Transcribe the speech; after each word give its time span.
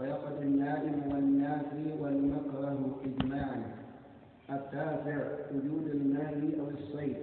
ويقضي 0.00 0.44
النائم 0.44 1.12
والنافي 1.12 1.92
والمكره 2.00 3.00
إجماعا 3.04 3.62
التاسع 4.50 5.18
وجود 5.54 5.86
المال 5.94 6.60
أو 6.60 6.68
الصيد. 6.68 7.16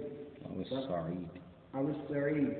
أو 0.46 0.60
الصعيد. 0.60 1.28
أو 1.74 1.88
السعيد 1.88 2.52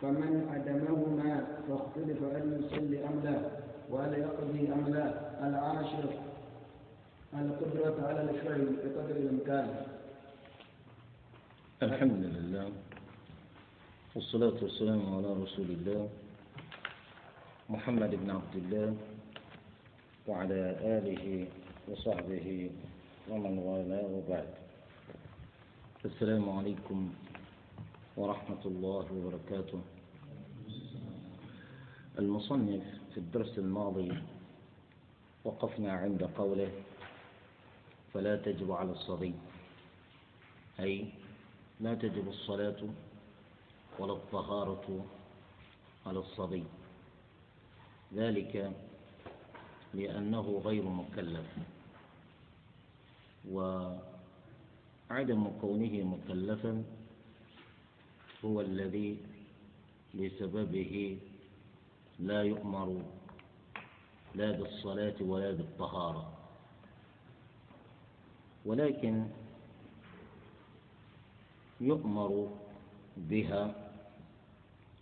فمن 0.00 0.48
عدمهما 0.52 1.46
فاختلف 1.68 2.22
هل 2.22 2.60
يصلي 2.62 3.04
أم 3.04 3.20
لا 3.24 3.38
وهل 3.90 4.12
يقضي 4.18 4.72
أم 4.72 4.88
لا. 4.94 5.08
العاشر 5.48 6.04
القدرة 7.34 8.06
على 8.08 8.20
الفعل 8.30 8.66
بقدر 8.84 9.16
الإمكان. 9.16 9.68
الحمد 11.82 12.24
لله 12.24 12.72
والصلاة 14.14 14.56
والسلام 14.62 15.14
على 15.14 15.32
رسول 15.42 15.66
الله 15.70 16.08
محمد 17.68 18.10
بن 18.14 18.30
عبد 18.30 18.54
الله 18.56 18.94
وعلى 20.28 20.76
آله 20.84 21.24
وصحبه 21.88 22.70
ومن 23.30 23.58
والاه 23.58 24.06
وبعد. 24.12 24.50
السلام 26.04 26.44
عليكم 26.50 26.98
ورحمة 28.16 28.62
الله 28.64 29.04
وبركاته. 29.08 29.80
المصنف 32.18 32.84
في 33.14 33.18
الدرس 33.18 33.58
الماضي 33.58 34.12
وقفنا 35.44 35.92
عند 35.92 36.22
قوله 36.36 36.70
فلا 38.12 38.36
تجب 38.36 38.72
على 38.72 38.92
الصبي 38.92 39.34
أي 40.80 41.08
لا 41.80 41.94
تجب 41.94 42.28
الصلاة 42.28 42.80
ولا 43.98 44.12
الطهارة 44.12 45.06
على 46.06 46.18
الصبي. 46.18 46.64
ذلك 48.14 48.72
لأنه 49.94 50.62
غير 50.64 50.84
مكلف. 50.84 51.46
وعدم 53.50 55.50
كونه 55.60 56.02
مكلفا 56.04 56.84
هو 58.44 58.60
الذي 58.60 59.16
بسببه 60.14 61.18
لا 62.18 62.42
يؤمر 62.42 63.02
لا 64.34 64.50
بالصلاة 64.50 65.14
ولا 65.20 65.50
بالطهارة. 65.52 66.32
ولكن 68.66 69.26
يؤمر 71.80 72.48
بها 73.16 73.90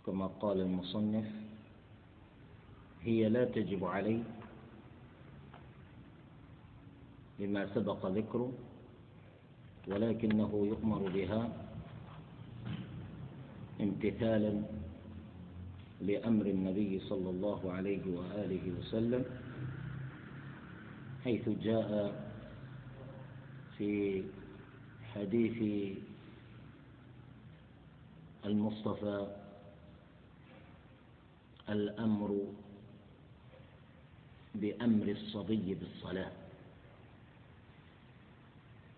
كما 0.05 0.27
قال 0.27 0.61
المصنف 0.61 1.25
هي 3.01 3.29
لا 3.29 3.45
تجب 3.45 3.85
عليه 3.85 4.23
لما 7.39 7.67
سبق 7.75 8.05
ذكره 8.05 8.51
ولكنه 9.87 10.51
يؤمر 10.65 11.01
بها 11.09 11.49
امتثالا 13.81 14.61
لأمر 16.01 16.45
النبي 16.45 16.99
صلى 16.99 17.29
الله 17.29 17.71
عليه 17.71 18.03
وآله 18.17 18.63
وسلم 18.79 19.25
حيث 21.23 21.49
جاء 21.49 21.89
في 23.77 24.23
حديث 25.13 25.57
المصطفى 28.45 29.27
الأمر 31.69 32.29
بأمر 34.55 35.07
الصبي 35.07 35.73
بالصلاة. 35.75 36.31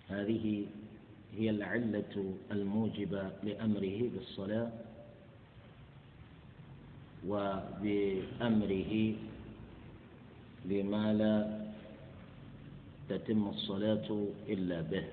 هذه 0.09 0.65
هي 1.38 1.49
العلة 1.49 2.33
الموجبة 2.52 3.31
لأمره 3.43 3.99
بالصلاة 4.14 4.71
وبأمره 7.27 9.15
بما 10.65 11.14
لا 11.14 11.36
تتم 13.09 13.48
الصلاة 13.48 14.27
إلا 14.49 14.81
به. 14.81 15.05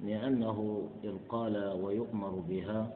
لأنه 0.00 0.88
إذ 1.04 1.14
قال 1.28 1.56
ويؤمر 1.56 2.30
بها 2.48 2.92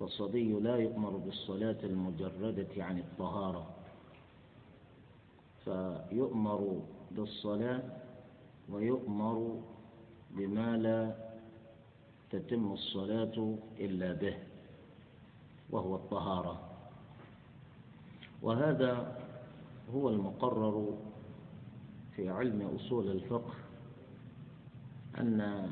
فالصبي 0.00 0.52
لا 0.52 0.76
يؤمر 0.76 1.10
بالصلاة 1.10 1.76
المجردة 1.84 2.84
عن 2.84 2.98
الطهارة 2.98 3.66
فيؤمر 5.64 6.80
بالصلاة 7.10 7.82
ويؤمر 8.72 9.62
بما 10.30 10.76
لا 10.76 11.14
تتم 12.30 12.72
الصلاة 12.72 13.54
إلا 13.80 14.12
به 14.12 14.36
وهو 15.70 15.94
الطهارة. 15.94 16.56
وهذا 18.42 19.18
هو 19.94 20.08
المقرر 20.08 20.98
في 22.16 22.28
علم 22.28 22.62
أصول 22.76 23.10
الفقه 23.10 23.54
أن 25.18 25.70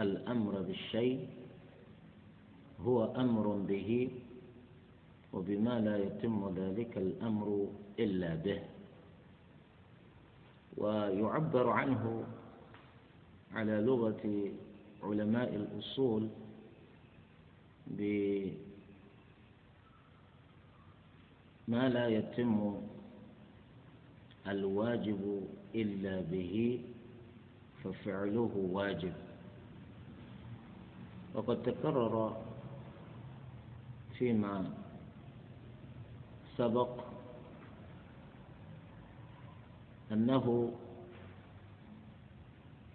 الأمر 0.00 0.62
بالشيء 0.62 1.28
هو 2.80 3.04
أمر 3.04 3.46
به 3.48 4.10
وبما 5.32 5.80
لا 5.80 5.96
يتم 5.96 6.54
ذلك 6.56 6.98
الأمر 6.98 7.68
إلا 7.98 8.34
به. 8.34 8.60
ويعبر 10.76 11.70
عنه 11.70 12.24
على 13.54 13.80
لغة 13.80 14.50
علماء 15.02 15.54
الأصول 15.56 16.28
بما 17.86 18.54
لا 21.88 22.08
يتم 22.08 22.76
الواجب 24.48 25.48
إلا 25.74 26.20
به 26.20 26.80
ففعله 27.84 28.52
واجب. 28.72 29.12
وقد 31.34 31.62
تكرر 31.62 32.36
فيما 34.18 34.74
سبق 36.56 37.13
أنه 40.12 40.72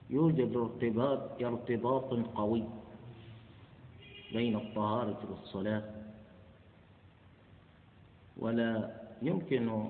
يوجد 0.10 0.56
ارتباط 0.56 1.42
ارتباط 1.42 2.14
قوي 2.36 2.64
بين 4.34 4.56
الطهارة 4.56 5.20
والصلاة. 5.30 5.84
ولا 8.38 9.02
يمكن 9.22 9.90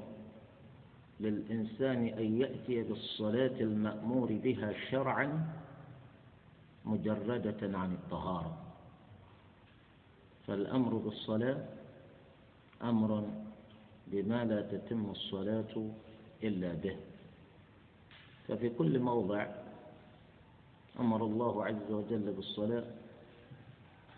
للإنسان 1.19 2.05
أن 2.07 2.41
يأتي 2.41 2.83
بالصلاة 2.83 3.61
المأمور 3.61 4.33
بها 4.43 4.73
شرعا 4.91 5.53
مجردة 6.85 7.77
عن 7.77 7.93
الطهارة. 7.93 8.57
فالأمر 10.47 10.93
بالصلاة 10.93 11.65
أمر 12.83 13.29
بما 14.07 14.45
لا 14.45 14.61
تتم 14.61 15.11
الصلاة 15.11 15.91
إلا 16.43 16.73
به. 16.73 17.08
ففي 18.49 18.69
كل 18.69 18.99
موضع 18.99 19.45
أمر 20.99 21.25
الله 21.25 21.65
عز 21.65 21.91
وجل 21.91 22.33
بالصلاة 22.33 22.83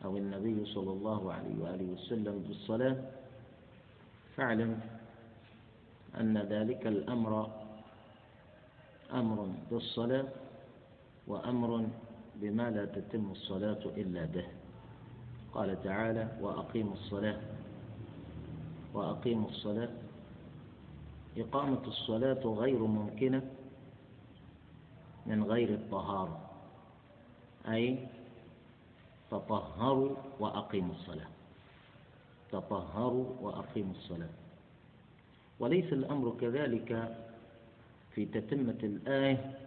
أو 0.06 0.18
النبي 0.18 0.66
صلى 0.66 0.92
الله 0.92 1.34
عليه 1.34 1.56
وآله 1.59 1.88
وسلم 1.94 2.46
بالصلاة. 2.47 2.97
فاعلم 4.36 4.80
أن 6.20 6.38
ذلك 6.38 6.88
الأمر 6.88 7.52
أمر 9.14 9.47
بالصلاة 9.72 10.28
وأمر 11.28 11.85
بما 12.35 12.70
لا 12.70 12.85
تتم 12.85 13.32
الصلاة 13.32 13.84
إلا 13.97 14.26
به. 14.26 14.47
قال 15.53 15.84
تعالى 15.84 16.38
وأقيموا 16.41 16.94
الصلاة 16.94 17.40
وأقيموا 18.94 19.50
الصلاة. 19.50 19.90
إقامة 21.38 21.84
الصلاة 21.88 22.44
غير 22.47 22.79
ممكنة 22.79 23.41
من 25.26 25.44
غير 25.44 25.70
الطهارة. 25.70 26.50
أي 27.68 28.08
تطهروا 29.32 30.16
وأقيموا 30.40 30.96
الصلاة. 30.96 31.28
تطهروا 32.52 33.26
وأقيموا 33.41 33.94
الصلاة. 33.96 34.29
وليس 35.59 35.94
الأمر 35.94 36.35
كذلك 36.41 37.18
في 38.16 38.26
تتمة 38.26 38.79
الآية. 38.84 39.59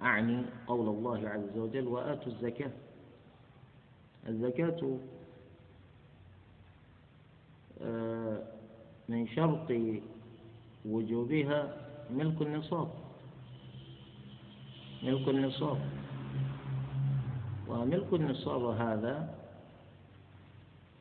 أعني 0.00 0.42
قول 0.66 0.88
الله 0.88 1.28
عز 1.28 1.58
وجل 1.58 1.86
وآتوا 1.88 2.32
الزكاة. 2.32 2.70
الزكاة 4.28 4.98
آه، 7.82 8.42
من 9.08 9.18
من 9.22 9.28
شرط 9.28 9.72
وجوبها 10.84 11.76
ملك 12.10 12.42
النصاب. 12.42 13.01
ملك 15.02 15.28
النصاب. 15.28 15.78
وملك 17.68 18.10
النصاب 18.12 18.64
هذا 18.64 19.34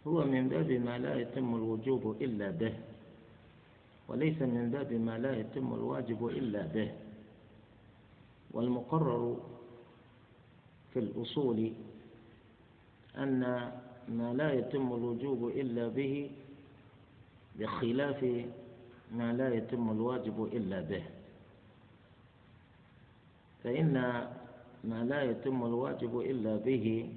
هو 0.08 0.26
من 0.26 0.50
باب 0.50 0.72
ما 0.72 0.98
لا 0.98 1.16
يتم 1.22 1.56
الوجوب 1.56 2.18
إلا 2.22 2.52
به 2.52 2.74
وليس 4.08 4.42
من 4.42 4.74
باب 4.74 4.94
ما 4.94 5.18
لا 5.18 5.38
يتم 5.38 5.74
الواجب 5.74 6.28
إلا 6.28 6.62
به. 6.74 6.92
والمقرر 8.52 9.38
في 10.94 11.00
الأصول 11.00 11.72
أن 13.18 13.40
ما 14.10 14.34
لا 14.34 14.54
يتم 14.54 14.94
الوجوب 14.94 15.48
إلا 15.56 15.88
به 15.88 16.30
بخلاف 17.60 18.46
ما 19.14 19.34
لا 19.34 19.54
يتم 19.54 19.92
الواجب 19.92 20.50
إلا 20.54 20.82
به. 20.82 21.04
فإن 23.64 23.94
ما 24.84 25.04
لا 25.04 25.22
يتم 25.22 25.66
الواجب 25.66 26.20
إلا 26.20 26.56
به 26.58 27.10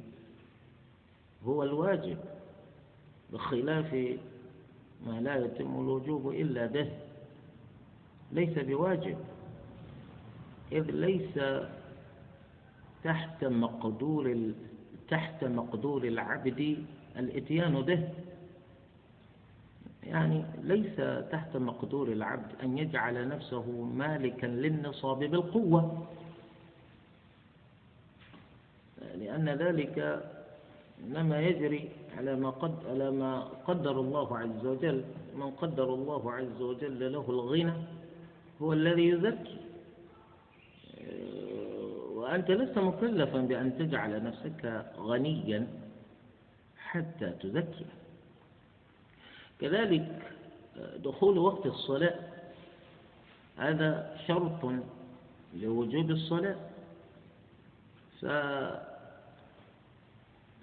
هو 1.45 1.63
الواجب 1.63 2.19
بخلاف 3.33 3.95
ما 5.07 5.21
لا 5.21 5.37
يتم 5.37 5.81
الوجوب 5.81 6.31
إلا 6.31 6.67
به 6.67 6.91
ليس 8.33 8.59
بواجب 8.59 9.17
إذ 10.73 10.91
ليس 10.91 11.41
تحت 13.05 13.45
مقدور 13.45 14.53
تحت 15.09 15.45
مقدور 15.45 16.05
العبد 16.05 16.85
الإتيان 17.17 17.83
به. 17.83 18.09
يعني 20.03 20.45
ليس 20.63 20.97
تحت 21.31 21.57
مقدور 21.57 22.09
العبد 22.09 22.53
أن 22.63 22.79
يجعل 22.79 23.29
نفسه 23.29 23.71
مالكا 23.83 24.47
للنصاب 24.47 25.19
بالقوة. 25.19 26.07
لأن 29.19 29.49
ذلك 29.49 29.97
إنما 31.01 31.41
يجري 31.41 31.89
على 32.17 32.37
ما 32.37 32.51
قد 32.51 32.75
على 32.91 33.11
ما 33.11 33.41
قدر 33.67 34.01
الله 34.01 34.39
عز 34.39 34.67
وجل 34.67 35.05
من 35.37 35.51
قدر 35.51 35.95
الله 35.95 36.33
عز 36.33 36.61
وجل 36.61 37.13
له 37.13 37.25
الغنى 37.29 37.75
هو 38.63 38.73
الذي 38.73 39.09
يزكي. 39.09 39.59
وأنت 42.15 42.51
لست 42.51 42.79
مكلفا 42.79 43.41
بأن 43.41 43.79
تجعل 43.79 44.23
نفسك 44.25 44.85
غنيا 44.99 45.67
حتى 46.79 47.31
تزكي. 47.31 47.87
كذلك 49.61 50.23
دخول 51.05 51.39
وقت 51.39 51.67
الصلاة 51.67 52.19
هذا 53.57 54.17
شرط 54.27 54.63
لوجوب 55.55 56.11
الصلاة. 56.11 56.57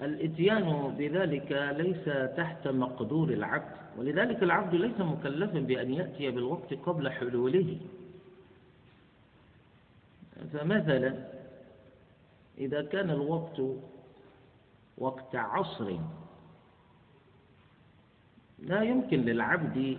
فالإتيان 0.02 0.96
بذلك 0.98 1.52
ليس 1.78 2.06
تحت 2.38 2.68
مقدور 2.68 3.30
العبد 3.30 3.76
ولذلك 3.98 4.44
العبد 4.44 4.76
ليس 4.76 5.00
مكلفا 5.00 5.60
بأن 5.60 5.94
يأتي 5.94 6.32
بالوقت 6.32 6.74
قبل 6.74 7.10
حلوله. 7.10 7.78
فمثلا 10.54 11.28
إذا 12.58 12.82
كان 12.82 13.10
الوقت 13.10 13.62
وقت 14.98 15.36
عصر 15.36 15.98
لا 18.60 18.82
يمكن 18.84 19.22
للعبد 19.22 19.98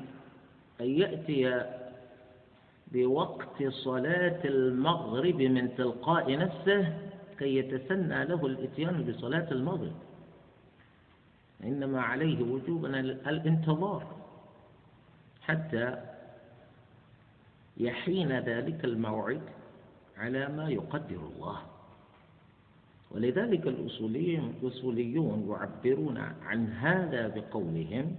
أن 0.81 0.87
يأتي 0.87 1.65
بوقت 2.93 3.65
صلاة 3.69 4.41
المغرب 4.45 5.43
من 5.43 5.75
تلقاء 5.77 6.37
نفسه 6.39 7.02
كي 7.43 7.57
يتسنى 7.57 8.25
له 8.25 8.47
الإتيان 8.47 9.03
بصلاة 9.03 9.51
المغرب. 9.51 9.97
إنما 11.65 12.01
عليه 12.01 12.43
وجوبا 12.43 13.01
الانتظار 13.01 14.03
حتى 15.43 15.99
يحين 17.77 18.33
ذلك 18.39 18.85
الموعد 18.85 19.41
على 20.17 20.49
ما 20.49 20.69
يقدر 20.69 21.21
الله. 21.35 21.59
ولذلك 23.11 23.67
الأصوليون 23.67 25.49
يعبرون 25.51 26.19
عن 26.19 26.69
هذا 26.69 27.29
بقولهم 27.29 28.17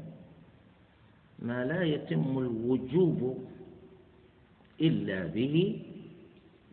ما 1.40 1.66
لا 1.66 1.84
يتم 1.84 2.38
الوجوب 2.38 3.48
إلا 4.82 5.26
به 5.26 5.86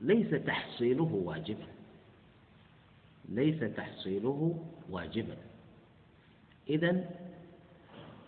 ليس 0.02 0.30
تحصيله 0.30 1.12
واجبا. 1.24 1.69
ليس 3.30 3.60
تحصيله 3.76 4.58
واجبا. 4.90 5.36
إذا 6.70 7.10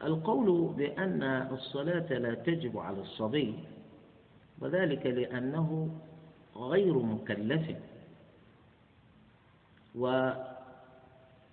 القول 0.05 0.75
بأن 0.77 1.23
الصلاة 1.53 2.13
لا 2.19 2.35
تجب 2.35 2.79
على 2.79 3.01
الصبي 3.01 3.55
وذلك 4.61 5.07
لأنه 5.07 5.99
غير 6.57 6.99
مكلف. 6.99 7.77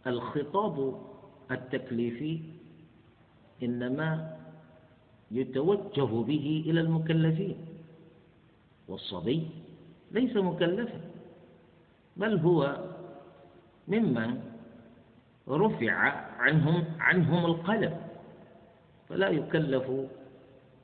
والخطاب 0.06 1.02
التكليفي 1.52 2.40
إنما 3.64 4.38
يتوجه 5.32 6.12
به 6.24 6.64
إلى 6.66 6.82
المكلفين 6.82 7.58
والصبي 8.88 9.48
ليس 10.12 10.36
مكلفا 10.36 11.02
بل 12.18 12.38
هو 12.40 12.78
ممن 13.90 14.42
رفع 15.50 15.92
عنهم 16.40 16.84
عنهم 17.00 17.46
القلم. 17.46 17.94
فلا 19.10 19.30
يكلف 19.30 19.88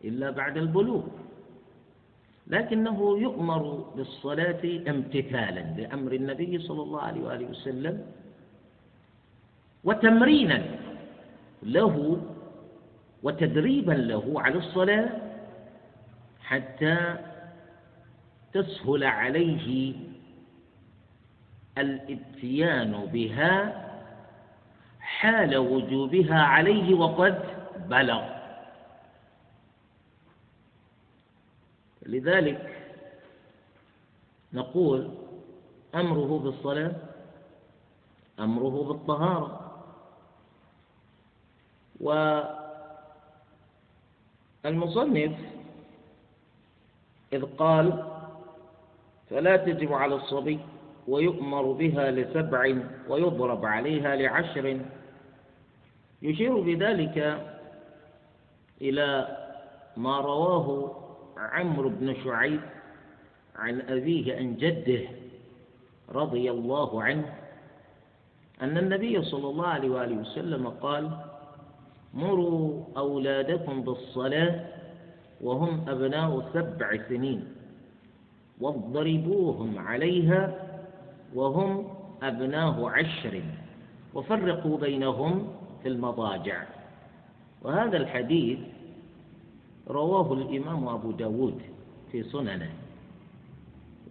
إلا 0.03 0.29
بعد 0.31 0.57
البلوغ. 0.57 1.03
لكنه 2.47 3.17
يؤمر 3.17 3.63
بالصلاة 3.97 4.63
امتثالا 4.89 5.63
لأمر 5.81 6.11
النبي 6.13 6.59
صلى 6.59 6.81
الله 6.81 7.01
عليه 7.01 7.21
وآله 7.21 7.45
وسلم 7.45 8.05
وتمرينا 9.83 10.59
له 11.63 12.21
وتدريبا 13.23 13.91
له 13.91 14.25
على 14.41 14.57
الصلاة 14.57 15.09
حتى 16.41 16.97
تسهل 18.53 19.03
عليه 19.03 19.93
الإتيان 21.77 22.91
بها 23.05 23.81
حال 24.99 25.57
وجوبها 25.57 26.41
عليه 26.41 26.93
وقد 26.95 27.43
بلغ. 27.89 28.35
لذلك 32.05 32.81
نقول 34.53 35.09
أمره 35.95 36.39
بالصلاة 36.39 36.95
أمره 38.39 38.83
بالطهارة. 38.83 39.61
والمصنف 44.63 45.33
إذ 47.33 47.45
قال 47.57 48.03
فلا 49.29 49.57
تجب 49.57 49.93
على 49.93 50.15
الصبي 50.15 50.59
ويؤمر 51.07 51.71
بها 51.71 52.11
لسبع 52.11 52.75
ويضرب 53.09 53.65
عليها 53.65 54.15
لعشر. 54.15 54.79
يشير 56.21 56.59
بذلك 56.61 57.41
إلى 58.81 59.37
ما 59.97 60.19
رواه 60.19 60.95
عمرو 61.37 61.89
بن 61.89 62.15
شعيب 62.23 62.59
عن 63.55 63.81
أبيه 63.81 64.35
عن 64.35 64.55
جده 64.57 65.01
رضي 66.09 66.51
الله 66.51 67.03
عنه 67.03 67.33
أن 68.61 68.77
النبي 68.77 69.21
صلى 69.21 69.49
الله 69.49 69.67
عليه 69.67 69.89
وآله 69.89 70.15
وسلم 70.17 70.67
قال 70.67 71.11
مروا 72.13 72.83
أولادكم 72.97 73.81
بالصلاة 73.81 74.65
وهم 75.41 75.89
أبناء 75.89 76.49
سبع 76.53 76.97
سنين 77.09 77.47
واضربوهم 78.61 79.79
عليها 79.79 80.53
وهم 81.35 81.87
أبناء 82.23 82.85
عشر 82.85 83.43
وفرقوا 84.13 84.77
بينهم 84.77 85.47
في 85.83 85.89
المضاجع. 85.89 86.63
وهذا 87.61 87.97
الحديث 87.97 88.59
رواه 89.87 90.33
الإمام 90.33 90.87
أبو 90.87 91.11
داود 91.11 91.61
في 92.11 92.23
سننه. 92.23 92.69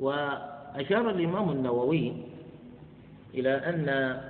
وأشار 0.01 1.11
الإمام 1.11 1.51
النووي 1.51 2.13
إلى 3.35 3.51
أن 3.51 4.21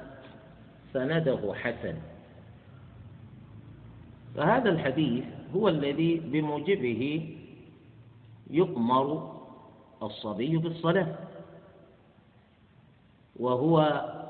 سنده 0.92 1.54
حسن. 1.54 1.94
فهذا 4.36 4.70
الحديث 4.70 5.24
هو 5.56 5.68
الذي 5.68 6.16
بموجبه 6.16 7.34
يؤمر 8.50 9.34
الصبي 10.02 10.56
بالصلاة. 10.56 11.33
وهو 13.40 13.80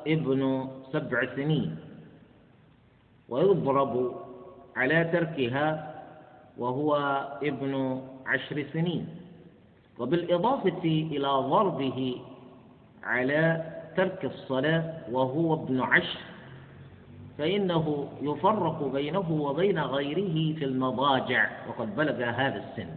ابن 0.06 0.68
سبع 0.92 1.36
سنين. 1.36 1.76
ويضرب 3.28 4.14
على 4.76 5.04
تركها 5.04 5.94
وهو 6.58 6.96
ابن 7.42 8.02
عشر 8.26 8.66
سنين. 8.72 9.08
وبالإضافة 9.98 10.84
إلى 10.84 11.28
ضربه 11.28 12.20
على 13.02 13.64
ترك 13.96 14.24
الصلاة 14.24 15.02
وهو 15.10 15.54
ابن 15.54 15.80
عشر 15.80 16.18
فإنه 17.38 18.08
يفرق 18.22 18.78
بينه 18.92 19.30
وبين 19.30 19.78
غيره 19.78 20.58
في 20.58 20.64
المضاجع 20.64 21.50
وقد 21.68 21.96
بلغ 21.96 22.24
هذا 22.24 22.64
السن. 22.64 22.90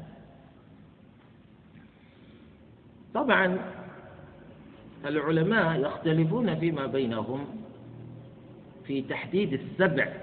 طبعا 3.14 3.58
العلماء 5.06 5.80
يختلفون 5.80 6.60
فيما 6.60 6.86
بينهم 6.86 7.46
في 8.86 9.02
تحديد 9.02 9.54
السبع 9.54 10.14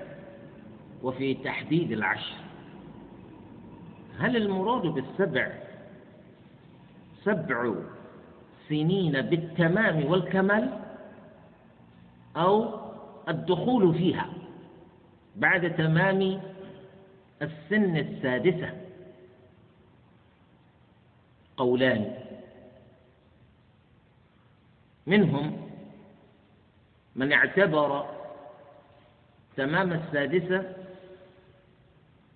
وفي 1.02 1.34
تحديد 1.34 1.92
العشر. 1.92 2.36
هل 4.18 4.36
المراد 4.36 4.82
بالسبع 4.82 5.52
سبع 7.24 7.74
سنين 8.68 9.22
بالتمام 9.22 10.04
والكمال 10.06 10.70
أو 12.36 12.74
الدخول 13.28 13.94
فيها 13.94 14.28
بعد 15.36 15.76
تمام 15.76 16.40
السن 17.42 17.96
السادسة؟ 17.96 18.70
قولان. 21.56 22.23
منهم 25.06 25.68
من 27.16 27.32
اعتبر 27.32 28.06
تمام 29.56 29.92
السادسة 29.92 30.72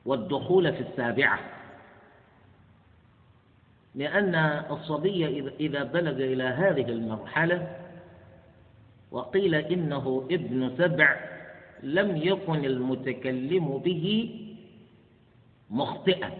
والدخول 0.05 0.73
في 0.73 0.81
السابعة. 0.81 1.39
لأن 3.95 4.35
الصبي 4.71 5.49
إذا 5.61 5.83
بلغ 5.83 6.13
إلى 6.13 6.45
هذه 6.45 6.89
المرحلة 6.91 7.77
وقيل 9.11 9.55
إنه 9.55 10.27
ابن 10.31 10.77
سبع 10.79 11.17
لم 11.83 12.17
يكن 12.17 12.65
المتكلم 12.65 13.79
به 13.79 14.35
مخطئا. 15.71 16.31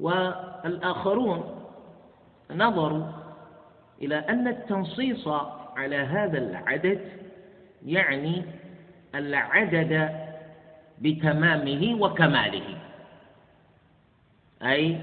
والآخرون 0.00 1.55
نظروا 2.50 3.06
إلى 4.02 4.16
أن 4.16 4.48
التنصيص 4.48 5.28
على 5.76 5.96
هذا 5.96 6.38
العدد 6.38 7.00
يعني 7.86 8.44
العدد 9.14 10.10
بتمامه 10.98 11.96
وكماله. 12.00 12.78
أي 14.62 14.98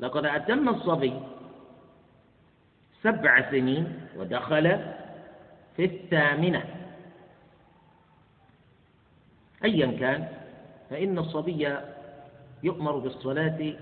لقد 0.00 0.24
أتم 0.26 0.68
الصبي 0.68 1.12
سبع 3.02 3.50
سنين 3.50 4.00
ودخل 4.16 4.78
في 5.76 5.84
الثامنة. 5.84 6.64
أيا 9.64 9.98
كان 10.00 10.28
فإن 10.90 11.18
الصبي 11.18 11.68
يؤمر 12.62 12.98
بالصلاة 12.98 13.72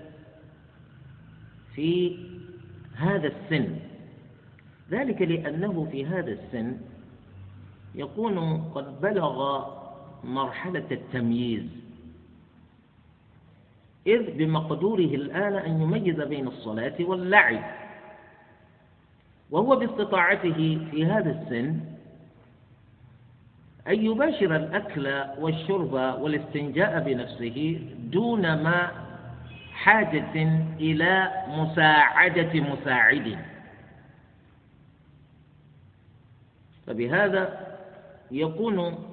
في 1.75 2.17
هذا 2.95 3.27
السن. 3.27 3.75
ذلك 4.91 5.21
لأنه 5.21 5.87
في 5.91 6.05
هذا 6.05 6.31
السن 6.31 6.77
يكون 7.95 8.57
قد 8.75 9.01
بلغ 9.01 9.65
مرحلة 10.23 10.85
التمييز. 10.91 11.63
إذ 14.07 14.37
بمقدوره 14.37 15.15
الآن 15.15 15.53
أن 15.53 15.81
يميز 15.81 16.21
بين 16.21 16.47
الصلاة 16.47 16.95
واللعب. 16.99 17.63
وهو 19.51 19.75
باستطاعته 19.75 20.87
في 20.91 21.05
هذا 21.05 21.41
السن 21.41 21.79
أن 23.87 24.05
يباشر 24.05 24.55
الأكل 24.55 25.23
والشرب 25.39 25.93
والاستنجاء 25.93 26.99
بنفسه 26.99 27.81
دون 27.97 28.41
ما 28.41 29.04
حاجة 29.75 30.33
إلى 30.79 31.43
مساعدة 31.47 32.59
مساعد. 32.59 33.39
فبهذا 36.87 37.75
يكون 38.31 39.09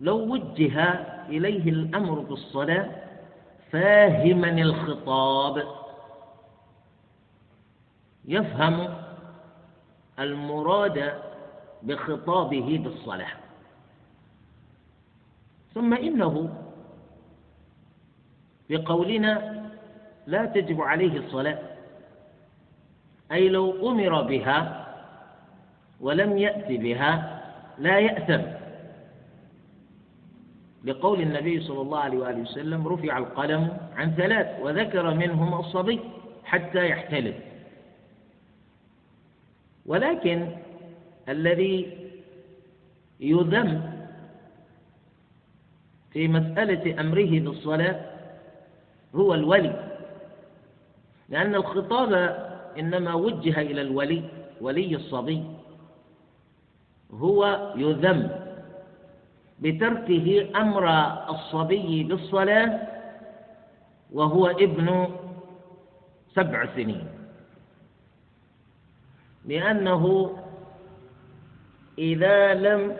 لو 0.00 0.32
وجه 0.32 0.80
إليه 1.28 1.70
الأمر 1.70 2.18
بالصلاة 2.18 2.88
فاهما 3.70 4.48
الخطاب. 4.48 5.68
يفهم 8.24 8.94
المراد 10.18 11.12
بخطابه 11.82 12.80
بالصلاة. 12.84 13.32
ثم 15.74 15.94
إنه 15.94 16.64
بقولنا 18.70 19.62
لا 20.26 20.44
تجب 20.44 20.80
عليه 20.80 21.18
الصلاة. 21.18 21.58
أي 23.32 23.48
لو 23.48 23.90
أمر 23.90 24.22
بها 24.22 24.86
ولم 26.00 26.38
يأت 26.38 26.68
بها 26.68 27.40
لا 27.78 27.98
يأثم. 27.98 28.42
لقول 30.84 31.20
النبي 31.20 31.60
صلى 31.60 31.80
الله 31.80 31.98
عليه 31.98 32.18
وآله 32.18 32.40
وسلم 32.40 32.88
رفع 32.88 33.18
القلم 33.18 33.76
عن 33.96 34.14
ثلاث 34.14 34.60
وذكر 34.62 35.14
منهم 35.14 35.54
الصبي 35.54 36.00
حتى 36.44 36.88
يحتلم 36.88 37.34
ولكن 39.86 40.48
الذي 41.28 41.98
يذم 43.20 43.82
في 46.12 46.28
مسألة 46.28 47.00
أمره 47.00 47.40
بالصلاة 47.40 48.17
هو 49.14 49.34
الولي. 49.34 49.88
لأن 51.28 51.54
الخطاب 51.54 52.12
إنما 52.78 53.14
وجه 53.14 53.60
إلى 53.60 53.80
الولي 53.82 54.22
ولي 54.60 54.94
الصبي. 54.96 55.44
هو 57.12 57.72
يذم 57.76 58.30
بتركه 59.58 60.48
أمر 60.56 60.84
الصبي 61.30 62.04
بالصلاة 62.04 62.80
وهو 64.12 64.46
ابن 64.46 65.08
سبع 66.34 66.66
سنين. 66.76 67.08
لأنه 69.44 70.32
إذا 71.98 72.54
لم 72.54 72.96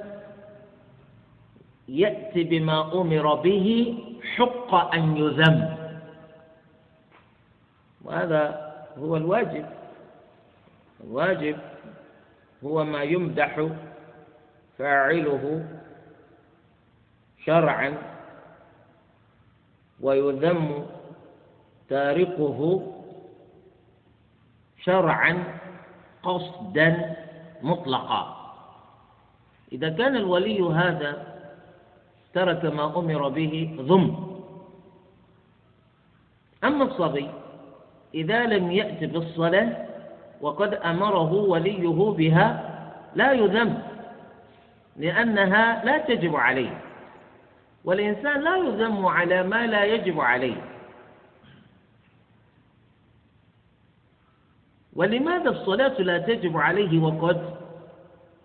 يأت 1.89 2.35
بما 2.35 3.01
أمر 3.01 3.35
به 3.35 3.99
حق 4.37 4.95
أن 4.95 5.17
يذم. 5.17 5.78
وهذا 8.09 8.73
هو 8.99 9.17
الواجب. 9.17 9.67
الواجب 11.05 11.57
هو 12.65 12.85
ما 12.85 13.03
يمدح 13.03 13.67
فاعله 14.79 15.65
شرعا 17.45 17.95
ويذم 20.01 20.87
تاركه 21.89 22.93
شرعا 24.83 25.45
قصدا 26.23 27.17
مطلقا. 27.63 28.23
إذا 29.73 29.89
كان 29.89 30.17
الولي 30.17 30.61
هذا 30.63 31.39
ترك 32.35 32.65
ما 32.65 32.99
أمر 32.99 33.29
به 33.29 33.77
ذم 33.81 34.29
أما 36.65 36.85
الصبي 36.85 37.31
إذا 38.15 38.47
لم 38.47 38.73
يأت 38.73 39.05
بالصلاة 39.05 39.87
وقد 40.41 40.75
أمره 40.75 41.33
وليه 41.33 41.89
بها 41.89 42.49
لا 43.15 43.33
يذم 43.33 43.83
لأنها 44.97 45.85
لا 45.85 45.99
تجب 45.99 46.37
عليه. 46.37 46.81
والإنسان 47.85 48.41
لا 48.41 48.57
يذم 48.57 49.07
على 49.07 49.43
ما 49.43 49.67
لا 49.67 49.85
يجب 49.85 50.21
عليه. 50.21 50.57
ولماذا 54.93 55.51
الصلاة 55.51 56.01
لا 56.03 56.19
تجب 56.19 56.57
عليه 56.57 57.03
وقد 57.03 57.55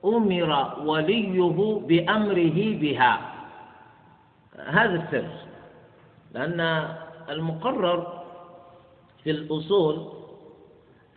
أمر 0.06 0.80
وليه 0.86 1.42
بأمره 1.88 2.58
بها؟ 2.82 3.22
هذا 4.68 4.96
السر. 5.04 5.28
لأن 6.34 6.88
المقرر 7.30 8.23
في 9.24 9.32
الأصول 9.32 10.08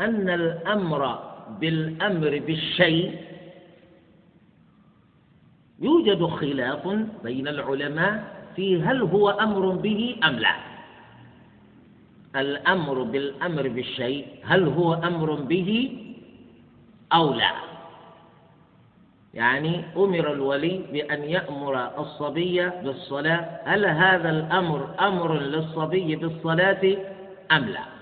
أن 0.00 0.28
الأمر 0.28 1.18
بالأمر 1.60 2.42
بالشيء 2.46 3.18
يوجد 5.80 6.25
خلاف 6.26 6.88
بين 7.25 7.48
العلماء 7.48 8.36
في 8.56 8.82
هل 8.82 9.02
هو 9.02 9.30
أمر 9.30 9.70
به 9.70 10.16
أم 10.25 10.36
لا. 10.36 10.56
الأمر 12.36 13.02
بالأمر 13.02 13.68
بالشيء 13.68 14.26
هل 14.44 14.68
هو 14.68 14.94
أمر 14.94 15.34
به 15.34 15.98
أو 17.12 17.34
لا. 17.34 17.52
يعني 19.34 19.84
أمر 19.96 20.32
الولي 20.32 20.80
بأن 20.92 21.22
يأمر 21.25 22.00
الصبي 22.00 22.68
بالصلاة 22.68 23.60
هل 23.64 23.86
هذا 23.86 24.30
الأمر 24.30 24.94
أمر 25.00 25.38
للصبي 25.40 26.16
بالصلاة 26.16 26.96
أم 27.52 27.64
لا؟ 27.64 27.96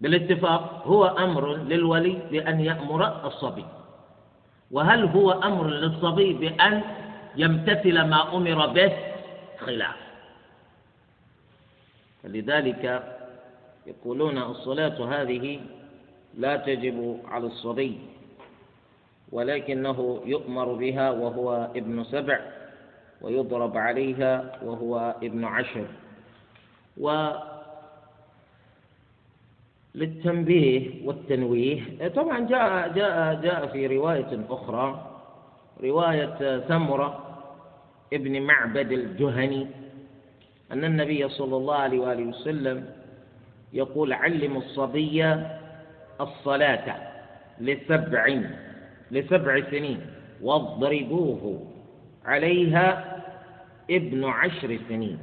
بالاتفاق 0.00 0.82
هو 0.86 1.04
أمر 1.06 1.56
للولي 1.56 2.18
بأن 2.30 2.60
يأمر 2.60 3.26
الصبي. 3.26 3.64
وهل 4.70 5.04
هو 5.04 5.32
أمر 5.32 5.66
للصبي 5.66 6.32
بأن 6.32 6.82
يمتثل 7.36 8.00
ما 8.02 8.36
أمر 8.36 8.66
به؟ 8.66 8.92
خلاف. 9.58 9.96
فلذلك 12.22 13.02
يقولون 13.86 14.38
الصلاة 14.38 14.98
هذه 15.22 15.60
لا 16.38 16.56
تجب 16.56 17.18
على 17.28 17.46
الصبي 17.46 17.98
ولكنه 19.32 20.22
يؤمر 20.26 20.72
بها 20.72 21.10
وهو 21.10 21.68
ابن 21.76 22.04
سبع 22.04 22.38
ويضرب 23.20 23.76
عليها 23.76 24.58
وهو 24.64 25.14
ابن 25.22 25.44
عشر. 25.44 25.86
و 27.00 27.30
للتنبيه 29.94 31.06
والتنويه. 31.06 32.08
طبعا 32.08 32.38
جاء 32.46 32.88
جاء 32.92 33.34
جاء 33.42 33.66
في 33.66 33.86
رواية 33.86 34.40
أخرى 34.50 35.06
رواية 35.82 36.68
سمرة 36.68 37.38
ابن 38.12 38.42
معبد 38.42 38.92
الجهني 38.92 39.66
أن 40.72 40.84
النبي 40.84 41.28
صلى 41.28 41.56
الله 41.56 41.74
عليه 41.74 41.98
وآله 41.98 42.24
وسلم 42.24 42.86
يقول 43.72 44.12
علموا 44.12 44.62
الصبي 44.62 45.36
الصلاة 46.20 46.96
لسبع 47.60 48.40
لسبع 49.10 49.70
سنين 49.70 50.00
واضربوه 50.42 51.66
عليها 52.24 53.16
ابن 53.90 54.24
عشر 54.24 54.78
سنين. 54.88 55.18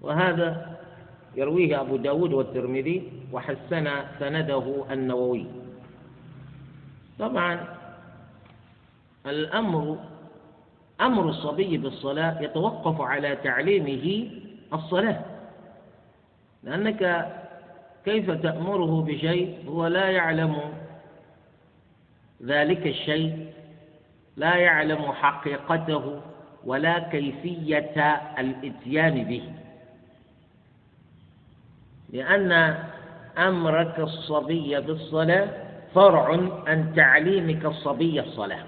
وهذا 0.00 0.77
يرويه 1.36 1.80
أبو 1.80 1.96
داود 1.96 2.32
والترمذي 2.32 3.12
وحسن 3.32 3.88
سنده 4.18 4.84
النووي. 4.90 5.46
طبعا 7.18 7.60
الأمر 9.26 9.98
أمر 11.00 11.28
الصبي 11.28 11.78
بالصلاة 11.78 12.42
يتوقف 12.42 13.00
على 13.00 13.36
تعليمه 13.36 14.30
الصلاة 14.72 15.20
لأنك 16.62 17.32
كيف 18.04 18.30
تأمره 18.30 19.02
بشيء 19.02 19.58
هو 19.68 19.86
لا 19.86 20.10
يعلم 20.10 20.56
ذلك 22.42 22.86
الشيء 22.86 23.46
لا 24.36 24.56
يعلم 24.56 25.12
حقيقته 25.12 26.20
ولا 26.64 26.98
كيفية 26.98 27.94
الإتيان 28.38 29.24
به. 29.24 29.42
لأن 32.12 32.52
أمرك 33.38 34.00
الصبي 34.00 34.80
بالصلاة 34.80 35.48
فرع 35.94 36.28
عن 36.66 36.92
تعليمك 36.96 37.64
الصبي 37.64 38.20
الصلاة. 38.20 38.64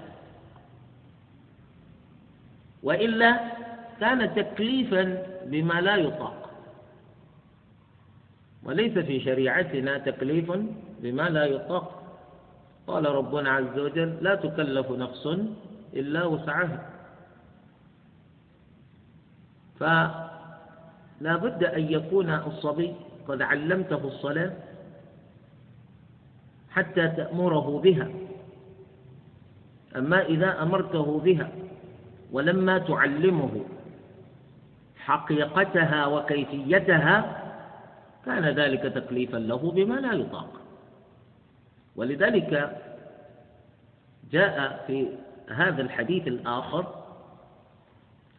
وإلا 2.83 3.39
كان 3.99 4.35
تكليفا 4.35 5.25
بما 5.45 5.81
لا 5.81 5.95
يطاق. 5.95 6.49
وليس 8.63 8.97
في 8.97 9.19
شريعتنا 9.19 9.97
تكليف 9.97 10.51
بما 10.99 11.29
لا 11.29 11.45
يطاق. 11.45 11.97
قال 12.87 13.05
ربنا 13.05 13.49
عز 13.49 13.79
وجل 13.79 14.17
لا 14.21 14.35
تكلف 14.35 14.91
نفس 14.91 15.27
إلا 15.93 16.25
وسعها. 16.25 16.89
فلا 19.79 21.35
بد 21.35 21.63
أن 21.63 21.91
يكون 21.91 22.29
الصبي 22.29 22.95
قد 23.27 23.41
علمته 23.41 24.07
الصلاة 24.07 24.51
حتى 26.69 27.07
تأمره 27.07 27.79
بها. 27.79 28.07
أما 29.95 30.21
إذا 30.25 30.61
أمرته 30.61 31.19
بها 31.19 31.49
ولما 32.31 32.77
تعلمه 32.77 33.65
حقيقتها 34.97 36.05
وكيفيتها 36.05 37.37
كان 38.25 38.45
ذلك 38.45 38.81
تكليفا 38.81 39.37
له 39.37 39.71
بما 39.71 39.93
لا 39.95 40.13
يطاق. 40.13 40.61
ولذلك 41.95 42.77
جاء 44.31 44.83
في 44.87 45.07
هذا 45.49 45.81
الحديث 45.81 46.27
الآخر 46.27 47.03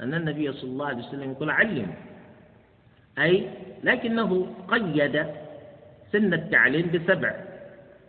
أن 0.01 0.15
النبي 0.15 0.53
صلى 0.53 0.71
الله 0.71 0.87
عليه 0.87 1.09
وسلم 1.09 1.31
يقول 1.31 1.51
علم 1.51 1.95
أي 3.19 3.49
لكنه 3.85 4.47
قيد 4.69 5.27
سن 6.13 6.35
التعليم 6.35 6.91
بسبع 6.91 7.35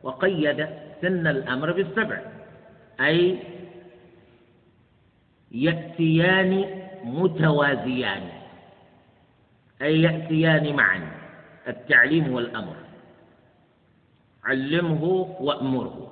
وقيد 0.04 0.68
سن 1.02 1.28
الأمر 1.28 1.72
بالسبع 1.72 2.22
أي 3.02 3.40
يأتيان 5.52 6.66
متوازيان 7.04 8.30
أي 9.82 10.02
يأتيان 10.02 10.76
معا 10.76 11.12
التعليم 11.68 12.34
والأمر. 12.34 12.76
علمه 14.44 15.04
وأمره. 15.40 16.12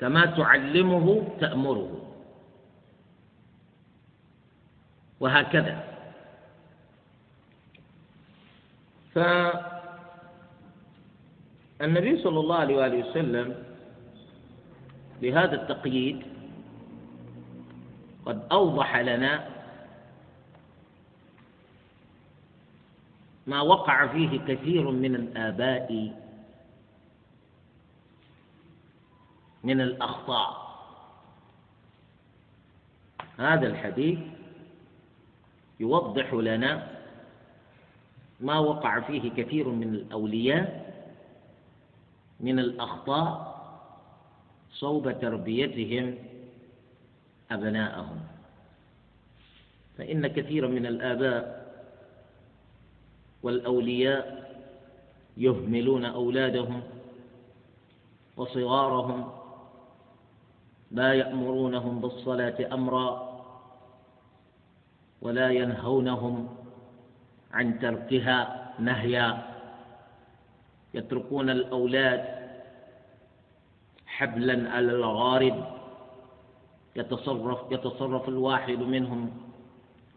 كما 0.00 0.26
تعلمه 0.26 1.28
تأمره. 1.40 2.00
وهكذا. 5.20 5.93
فالنبي 9.14 9.72
صلى 12.22 12.40
الله 12.40 12.56
عليه 12.56 12.76
وآله 12.76 13.10
وسلم 13.10 13.64
بهذا 15.22 15.62
التقييد 15.62 16.22
قد 18.26 18.42
أوضح 18.52 18.96
لنا 18.96 19.48
ما 23.46 23.60
وقع 23.60 24.06
فيه 24.06 24.40
كثير 24.48 24.90
من 24.90 25.14
الآباء 25.14 26.12
من 29.64 29.80
الأخطاء. 29.80 30.64
هذا 33.38 33.66
الحديث 33.66 34.18
يوضح 35.80 36.34
لنا 36.34 36.93
ما 38.40 38.58
وقع 38.58 39.00
فيه 39.00 39.30
كثير 39.30 39.68
من 39.68 39.94
الأولياء 39.94 40.94
من 42.40 42.58
الأخطاء 42.58 43.54
صوب 44.72 45.20
تربيتهم 45.20 46.14
أبناءهم. 47.50 48.20
فإن 49.98 50.26
كثيرا 50.26 50.68
من 50.68 50.86
الآباء 50.86 51.64
والأولياء 53.42 54.44
يهملون 55.36 56.04
أولادهم 56.04 56.82
وصغارهم 58.36 59.30
لا 60.90 61.12
يأمرونهم 61.14 62.00
بالصلاة 62.00 62.74
أمرا 62.74 63.34
ولا 65.22 65.50
ينهونهم 65.50 66.63
عن 67.54 67.78
تركها 67.78 68.38
نهيا. 68.78 69.28
يتركون 70.94 71.50
الأولاد 71.50 72.22
حبلا 74.06 74.70
على 74.70 74.90
الغارب. 74.92 75.58
يتصرف 76.96 77.60
يتصرف 77.70 78.28
الواحد 78.28 78.78
منهم 78.78 79.30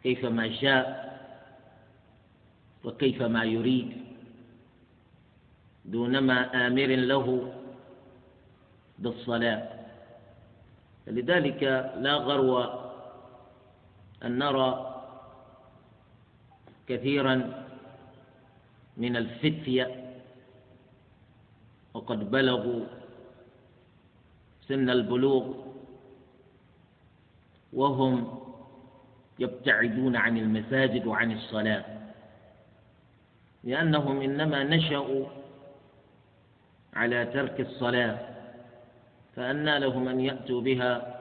كيفما 0.03 0.45
شاء 0.61 0.85
وكيفما 2.83 3.43
يريد. 3.43 3.91
دونما 5.85 6.67
آمر 6.67 6.89
له 7.05 7.53
بالصلاة. 8.99 9.63
لذلك 11.07 11.63
لا 12.03 12.13
غرو 12.13 12.53
أن 14.25 14.37
نرى 14.37 14.86
كثيرا 16.87 17.63
من 18.97 19.15
الفتية 19.17 20.13
وقد 21.93 22.31
بلغوا 22.31 22.85
سن 24.67 24.89
البلوغ 24.89 25.53
وهم 27.73 28.39
يبتعدون 29.39 30.15
عن 30.15 30.37
المساجد 30.37 31.05
وعن 31.07 31.31
الصلاة 31.31 31.85
لأنهم 33.63 34.21
إنما 34.21 34.63
نشأوا 34.63 35.25
على 36.93 37.25
ترك 37.25 37.59
الصلاة 37.61 38.19
فأنى 39.35 39.79
لهم 39.79 40.07
أن 40.07 40.19
يأتوا 40.21 40.61
بها 40.61 41.17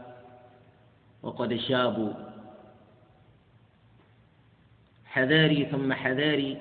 وقد 1.23 1.55
شابوا 1.57 2.26
حذاري 5.17 5.65
ثم 5.73 5.93
حذاري 5.93 6.57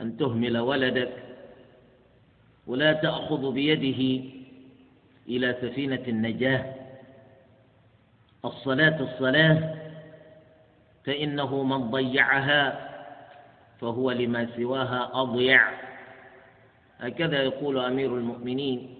أن 0.00 0.16
تهمل 0.16 0.58
ولدك 0.58 1.12
ولا 2.66 2.92
تأخذ 2.92 3.52
بيده 3.52 4.24
إلى 5.28 5.56
سفينة 5.62 6.02
النجاة. 6.08 6.74
الصلاة 8.44 9.00
الصلاة 9.02 9.74
فإنه 11.04 11.62
من 11.62 11.90
ضيعها 11.90 12.88
فهو 13.80 14.10
لما 14.10 14.48
سواها 14.56 15.10
أضيع. 15.12 15.60
هكذا 16.98 17.42
يقول 17.42 17.78
أمير 17.78 18.16
المؤمنين 18.16 18.94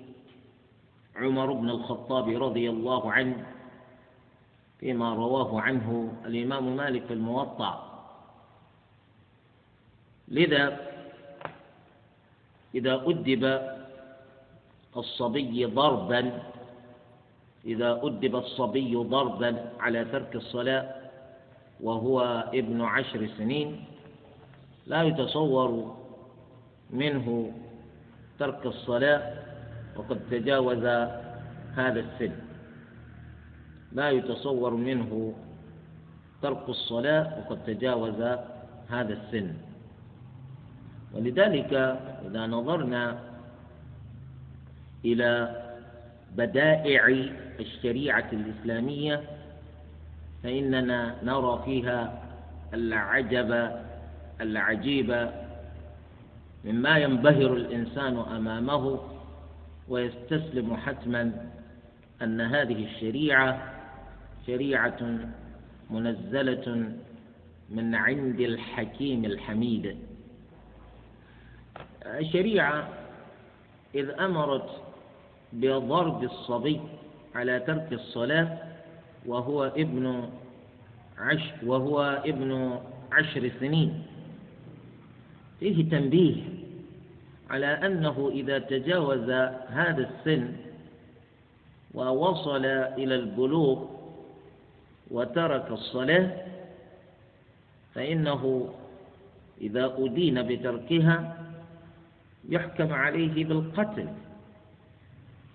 عمر 1.17 1.53
بن 1.53 1.69
الخطاب 1.71 2.43
رضي 2.43 2.71
الله 2.71 3.13
عنه 3.13 3.45
فيما 4.81 5.15
رواه 5.15 5.61
عنه 5.61 6.13
الإمام 6.27 6.77
مالك 6.77 7.05
في 7.07 7.13
الموطأ. 7.13 7.92
لذا 10.33 10.77
إذا 12.75 12.95
أدب 13.05 13.45
الصبي 14.97 15.65
ضربا 15.65 16.23
إذا 17.65 18.01
أدب 18.03 18.37
الصبي 18.37 18.95
ضربا 18.97 19.51
على 19.81 20.05
ترك 20.05 20.33
الصلاة 20.35 20.85
وهو 21.81 22.21
ابن 22.55 22.81
عشر 22.81 23.29
سنين 23.39 23.85
لا 24.87 25.03
يتصور 25.03 25.97
منه 26.91 27.53
ترك 28.39 28.67
الصلاة 28.67 29.23
وقد 29.97 30.21
تجاوز 30.31 30.85
هذا 31.77 32.01
السن. 32.01 32.33
لا 33.93 34.11
يتصور 34.11 34.75
منه 34.75 35.35
ترك 36.43 36.69
الصلاة 36.69 37.39
وقد 37.39 37.59
تجاوز 37.67 38.21
هذا 38.89 39.13
السن. 39.13 39.55
ولذلك 41.15 41.73
إذا 42.27 42.47
نظرنا 42.47 43.19
إلى 45.05 45.63
بدائع 46.37 47.07
الشريعة 47.61 48.29
الإسلامية 48.33 49.23
فإننا 50.43 51.15
نرى 51.23 51.63
فيها 51.65 52.23
العجب 52.75 53.71
العجيب 54.41 55.29
مما 56.65 56.99
ينبهر 56.99 57.53
الإنسان 57.55 58.17
أمامه 58.17 59.01
ويستسلم 59.89 60.77
حتما 60.77 61.33
أن 62.23 62.41
هذه 62.41 62.85
الشريعة 62.85 63.73
شريعة 64.47 65.19
منزلة 65.91 66.93
من 67.71 67.95
عند 67.95 68.41
الحكيم 68.41 69.25
الحميد. 69.25 69.97
الشريعة 72.07 72.89
إذ 73.95 74.11
أمرت 74.21 74.71
بضرب 75.53 76.25
الصبي 76.25 76.81
على 77.35 77.61
ترك 77.61 77.89
الصلاة 77.93 78.59
وهو 79.27 79.65
ابن 79.65 80.29
عش 81.19 81.43
وهو 81.67 82.23
ابن 82.27 82.79
عشر 83.13 83.51
سنين. 83.61 84.03
فيه 85.61 85.91
تنبيه 85.91 86.37
على 87.51 87.67
أنه 87.67 88.31
إذا 88.33 88.59
تجاوز 88.59 89.31
هذا 89.69 90.11
السن 90.11 90.53
ووصل 91.95 92.65
إلى 92.67 93.15
البلوغ 93.15 93.85
وترك 95.11 95.71
الصلاة 95.71 96.31
فإنه 97.95 98.69
إذا 99.61 99.95
أدين 99.99 100.43
بتركها 100.43 101.37
يحكم 102.49 102.93
عليه 102.93 103.45
بالقتل 103.45 104.09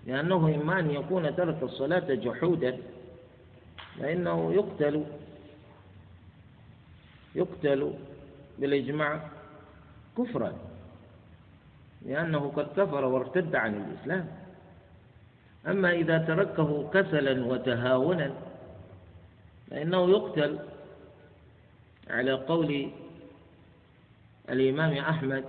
لأنه 0.06 0.54
إما 0.54 0.78
أن 0.78 0.90
يكون 0.90 1.36
ترك 1.36 1.62
الصلاة 1.62 2.14
جحودا 2.14 2.78
فإنه 4.00 4.52
يقتل 4.52 5.04
يقتل 7.34 7.94
بالإجماع 8.58 9.28
كفرا 10.18 10.52
لأنه 12.06 12.52
قد 12.56 12.66
كفر 12.76 13.04
وارتد 13.04 13.54
عن 13.56 13.74
الإسلام. 13.74 14.28
أما 15.66 15.90
إذا 15.92 16.18
تركه 16.18 16.90
كسلا 16.90 17.44
وتهاونا 17.46 18.34
فإنه 19.70 20.10
يقتل. 20.10 20.58
على 22.10 22.32
قول 22.32 22.90
الإمام 24.50 24.92
أحمد 24.92 25.44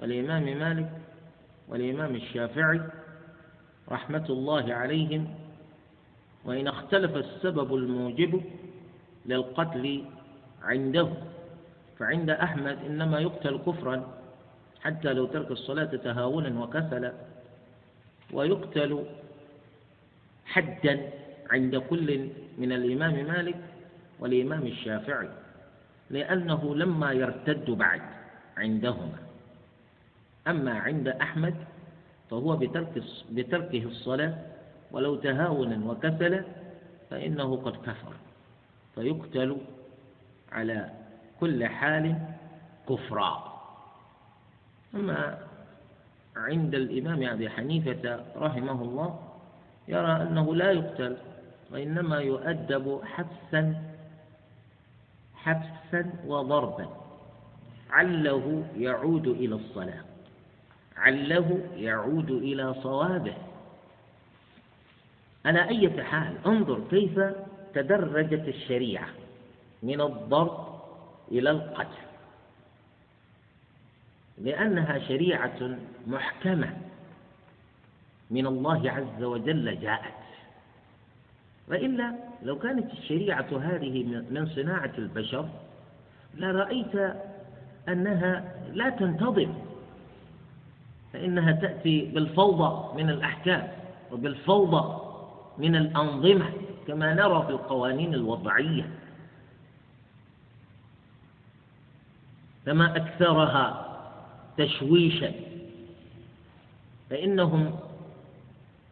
والإمام 0.00 0.58
مالك 0.58 0.90
والإمام 1.68 2.14
الشافعي 2.16 2.80
رحمة 3.88 4.26
الله 4.30 4.74
عليهم 4.74 5.34
وإن 6.44 6.68
اختلف 6.68 7.16
السبب 7.16 7.74
الموجب 7.74 8.42
للقتل 9.26 10.04
عنده 10.62 11.08
فعند 11.98 12.30
أحمد 12.30 12.78
إنما 12.86 13.20
يقتل 13.20 13.58
كفرا 13.58 14.18
حتى 14.80 15.12
لو 15.12 15.26
ترك 15.26 15.50
الصلاة 15.50 15.84
تهاونا 15.84 16.60
وكسلا 16.62 17.12
ويقتل 18.32 19.04
حدا 20.44 21.10
عند 21.50 21.76
كل 21.76 22.28
من 22.58 22.72
الإمام 22.72 23.14
مالك 23.26 23.60
والإمام 24.20 24.66
الشافعي 24.66 25.28
لأنه 26.10 26.74
لما 26.74 27.12
يرتد 27.12 27.70
بعد 27.70 28.00
عندهما. 28.56 29.29
أما 30.48 30.78
عند 30.78 31.08
أحمد 31.08 31.54
فهو 32.30 32.56
بترك 32.56 33.02
بتركه 33.30 33.82
الصلاة 33.84 34.34
ولو 34.92 35.16
تهاونا 35.16 35.90
وكسلا 35.90 36.44
فإنه 37.10 37.56
قد 37.56 37.76
كفر. 37.76 38.12
فيقتل 38.94 39.56
على 40.52 40.90
كل 41.40 41.66
حال 41.66 42.16
كفرا. 42.88 43.60
أما 44.94 45.38
عند 46.36 46.74
الإمام 46.74 47.22
أبي 47.22 47.50
حنيفة 47.50 48.24
رحمه 48.36 48.82
الله 48.82 49.18
يرى 49.88 50.12
أنه 50.22 50.54
لا 50.54 50.70
يقتل 50.70 51.16
وإنما 51.72 52.18
يؤدب 52.18 53.00
حبسا 53.04 53.82
حبسا 55.34 56.12
وضربا. 56.26 56.88
عله 57.90 58.64
يعود 58.76 59.26
إلى 59.26 59.54
الصلاة. 59.54 60.09
عله 60.96 61.68
يعود 61.76 62.30
إلى 62.30 62.74
صوابه. 62.74 63.34
على 65.44 65.68
أي 65.68 66.04
حال 66.04 66.34
انظر 66.46 66.80
كيف 66.90 67.20
تدرجت 67.74 68.48
الشريعة 68.48 69.08
من 69.82 70.00
الضرب 70.00 70.80
إلى 71.32 71.50
القتل. 71.50 72.02
لأنها 74.38 74.98
شريعة 74.98 75.78
محكمة 76.06 76.76
من 78.30 78.46
الله 78.46 78.90
عز 78.90 79.22
وجل 79.22 79.80
جاءت. 79.80 80.20
وإلا 81.68 82.14
لو 82.42 82.58
كانت 82.58 82.92
الشريعة 82.92 83.46
هذه 83.62 84.04
من 84.04 84.50
صناعة 84.54 84.92
البشر 84.98 85.48
لرأيت 86.34 87.14
أنها 87.88 88.54
لا 88.72 88.90
تنتظم. 88.90 89.69
فإنها 91.12 91.52
تأتي 91.52 92.04
بالفوضى 92.04 93.02
من 93.02 93.10
الأحكام 93.10 93.68
وبالفوضى 94.12 95.00
من 95.58 95.76
الأنظمة 95.76 96.52
كما 96.86 97.14
نرى 97.14 97.42
في 97.46 97.50
القوانين 97.52 98.14
الوضعية. 98.14 98.90
فما 102.66 102.96
أكثرها 102.96 103.86
تشويشا 104.58 105.32
فإنهم 107.10 107.78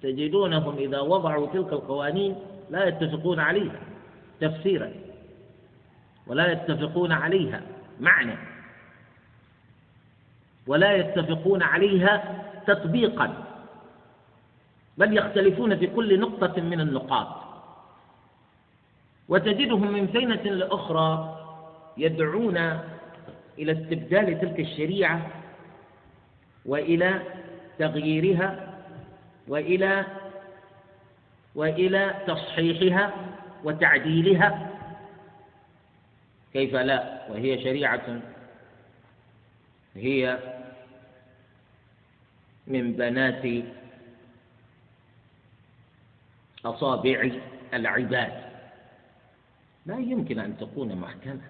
تجدونهم 0.03 0.77
إذا 0.77 1.01
وضعوا 1.01 1.47
تلك 1.47 1.73
القوانين 1.73 2.37
لا 2.71 2.85
يتفقون 2.89 3.41
عليها 3.41 3.81
تفسيرا 4.41 4.91
ولا 6.27 6.53
يتفقون 6.53 7.13
عليها 7.13 7.63
معنى. 8.01 8.58
ولا 10.69 10.97
يتفقون 10.97 11.63
عليها 11.63 12.45
تطبيقا 12.67 13.45
بل 14.99 15.19
يختلفون 15.19 15.77
في 15.77 15.87
كل 15.87 16.21
نقطة 16.21 16.61
من 16.63 16.81
النقاط. 16.81 17.29
وتجدهم 19.29 19.93
من 19.93 20.07
فينة 20.07 20.43
لأخرى 20.43 21.39
يدعون 21.97 22.57
إلى 23.59 23.73
استبدال 23.73 24.41
تلك 24.41 24.61
الشريعة 24.61 25.27
وإلى 26.67 27.23
تغييرها 27.79 28.75
وإلى 29.49 30.05
وإلى 31.55 32.15
تصحيحها 32.27 33.13
وتعديلها. 33.65 34.71
كيف 36.53 36.75
لا؟ 36.75 37.23
وهي 37.31 37.63
شريعة 37.63 38.21
هي 39.95 40.39
من 42.69 42.93
بنات 42.93 43.65
أصابع 46.65 47.31
العباد. 47.75 48.33
لا 49.87 49.99
يمكن 49.99 50.39
أن 50.39 50.57
تكون 50.59 50.95
محكمة. 50.95 51.41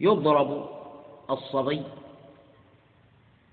يضرب 0.00 0.70
الصبي 1.30 1.82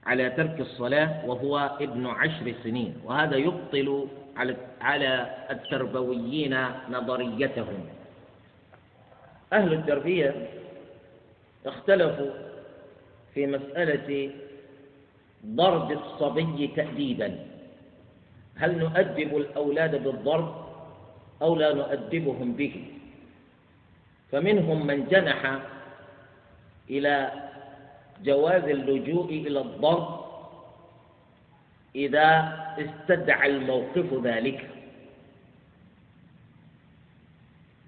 على 0.05 0.29
ترك 0.29 0.59
الصلاة 0.59 1.25
وهو 1.25 1.77
ابن 1.81 2.07
عشر 2.07 2.53
سنين 2.63 3.01
وهذا 3.03 3.35
يبطل 3.35 4.07
على 4.81 5.45
التربويين 5.51 6.67
نظريتهم. 6.89 7.89
أهل 9.53 9.73
التربية 9.73 10.49
اختلفوا 11.65 12.46
في 13.33 13.47
مسألة 13.47 14.31
ضرب 15.45 15.91
الصبي 15.91 16.67
تأديبا. 16.75 17.39
هل 18.55 18.77
نؤدب 18.77 19.37
الأولاد 19.37 20.03
بالضرب 20.03 20.65
أو 21.41 21.55
لا 21.55 21.73
نؤدبهم 21.73 22.53
به؟ 22.53 22.85
فمنهم 24.31 24.87
من 24.87 25.05
جنح 25.07 25.59
إلى 26.89 27.31
جواز 28.23 28.63
اللجوء 28.63 29.29
إلى 29.29 29.59
الضرب 29.61 30.25
إذا 31.95 32.57
استدعى 32.79 33.49
الموقف 33.49 34.13
ذلك. 34.23 34.69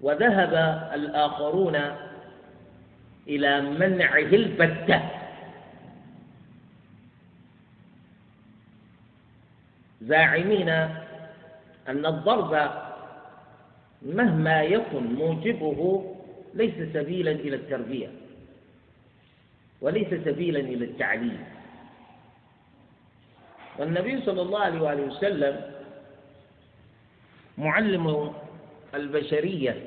وذهب 0.00 0.54
الآخرون 0.94 1.76
إلى 3.28 3.60
منعه 3.60 4.18
البتة. 4.18 5.19
زاعمين 10.00 10.68
أن 11.88 12.06
الضرب 12.06 12.70
مهما 14.02 14.62
يكن 14.62 15.14
موجبه 15.14 16.14
ليس 16.54 16.74
سبيلا 16.94 17.30
إلى 17.30 17.56
التربية 17.56 18.08
وليس 19.80 20.08
سبيلا 20.08 20.60
إلى 20.60 20.84
التعليم. 20.84 21.44
والنبي 23.78 24.20
صلى 24.20 24.42
الله 24.42 24.88
عليه 24.88 25.02
وسلم 25.02 25.72
معلم 27.58 28.32
البشرية 28.94 29.84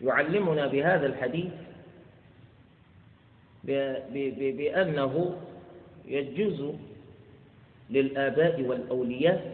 يعلمنا 0.00 0.66
بهذا 0.66 1.06
الحديث 1.06 1.52
بأنه 3.64 5.36
يجوز 6.04 6.74
للآباء 7.90 8.62
والأولياء 8.62 9.52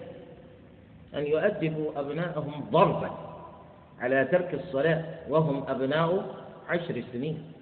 أن 1.14 1.26
يؤدبوا 1.26 2.00
أبناءهم 2.00 2.66
ضربا 2.70 3.10
على 4.00 4.24
ترك 4.24 4.54
الصلاة 4.54 5.04
وهم 5.28 5.64
أبناء 5.68 6.34
عشر 6.68 7.02
سنين. 7.12 7.52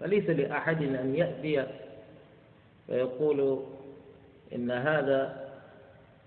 فليس 0.00 0.30
لأحد 0.30 0.82
أن 0.82 1.14
يأتي 1.14 1.66
فيقول 2.86 3.60
إن 4.54 4.70
هذا 4.70 5.48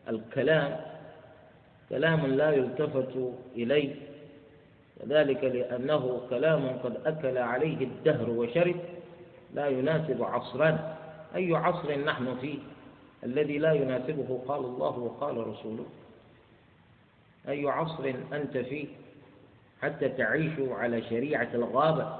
الكلام 0.09 0.79
كلام 1.89 2.25
لا 2.25 2.51
يلتفت 2.51 3.33
إليه. 3.55 3.95
وذلك 4.99 5.43
لأنه 5.43 6.21
كلام 6.29 6.67
قد 6.83 6.97
أكل 7.05 7.37
عليه 7.37 7.77
الدهر 7.85 8.29
وشرب 8.29 8.75
لا 9.53 9.67
يناسب 9.67 10.23
عصرنا 10.23 10.95
أي 11.35 11.55
عصر 11.55 11.99
نحن 11.99 12.35
فيه؟ 12.41 12.57
الذي 13.23 13.57
لا 13.57 13.73
يناسبه 13.73 14.41
قال 14.47 14.59
الله 14.59 14.99
وقال 14.99 15.47
رسوله. 15.47 15.85
أي 17.49 17.69
عصر 17.69 18.13
أنت 18.33 18.57
فيه 18.57 18.87
حتى 19.81 20.09
تعيش 20.09 20.51
على 20.59 21.01
شريعة 21.01 21.49
الغابة 21.53 22.17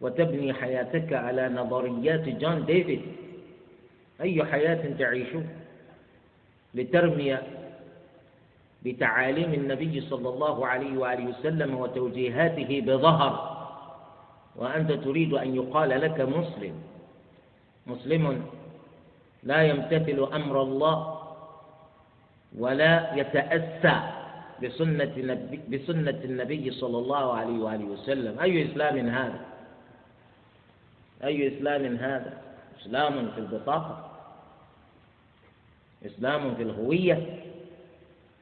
وتبني 0.00 0.52
حياتك 0.54 1.12
على 1.12 1.48
نظريات 1.48 2.28
جون 2.28 2.66
ديفيد. 2.66 3.02
أي 4.20 4.44
حياة 4.44 4.96
تعيشون 4.98 5.48
لترمي 6.74 7.38
بتعاليم 8.82 9.54
النبي 9.54 10.00
صلى 10.00 10.28
الله 10.28 10.66
عليه 10.66 10.98
وآله 10.98 11.26
وسلم 11.28 11.74
وتوجيهاته 11.74 12.80
بظهر. 12.80 13.50
وأنت 14.56 14.92
تريد 14.92 15.34
أن 15.34 15.56
يقال 15.56 15.88
لك 15.88 16.20
مسلم. 16.20 16.74
مسلم 17.86 18.44
لا 19.42 19.62
يمتثل 19.62 20.28
أمر 20.32 20.62
الله 20.62 21.20
ولا 22.58 23.14
يتأسى 23.14 24.00
بسنة 24.62 25.12
النبي, 25.16 25.60
بسنة 25.68 26.20
النبي 26.24 26.70
صلى 26.70 26.98
الله 26.98 27.32
عليه 27.36 27.58
وآله 27.58 27.84
وسلم. 27.84 28.40
أي 28.40 28.72
إسلام 28.72 29.08
هذا؟ 29.08 29.40
أي 31.24 31.56
إسلام 31.56 31.96
هذا؟ 31.96 32.32
إسلام 32.80 33.30
في 33.30 33.38
البطاقة. 33.38 34.10
إسلام 36.06 36.54
في 36.54 36.62
الهوية. 36.62 37.40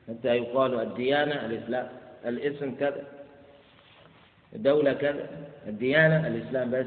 حتى 0.09 0.29
يقال 0.29 0.81
الديانة 0.81 1.47
الإسلام. 1.47 1.89
الاسم 2.27 2.75
كذا. 2.75 3.05
الدولة 4.53 4.93
كذا. 4.93 5.27
الديانة 5.67 6.27
الإسلام 6.27 6.71
بس. 6.71 6.87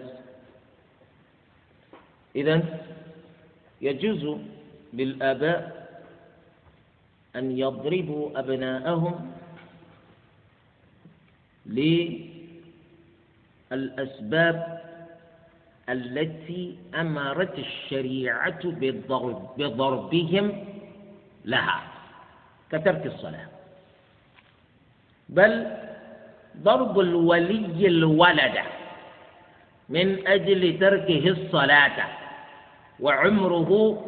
إذا 2.36 2.62
يجوز 3.82 4.38
للآباء 4.94 5.82
أن 7.36 7.58
يضربوا 7.58 8.40
أبناءهم 8.40 9.32
للأسباب 13.72 14.82
التي 15.90 16.78
أمرت 16.96 17.60
الشريعة 17.60 18.62
بضرب 18.64 19.50
بضربهم 19.58 20.66
لها. 21.46 21.84
كترك 22.72 23.06
الصلاة. 23.06 23.48
بل 25.30 25.68
ضرب 26.58 27.00
الولي 27.00 27.88
الولد 27.88 28.58
من 29.90 30.28
أجل 30.28 30.80
تركه 30.80 31.28
الصلاة. 31.28 32.21
وعمره 33.02 34.02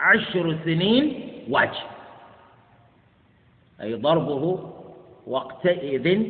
عشر 0.00 0.56
سنين 0.64 1.30
واجب 1.48 1.90
أي 3.82 3.94
ضربه 3.94 4.72
وقتئذ 5.26 6.22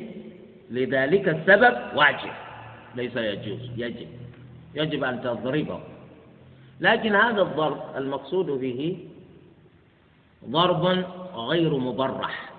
لذلك 0.71 1.29
السبب 1.29 1.77
واجب. 1.97 2.33
ليس 2.95 3.17
يجوز. 3.17 3.61
يجب. 3.77 4.09
يجب 4.75 5.05
أن 5.05 5.21
تضربه. 5.21 5.81
لكن 6.81 7.15
هذا 7.17 7.43
الضرب 7.43 7.81
المقصود 7.97 8.47
به 8.47 8.99
ضرب 10.51 11.05
غير 11.35 11.77
مبرح. 11.79 12.51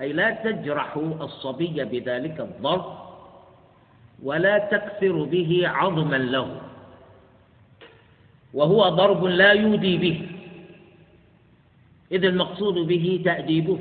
أي 0.00 0.12
لا 0.12 0.30
تجرح 0.30 0.96
الصبي 0.96 1.84
بذلك 1.84 2.40
الضرب 2.40 2.96
ولا 4.22 4.58
تكسر 4.58 5.22
به 5.24 5.62
عظما 5.68 6.16
له. 6.16 6.60
وهو 8.54 8.88
ضرب 8.88 9.24
لا 9.24 9.52
يودي 9.52 9.96
به. 9.96 10.28
إذ 12.12 12.24
المقصود 12.24 12.74
به 12.74 13.22
تأديبه. 13.24 13.78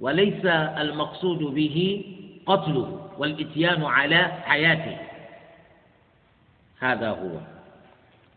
وليس 0.00 0.44
المقصود 0.84 1.38
به 1.38 2.04
قتله 2.46 3.08
والإتيان 3.18 3.84
على 3.84 4.24
حياته. 4.24 4.96
هذا 6.78 7.10
هو. 7.10 7.40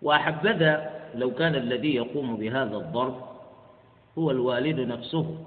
وأحبذا 0.02 0.92
لو 1.16 1.32
كان 1.32 1.56
الذي 1.56 1.96
يقوم 1.96 2.36
بهذا 2.38 2.78
الضرب 2.78 3.22
هو 4.18 4.32
الوالد 4.32 4.80
نفسه. 4.80 5.46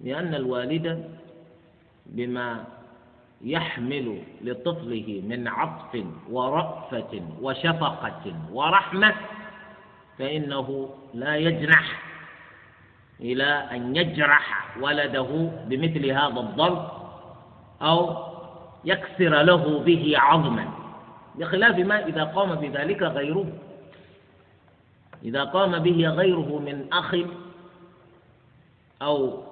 لأن 0.00 0.34
الوالد 0.34 1.08
بما 2.06 2.64
يحمل 3.42 4.22
لطفله 4.42 5.22
من 5.26 5.48
عطف 5.48 6.04
ورأفة 6.30 7.22
وشفقة 7.40 8.34
ورحمة 8.52 9.14
فإنه 10.18 10.90
لا 11.14 11.36
يجنح 11.36 12.02
إلى 13.20 13.44
أن 13.44 13.96
يجرح 13.96 14.76
ولده 14.80 15.50
بمثل 15.66 16.06
هذا 16.10 16.40
الضرب 16.40 16.90
أو 17.82 18.16
يكسر 18.84 19.42
له 19.42 19.78
به 19.78 20.12
عظما. 20.18 20.68
بخلاف 21.38 21.78
ما 21.78 22.06
إذا 22.06 22.24
قام 22.24 22.54
بذلك 22.54 23.02
غيره. 23.02 23.46
إذا 25.24 25.44
قام 25.44 25.78
به 25.78 26.08
غيره 26.08 26.58
من 26.58 26.86
أخ 26.92 27.14
أو 29.02 29.42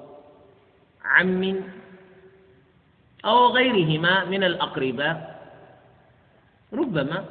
عم 1.04 1.60
أو 3.24 3.46
غيرهما 3.52 4.24
من 4.24 4.44
الأقرباء. 4.44 5.40
ربما 6.72 7.24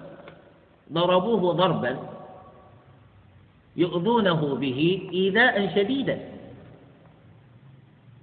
ضربوه 0.93 1.53
ضربا 1.53 1.93
يؤذونه 3.75 4.41
به 4.55 5.09
إيذاء 5.13 5.75
شديدا. 5.75 6.17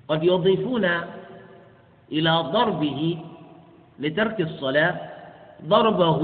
قد 0.08 0.24
يضيفون 0.24 0.84
إلى 2.12 2.32
ضربه 2.52 3.18
لترك 3.98 4.40
الصلاة 4.40 4.94
ضربه 5.64 6.20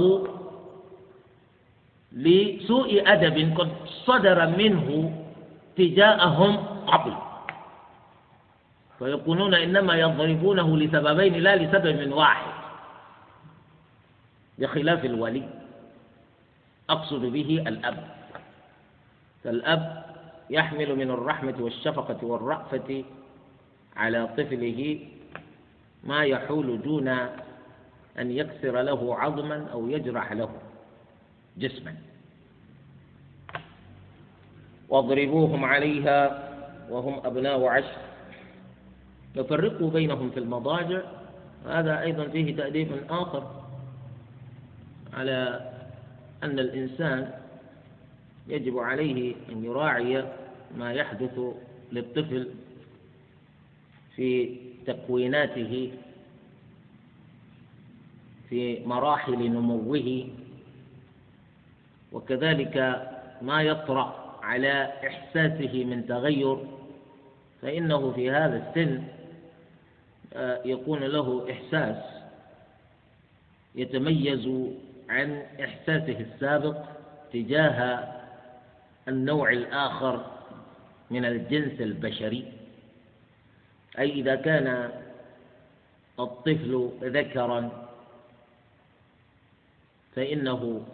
لسوء 2.12 2.90
أدب 3.12 3.58
قد 3.58 3.70
صدر 4.06 4.38
منه 4.46 4.88
تجاههم 5.76 6.56
قبل. 6.86 7.31
فيقولون 8.98 9.54
إنما 9.54 9.94
يضربونه 9.94 10.76
لسببين 10.76 11.34
لا 11.34 11.56
لسبب 11.56 12.12
واحد 12.12 12.52
بخلاف 14.58 15.04
الولي. 15.04 15.48
أقصد 16.90 17.20
به 17.20 17.64
الأب. 17.66 18.08
فالأب 19.44 20.04
يحمل 20.50 20.96
من 20.96 21.10
الرحمة 21.10 21.54
والشفقة 21.60 22.26
والرأفة 22.26 23.04
على 23.96 24.26
طفله 24.26 24.98
ما 26.04 26.24
يحول 26.24 26.82
دون 26.82 27.08
أن 28.18 28.30
يكسر 28.30 28.82
له 28.82 29.16
عظما 29.18 29.66
أو 29.72 29.88
يجرح 29.88 30.32
له 30.32 30.50
جسما. 31.56 31.94
واضربوهم 34.88 35.64
عليها 35.64 36.48
وهم 36.90 37.26
أبناء 37.26 37.66
عشر. 37.66 38.11
يفرقوا 39.36 39.90
بينهم 39.90 40.30
في 40.30 40.38
المضاجع. 40.38 41.02
هذا 41.66 42.00
أيضا 42.00 42.28
فيه 42.28 42.56
تأديب 42.56 42.88
آخر 43.10 43.62
على 45.12 45.70
أن 46.42 46.58
الإنسان 46.58 47.30
يجب 48.48 48.78
عليه 48.78 49.34
أن 49.52 49.64
يراعي 49.64 50.24
ما 50.76 50.92
يحدث 50.92 51.40
للطفل 51.92 52.48
في 54.16 54.56
تكويناته 54.86 55.92
في 58.48 58.86
مراحل 58.86 59.50
نموه 59.50 60.28
وكذلك 62.12 62.76
ما 63.42 63.62
يطرأ 63.62 64.38
على 64.42 64.92
إحساسه 65.06 65.84
من 65.84 66.06
تغير. 66.06 66.58
فإنه 67.62 68.12
في 68.12 68.30
هذا 68.30 68.68
السن 68.68 69.02
يكون 70.64 70.98
له 71.04 71.46
إحساس 71.50 72.04
يتميز 73.74 74.48
عن 75.08 75.42
إحساسه 75.64 76.20
السابق 76.20 76.76
تجاه 77.32 78.08
النوع 79.08 79.50
الآخر 79.50 80.26
من 81.10 81.24
الجنس 81.24 81.80
البشري. 81.80 82.52
أي 83.98 84.10
إذا 84.10 84.34
كان 84.34 84.90
الطفل 86.20 86.90
ذكرا 87.02 87.88
فإنه 90.16 90.86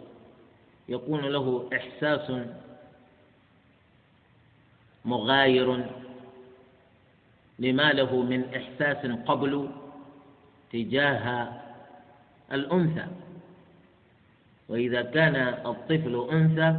يكون 0.89 1.21
له 1.25 1.69
إحساس 1.73 2.31
مغاير 5.05 5.85
لما 7.59 7.93
له 7.93 8.21
من 8.21 8.55
إحساس 8.55 9.05
قبل 9.27 9.69
تجاه 10.71 11.25
الأنثى. 12.51 13.07
وإذا 14.69 15.01
كان 15.01 15.35
الطفل 15.65 16.27
أنثى 16.31 16.71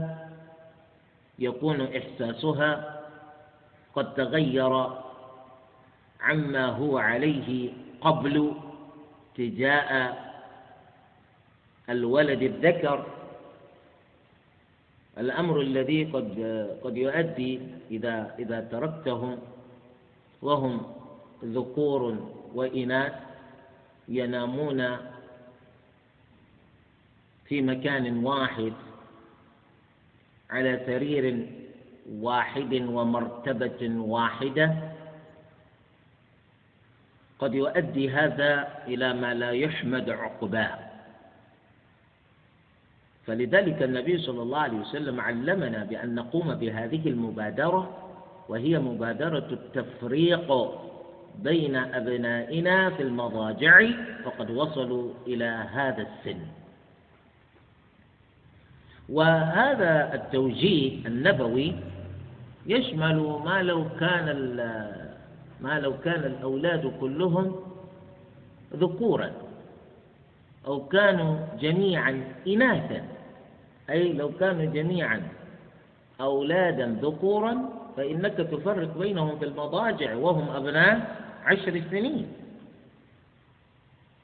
يكون 1.39 1.81
إحساسها 1.81 3.01
قد 3.95 4.15
تغير 4.15 4.73
عما 6.21 6.67
هو 6.67 6.99
عليه 6.99 7.73
قبل 8.01 8.53
تجاه 9.37 10.15
الولد 11.91 12.43
الذكر. 12.43 13.07
الأمر 15.19 15.61
الذي 15.61 16.05
قد 16.05 16.29
قد 16.85 16.97
يؤدي 16.97 17.61
إذا 17.91 18.35
إذا 18.39 18.61
تركتهم 18.61 19.39
وهم 20.43 20.83
ذكور 21.45 22.31
وإناث 22.55 23.13
ينامون 24.09 24.97
في 27.45 27.63
مكان 27.63 28.25
واحد 28.25 28.73
على 30.51 30.83
سرير 30.87 31.47
واحد 32.11 32.73
ومرتبة 32.75 33.89
واحدة. 33.99 34.75
قد 37.39 37.55
يؤدي 37.55 38.11
هذا 38.11 38.69
إلى 38.87 39.15
ما 39.15 39.35
لا 39.35 39.51
يحمد 39.51 40.11
عقباه. 40.11 40.79
فلذلك 43.27 43.83
النبي 43.83 44.19
صلى 44.19 44.43
الله 44.43 44.59
عليه 44.59 44.79
وسلم 44.79 45.21
علمنا 45.21 45.85
بأن 45.85 46.15
نقوم 46.15 46.55
بهذه 46.55 47.09
المبادرة 47.09 48.10
وهي 48.51 48.79
مبادرة 48.79 49.47
التفريق 49.53 50.71
بين 51.39 51.77
أبنائنا 51.77 52.91
في 52.91 53.03
المضاجع 53.03 53.91
فقد 54.25 54.51
وصلوا 54.51 55.13
إلى 55.27 55.45
هذا 55.73 56.03
السن. 56.03 56.41
وهذا 59.09 60.15
التوجيه 60.15 61.07
النبوي 61.07 61.75
يشمل 62.67 63.17
ما 63.45 63.63
لو 63.63 63.85
كان 64.01 64.27
ما 65.61 65.81
لو 65.81 65.99
كان 65.99 66.21
الأولاد 66.25 66.93
كلهم 67.01 67.57
ذكورا 68.75 69.31
أو 70.67 70.87
كانوا 70.89 71.37
جميعا 71.61 72.25
إناثا 72.49 73.03
أي 73.91 74.13
لو 74.13 74.31
كانوا 74.41 74.65
جميعا 74.65 75.23
أولادا 76.21 76.87
ذكورا 77.03 77.80
فإنك 78.01 78.33
تفرق 78.33 78.99
بينهم 78.99 79.39
في 79.39 79.45
المضاجع 79.45 80.15
وهم 80.15 80.51
أبناء 80.57 81.17
عشر 81.45 81.83
سنين. 81.91 82.33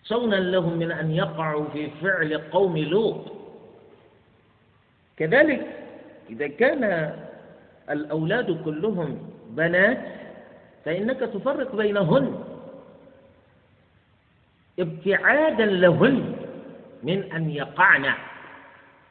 صونا 0.04 0.36
لهم 0.36 0.78
من 0.78 0.92
أن 0.92 1.10
يقعوا 1.10 1.68
في 1.72 1.90
فعل 2.00 2.38
قوم 2.38 2.78
لوط. 2.78 3.32
كذلك 5.16 5.66
إذا 6.30 6.46
كان 6.46 7.12
الأولاد 7.90 8.64
كلهم 8.64 9.18
بنات 9.50 9.98
فإنك 10.84 11.20
تفرق 11.20 11.76
بينهن. 11.76 12.44
ابتعادا 14.78 15.66
لهن 15.66 16.36
من 17.02 17.32
أن 17.32 17.50
يقعن 17.50 18.12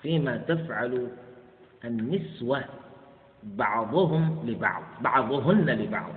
فيما 0.01 0.38
تفعل 0.38 1.07
النسوة. 1.86 2.63
بعضهم 3.46 4.50
لبعض 4.50 4.84
بعضهن 5.02 5.70
لبعض. 5.70 6.12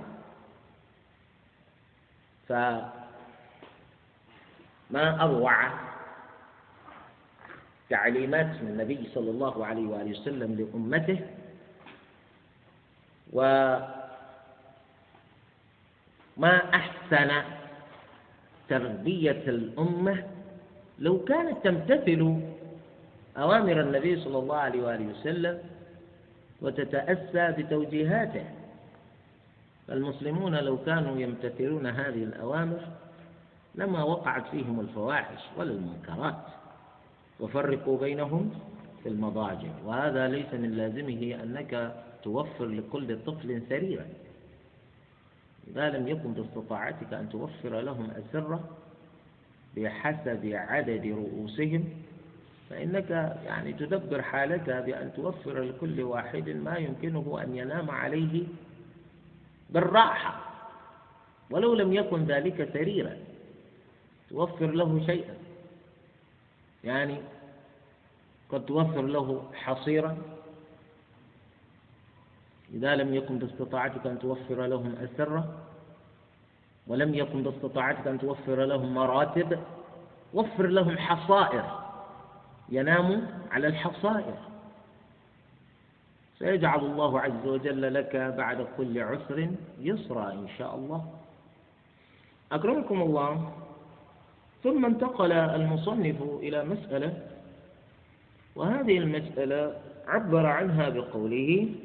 فما 2.49 2.91
أروع 5.21 5.53
تعليمات 7.89 8.45
من 8.61 8.67
النبي 8.73 9.09
صلى 9.13 9.29
الله 9.31 9.65
عليه 9.65 9.87
وآله 9.87 10.11
وسلم 10.19 10.55
لأمته 10.55 11.19
وما 13.33 13.93
أحسن 16.73 17.31
تربية 18.69 19.43
الأمة 19.47 20.23
لو 20.99 21.25
كانت 21.25 21.57
تمتثل 21.63 22.41
أوامر 23.37 23.81
النبي 23.81 24.21
صلى 24.21 24.37
الله 24.37 24.57
عليه 24.57 24.81
وآله 24.83 25.05
وسلم 25.05 25.59
وتتأسى 26.61 27.51
بتوجيهاته. 27.57 28.45
فالمسلمون 29.87 30.55
لو 30.55 30.77
كانوا 30.83 31.17
يمتثلون 31.17 31.85
هذه 31.85 32.23
الأوامر 32.23 32.79
لما 33.75 34.03
وقعت 34.03 34.47
فيهم 34.47 34.79
الفواحش 34.79 35.41
ولا 35.57 35.71
المنكرات 35.71 36.45
وفرقوا 37.39 37.99
بينهم 37.99 38.51
في 39.03 39.09
المضاجع. 39.09 39.69
وهذا 39.85 40.27
ليس 40.27 40.53
من 40.53 40.71
لازمه 40.71 41.43
أنك 41.43 41.95
توفر 42.23 42.65
لكل 42.65 43.19
طفل 43.25 43.61
سريرا. 43.69 44.05
إذا 45.67 45.89
لم 45.89 46.07
يكن 46.07 46.33
باستطاعتك 46.33 47.13
أن 47.13 47.29
توفر 47.29 47.79
لهم 47.79 48.11
أسرة 48.11 48.69
بحسب 49.77 50.51
عدد 50.53 51.05
رؤوسهم 51.05 51.85
فإنك 52.69 53.09
يعني 53.45 53.73
تدبر 53.73 54.21
حالك 54.21 54.69
بأن 54.69 55.11
توفر 55.15 55.61
لكل 55.63 56.01
واحد 56.01 56.49
ما 56.49 56.77
يمكنه 56.77 57.39
أن 57.43 57.55
ينام 57.55 57.91
عليه 57.91 58.43
بالراحة 59.69 60.39
ولو 61.49 61.73
لم 61.73 61.93
يكن 61.93 62.25
ذلك 62.25 62.69
سريرا 62.73 63.17
توفر 64.29 64.71
له 64.71 65.05
شيئا. 65.05 65.35
يعني 66.83 67.17
قد 68.49 68.65
توفر 68.65 69.01
له 69.01 69.43
حصيرا 69.53 70.17
إذا 72.73 72.95
لم 72.95 73.13
يكن 73.15 73.37
باستطاعتك 73.39 74.07
أن 74.07 74.19
توفر 74.19 74.65
لهم 74.65 74.95
أسرة 74.95 75.59
ولم 76.87 77.15
يكن 77.15 77.43
باستطاعتك 77.43 78.07
أن 78.07 78.19
توفر 78.19 78.65
لهم 78.65 78.93
مراتب 78.93 79.59
وفر 80.33 80.67
لهم 80.67 80.97
حصائر. 80.97 81.78
ينام 82.71 83.27
على 83.51 83.67
الحصائر. 83.67 84.37
سيجعل 86.39 86.79
الله 86.79 87.19
عز 87.19 87.45
وجل 87.45 87.93
لك 87.93 88.15
بعد 88.15 88.67
كل 88.77 89.01
عسر 89.01 89.49
يسرا 89.79 90.31
إن 90.31 90.47
شاء 90.57 90.75
الله. 90.75 91.05
أكرمكم 92.51 93.01
الله. 93.01 93.51
ثم 94.63 94.85
انتقل 94.85 95.31
المصنف 95.31 96.21
إلى 96.21 96.63
مسألة 96.63 97.27
وهذه 98.55 98.97
المسألة 98.97 99.81
عبر 100.07 100.45
عنها 100.45 100.89
بقوله 100.89 101.75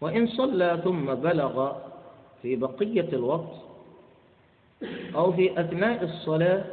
وإن 0.00 0.26
صلى 0.26 0.80
ثم 0.84 1.14
بلغ 1.14 1.76
في 2.42 2.56
بقية 2.56 3.08
الوقت 3.12 3.67
أو 5.14 5.32
في 5.32 5.60
أثناء 5.60 6.04
الصلاة 6.04 6.64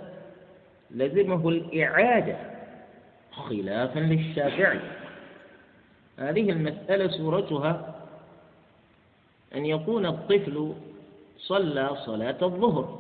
لزمه 0.92 1.50
الإعادة 1.50 2.38
خلافا 3.32 4.00
للشافعي. 4.00 4.80
هذه 6.20 6.50
المسألة 6.50 7.08
صورتها 7.08 7.96
أن 9.56 9.66
يكون 9.66 10.06
الطفل 10.06 10.74
صلى 11.38 11.98
صلاة 12.06 12.38
الظهر. 12.42 13.00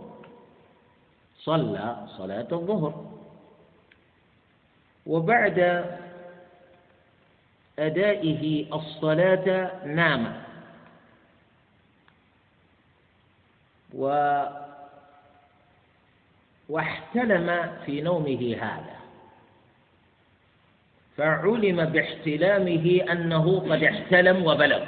صلى 1.37 2.07
صلاة 2.17 2.47
الظهر. 2.51 3.11
وبعد 5.05 5.85
أدائه 7.79 8.73
الصلاة 8.75 9.71
نام. 9.85 10.41
و 13.93 14.07
واحتلم 16.69 17.77
في 17.85 18.01
نومه 18.01 18.55
هذا. 18.61 18.95
فعلم 21.17 21.85
باحتلامه 21.85 23.05
أنه 23.11 23.59
قد 23.59 23.83
احتلم 23.83 24.45
وبلغ. 24.45 24.85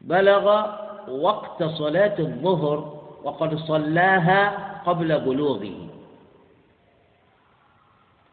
بلغ 0.00 0.66
وقت 1.08 1.62
صلاة 1.62 2.18
الظهر 2.18 3.02
وقد 3.22 3.54
صلاها 3.56 4.72
قبل 4.86 5.20
بلوغه. 5.20 5.88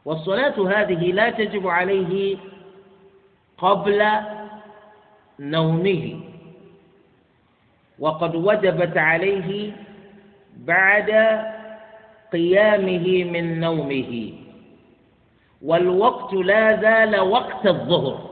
والصلاة 0.05 0.82
هذه 0.82 1.11
لا 1.11 1.30
تجب 1.30 1.67
عليه 1.67 2.38
قبل 3.57 4.07
نومه. 5.39 6.28
وقد 8.00 8.36
وجبت 8.36 8.97
عليه 8.97 9.72
بعد 10.58 11.10
قيامه 12.34 13.24
من 13.24 13.60
نومه. 13.60 14.34
والوقت 15.62 16.34
لا 16.34 16.82
زال 16.82 17.20
وقت 17.20 17.68
الظهر. 17.68 18.30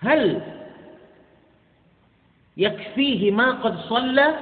هل 0.00 0.42
يكفيه 2.56 3.30
ما 3.30 3.50
قد 3.50 3.78
صلى؟ 3.78 4.34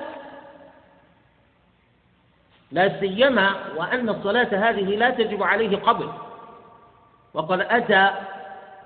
لا 2.73 3.01
سيما 3.01 3.55
وأن 3.77 4.09
الصلاة 4.09 4.71
هذه 4.71 4.97
لا 4.97 5.11
تجب 5.11 5.43
عليه 5.43 5.77
قبل. 5.77 6.09
وقد 7.35 7.61
أتى 7.61 8.11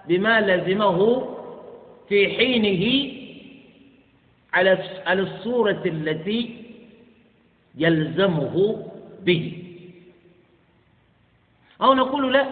بما 0.09 0.41
لزمه 0.41 1.29
في 2.09 2.37
حينه 2.37 3.15
على 4.57 4.78
على 5.07 5.22
الصورة 5.22 5.82
التي 5.86 6.64
يلزمه 7.76 8.86
به. 9.20 9.62
أو 11.82 11.94
نقول 11.94 12.32
لا 12.32 12.46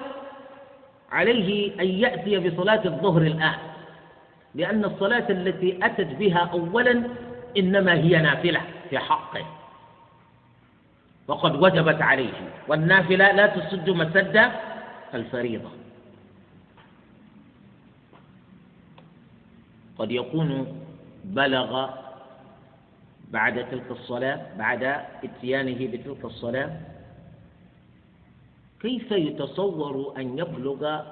عليه 1.10 1.80
أن 1.80 1.86
يأتي 1.86 2.38
بصلاة 2.38 2.84
الظهر 2.84 3.22
الآن 3.22 3.58
لأن 4.54 4.84
الصلاة 4.84 5.26
التي 5.30 5.78
أتت 5.82 6.06
بها 6.16 6.50
أولا 6.52 7.02
إنما 7.56 7.92
هي 7.94 8.18
نافلة 8.22 8.60
في 8.90 8.98
حقه. 8.98 9.46
وقد 11.28 11.62
وجبت 11.62 12.02
عليه 12.02 12.32
والنافلة 12.68 13.32
لا 13.32 13.46
تسد 13.46 13.90
مسد 13.90 14.50
الفريضة. 15.14 15.70
قد 19.98 20.10
يكون 20.10 20.83
بلغ 21.24 21.90
بعد 23.30 23.70
تلك 23.70 23.90
الصلاة 23.90 24.56
بعد 24.58 24.82
اتيانه 25.24 25.86
بتلك 25.86 26.24
الصلاة. 26.24 26.80
كيف 28.80 29.10
يتصور 29.10 30.14
أن 30.16 30.38
يبلغ 30.38 31.02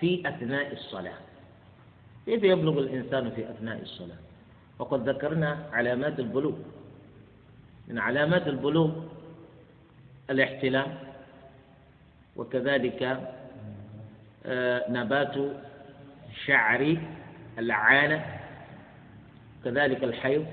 في 0.00 0.28
أثناء 0.28 0.72
الصلاة؟ 0.72 1.18
كيف 2.26 2.42
يبلغ 2.42 2.78
الإنسان 2.78 3.30
في 3.30 3.50
أثناء 3.50 3.82
الصلاة؟ 3.82 4.16
وقد 4.78 5.08
ذكرنا 5.08 5.66
علامات 5.72 6.20
البلوغ. 6.20 6.54
من 7.88 7.98
علامات 7.98 8.48
البلوغ 8.48 8.90
الاحتلام 10.30 10.94
وكذلك 12.36 13.02
آه، 14.46 14.90
نبات 14.90 15.34
شعر 16.46 16.96
العانة. 17.58 18.41
كذلك 19.64 20.04
الحيض 20.04 20.46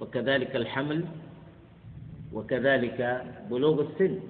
وكذلك 0.00 0.56
الحمل 0.56 1.04
وكذلك 2.32 3.26
بلوغ 3.50 3.80
السن. 3.80 4.20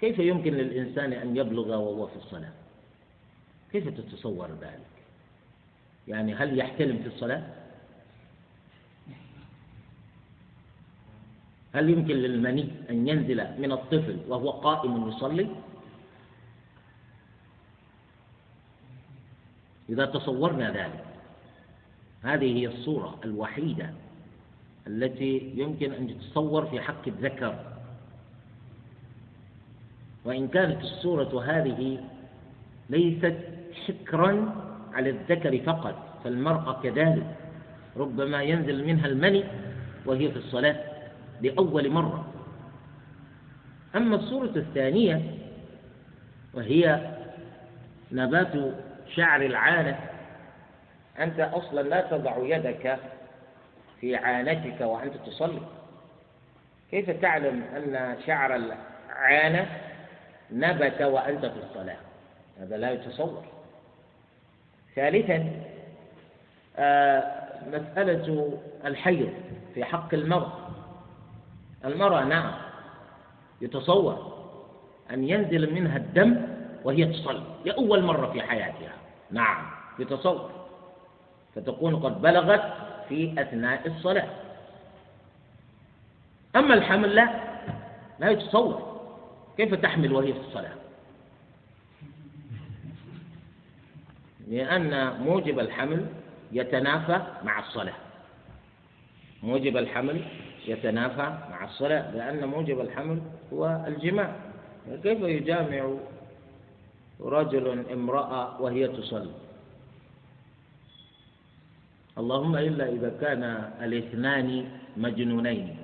كيف 0.00 0.18
يمكن 0.18 0.54
للإنسان 0.54 1.12
أن 1.12 1.36
يبلغ 1.36 1.68
وهو 1.68 2.06
في 2.06 2.16
الصلاة؟ 2.16 2.52
كيف 3.72 3.88
تتصور 3.88 4.48
ذلك؟ 4.60 4.88
يعني 6.08 6.34
هل 6.34 6.58
يحتلم 6.58 6.98
في 6.98 7.06
الصلاة؟ 7.06 7.42
هل 11.72 11.90
يمكن 11.90 12.14
للمني 12.14 12.68
أن 12.90 13.08
ينزل 13.08 13.60
من 13.60 13.72
الطفل 13.72 14.18
وهو 14.28 14.50
قائم 14.50 15.08
يصلي؟ 15.08 15.48
إذا 19.88 20.06
تصورنا 20.06 20.70
ذلك 20.70 21.07
هذه 22.22 22.58
هي 22.58 22.66
الصورة 22.66 23.20
الوحيدة 23.24 23.90
التي 24.86 25.52
يمكن 25.54 25.92
أن 25.92 26.08
تتصور 26.08 26.66
في 26.66 26.80
حق 26.80 27.08
الذكر. 27.08 27.54
وإن 30.24 30.48
كانت 30.48 30.82
الصورة 30.82 31.44
هذه 31.44 31.98
ليست 32.90 33.36
حكرا 33.86 34.54
على 34.92 35.10
الذكر 35.10 35.58
فقط 35.58 36.20
فالمرأة 36.24 36.82
كذلك 36.82 37.36
ربما 37.96 38.42
ينزل 38.42 38.84
منها 38.86 39.06
المني 39.06 39.44
وهي 40.06 40.30
في 40.30 40.36
الصلاة 40.36 40.76
لأول 41.42 41.90
مرة. 41.90 42.26
أما 43.96 44.16
الصورة 44.16 44.52
الثانية 44.56 45.34
وهي 46.54 47.14
نبات 48.12 48.52
شعر 49.14 49.42
العانة 49.42 49.98
أنت 51.20 51.40
أصلا 51.40 51.80
لا 51.80 52.00
تضع 52.00 52.36
يدك 52.38 52.98
في 54.00 54.16
عانتك 54.16 54.80
وأنت 54.80 55.14
تصلي. 55.26 55.60
كيف 56.90 57.10
تعلم 57.10 57.62
أن 57.76 58.16
شعر 58.26 58.54
العانة 58.56 59.66
نبت 60.50 61.02
وأنت 61.02 61.46
في 61.46 61.56
الصلاة؟ 61.70 61.96
هذا 62.60 62.76
لا 62.76 62.90
يتصور. 62.90 63.44
ثالثا 64.96 65.52
آه، 66.76 67.22
مسألة 67.66 68.58
الحيض 68.84 69.32
في 69.74 69.84
حق 69.84 70.14
المرأة 70.14 70.52
المرأة 71.84 72.24
نعم 72.24 72.52
يتصور 73.60 74.38
أن 75.10 75.28
ينزل 75.28 75.74
منها 75.74 75.96
الدم 75.96 76.36
وهي 76.84 77.04
تصلي. 77.04 77.42
لأول 77.64 78.02
مرة 78.02 78.32
في 78.32 78.42
حياتها. 78.42 78.92
نعم 79.30 79.66
يتصور. 79.98 80.57
فتكون 81.58 81.96
قد 81.96 82.22
بلغت 82.22 82.62
في 83.08 83.42
أثناء 83.42 83.88
الصلاة. 83.88 84.28
أما 86.56 86.74
الحمل 86.74 87.14
لا 87.14 87.28
لا 88.18 88.30
يتصور 88.30 89.00
كيف 89.56 89.74
تحمل 89.74 90.12
وهي 90.12 90.32
في 90.32 90.40
الصلاة؟ 90.40 90.72
لأن 94.48 95.20
موجب 95.20 95.58
الحمل 95.58 96.06
يتنافى 96.52 97.20
مع 97.44 97.58
الصلاة. 97.58 97.94
موجب 99.42 99.76
الحمل 99.76 100.24
يتنافى 100.66 101.38
مع 101.50 101.64
الصلاة 101.64 102.14
لأن 102.14 102.48
موجب 102.48 102.80
الحمل 102.80 103.22
هو 103.52 103.84
الجماع. 103.86 104.32
كيف 105.02 105.20
يجامع 105.20 105.90
رجل 107.20 107.84
امرأة 107.92 108.62
وهي 108.62 108.88
تصلي؟ 108.88 109.47
اللهم 112.18 112.56
إلا 112.56 112.84
إذا 112.88 113.10
كان 113.20 113.42
الاثنان 113.82 114.68
مجنونين. 114.96 115.76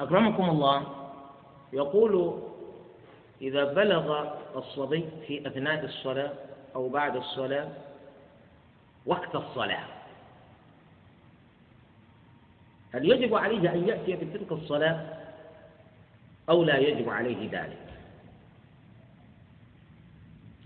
أكرمكم 0.00 0.50
الله. 0.50 0.78
يقول 1.72 2.14
إذا 3.42 3.64
بلغ 3.72 4.06
الصبي 4.56 5.04
في 5.26 5.46
أثناء 5.48 5.84
الصلاة 5.84 6.32
أو 6.74 6.88
بعد 6.88 7.16
الصلاة 7.16 7.68
وقت 9.06 9.34
الصلاة. 9.34 9.84
هل 12.94 13.10
يجب 13.10 13.34
عليه 13.34 13.72
أن 13.72 13.88
يأتي 13.88 14.16
بتلك 14.16 14.52
الصلاة 14.52 14.96
أو 16.48 16.64
لا 16.64 16.76
يجب 16.78 17.08
عليه 17.08 17.50
ذلك؟ 17.52 17.78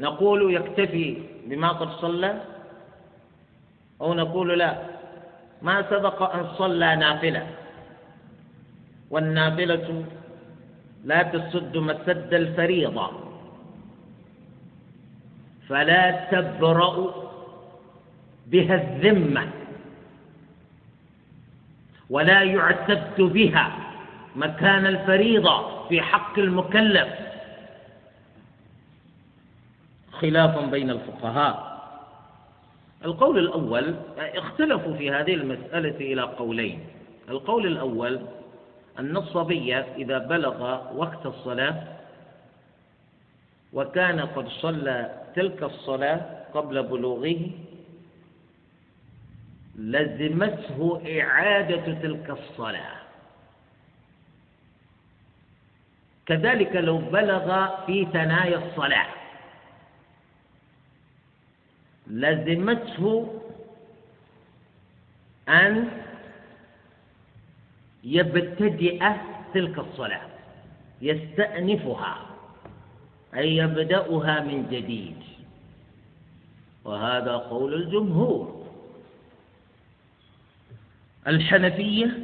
نقول 0.00 0.54
يكتفي 0.54 1.22
بما 1.46 1.68
قد 1.68 1.90
صلى 2.00 2.55
أو 4.00 4.14
نقول 4.14 4.58
لا 4.58 4.76
ما 5.62 5.90
سبق 5.90 6.34
أن 6.34 6.48
صلى 6.58 6.96
نافلة. 6.96 7.46
والنافلة 9.10 10.04
لا 11.04 11.22
تسد 11.22 11.76
مسد 11.76 12.34
الفريضة. 12.34 13.10
فلا 15.68 16.10
تبرأ 16.30 17.14
بها 18.46 18.74
الذمة. 18.74 19.48
ولا 22.10 22.42
يعتد 22.42 23.20
بها 23.20 23.72
مكان 24.36 24.86
الفريضة 24.86 25.88
في 25.88 26.02
حق 26.02 26.38
المكلف. 26.38 27.08
خلاف 30.12 30.58
بين 30.58 30.90
الفقهاء. 30.90 31.75
القول 33.04 33.38
الأول 33.38 33.94
اختلفوا 34.18 34.94
في 34.96 35.10
هذه 35.10 35.34
المسألة 35.34 35.96
إلى 36.12 36.22
قولين. 36.22 36.80
القول 37.28 37.66
الأول 37.66 38.20
أن 38.98 39.16
الصبي 39.16 39.76
إذا 39.76 40.18
بلغ 40.18 40.80
وقت 40.96 41.26
الصلاة 41.26 41.82
وكان 43.72 44.20
قد 44.20 44.48
صلى 44.48 45.22
تلك 45.36 45.62
الصلاة 45.62 46.44
قبل 46.54 46.82
بلوغه 46.82 47.50
لزمته 49.78 51.02
إعادة 51.20 51.92
تلك 52.02 52.30
الصلاة. 52.30 52.96
كذلك 56.26 56.76
لو 56.76 56.98
بلغ 56.98 57.68
في 57.86 58.06
ثنايا 58.12 58.58
الصلاة. 58.58 59.06
لزمته 62.10 63.40
أن 65.48 65.88
يبتدئ 68.04 69.10
تلك 69.54 69.78
الصلاة 69.78 70.20
يستأنفها 71.02 72.26
أي 73.34 73.56
يبدأها 73.56 74.40
من 74.40 74.66
جديد. 74.70 75.16
وهذا 76.84 77.32
قول 77.32 77.74
الجمهور. 77.74 78.66
الحنفية 81.26 82.18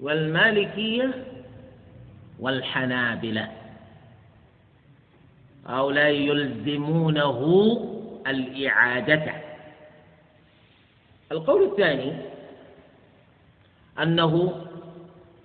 والمالكية 0.00 1.24
والحنابلة. 2.38 3.52
هؤلاء 5.66 6.10
يلزمونه 6.10 7.38
الإعادة. 8.30 9.32
القول 11.32 11.62
الثاني 11.70 12.12
أنه 14.02 14.64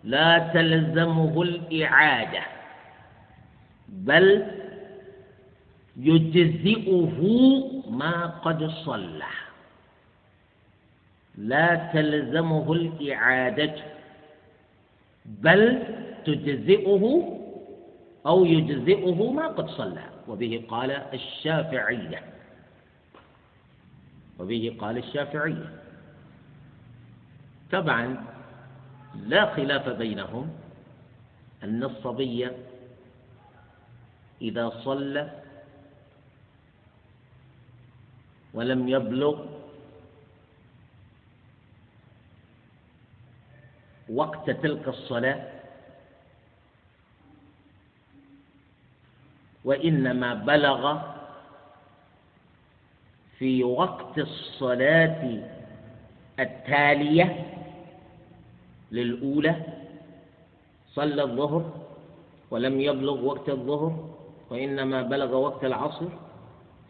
لا 0.03 0.51
تلزمه 0.53 1.41
الإعادة 1.41 2.41
بل 3.89 4.47
يجزئه 5.97 7.19
ما 7.89 8.25
قد 8.25 8.67
صلى. 8.67 9.33
لا 11.37 11.89
تلزمه 11.93 12.73
الإعادة 12.73 13.75
بل 15.25 15.83
تجزئه 16.25 17.03
أو 18.25 18.45
يجزئه 18.45 19.31
ما 19.31 19.47
قد 19.47 19.69
صلى. 19.69 20.03
وبه 20.27 20.63
قال 20.67 20.91
الشافعية 20.91 22.32
وبه 24.43 24.75
قال 24.79 24.97
الشافعية 24.97 25.69
طبعا 27.71 28.25
لا 29.15 29.55
خلاف 29.55 29.89
بينهم 29.89 30.51
أن 31.63 31.83
الصبي 31.83 32.51
إذا 34.41 34.69
صلى 34.83 35.41
ولم 38.53 38.87
يبلغ 38.89 39.45
وقت 44.09 44.49
تلك 44.49 44.87
الصلاة 44.87 45.49
وإنما 49.63 50.33
بلغ 50.33 51.12
في 53.37 53.63
وقت 53.63 54.17
الصلاة 54.19 55.39
التالية 56.39 57.45
للأولى 58.91 59.55
صلى 60.93 61.23
الظهر 61.23 61.71
ولم 62.51 62.81
يبلغ 62.81 63.25
وقت 63.25 63.49
الظهر 63.49 64.09
وإنما 64.49 65.01
بلغ 65.01 65.35
وقت 65.35 65.65
العصر. 65.65 66.05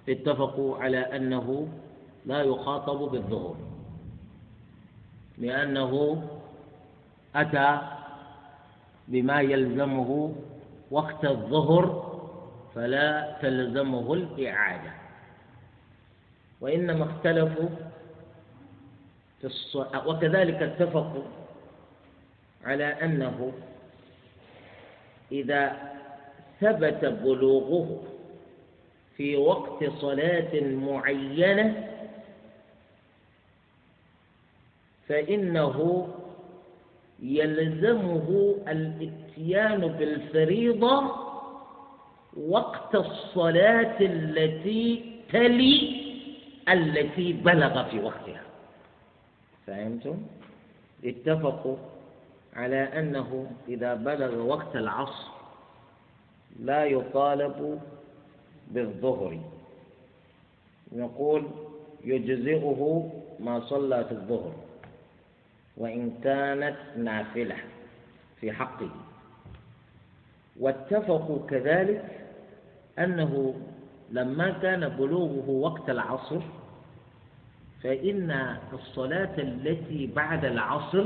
اتفقوا 0.10 0.78
على 0.78 0.98
أنه 0.98 1.68
لا 2.26 2.42
يخاطب 2.42 3.12
بالظهر 3.12 3.56
لأنه 5.38 6.24
أتى 7.36 7.82
بما 9.08 9.42
يلزمه 9.42 10.36
وقت 10.92 11.26
الظهر 11.26 12.14
فلا 12.76 13.38
تلزمه 13.42 14.14
الإعادة. 14.14 15.03
وإنما 16.64 17.04
اختلفوا 17.06 17.70
في 19.42 19.48
الص... 19.48 19.76
وكذلك 20.06 20.56
اتفقوا 20.62 21.24
على 22.66 22.86
أنه 22.86 23.52
إذا 25.32 25.92
ثبت 26.62 27.06
بلوغه 27.06 28.04
في 29.18 29.36
وقت 29.36 29.84
صلاة 30.00 30.60
معينة 30.64 31.88
فإنه 35.08 36.08
يلزمه 37.20 38.56
الاتيان 38.68 39.88
بالفريضة 39.88 41.16
وقت 42.48 42.96
الصلاة 42.96 43.98
التي 44.02 45.14
تلي 45.32 46.03
التي 46.70 47.34
بلغ 47.34 47.90
في 47.90 48.00
وقتها. 48.00 48.42
فهمتم؟ 49.68 50.18
اتفقوا 51.06 51.78
على 52.56 53.00
أنه 53.00 53.52
إذا 53.68 53.94
بلغ 53.94 54.36
وقت 54.36 54.76
العصر 54.76 55.28
لا 56.60 56.86
يطالب 56.86 57.82
بالظهر. 58.72 59.40
نقول 60.92 61.44
يجزئه 62.04 63.12
ما 63.40 63.60
صلى 63.60 64.06
في 64.06 64.12
الظهر 64.12 64.54
وإن 65.78 66.12
كانت 66.24 66.78
نافلة 66.98 67.56
في 68.42 68.52
حقه. 68.52 68.90
واتفقوا 70.60 71.48
كذلك 71.48 72.06
أنه 73.00 73.56
لما 74.14 74.50
كان 74.50 74.90
بلوغه 74.90 75.50
وقت 75.50 75.90
العصر 75.90 76.40
فإن 77.84 78.56
الصلاة 78.74 79.36
التي 79.38 80.10
بعد 80.16 80.46
العصر 80.46 81.06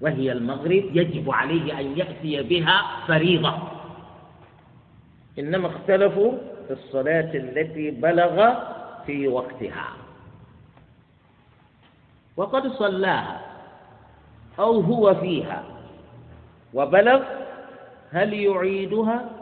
وهي 0.00 0.32
المغرب 0.32 0.84
يجب 0.96 1.30
عليه 1.30 1.80
أن 1.80 1.98
يأتي 1.98 2.42
بها 2.42 2.82
فريضة. 3.08 3.54
إنما 5.38 5.66
اختلفوا 5.68 6.32
في 6.66 6.72
الصلاة 6.72 7.30
التي 7.34 7.90
بلغ 7.90 8.54
في 9.06 9.28
وقتها. 9.28 9.88
وقد 12.36 12.72
صلاها 12.72 13.40
أو 14.58 14.80
هو 14.80 15.14
فيها 15.14 15.64
وبلغ 16.74 17.22
هل 18.12 18.32
يعيدها؟ 18.34 19.37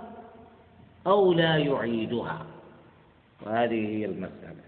أو 1.06 1.32
لا 1.32 1.56
يعيدها. 1.56 2.46
وهذه 3.42 3.96
هي 3.96 4.04
المسألة. 4.04 4.66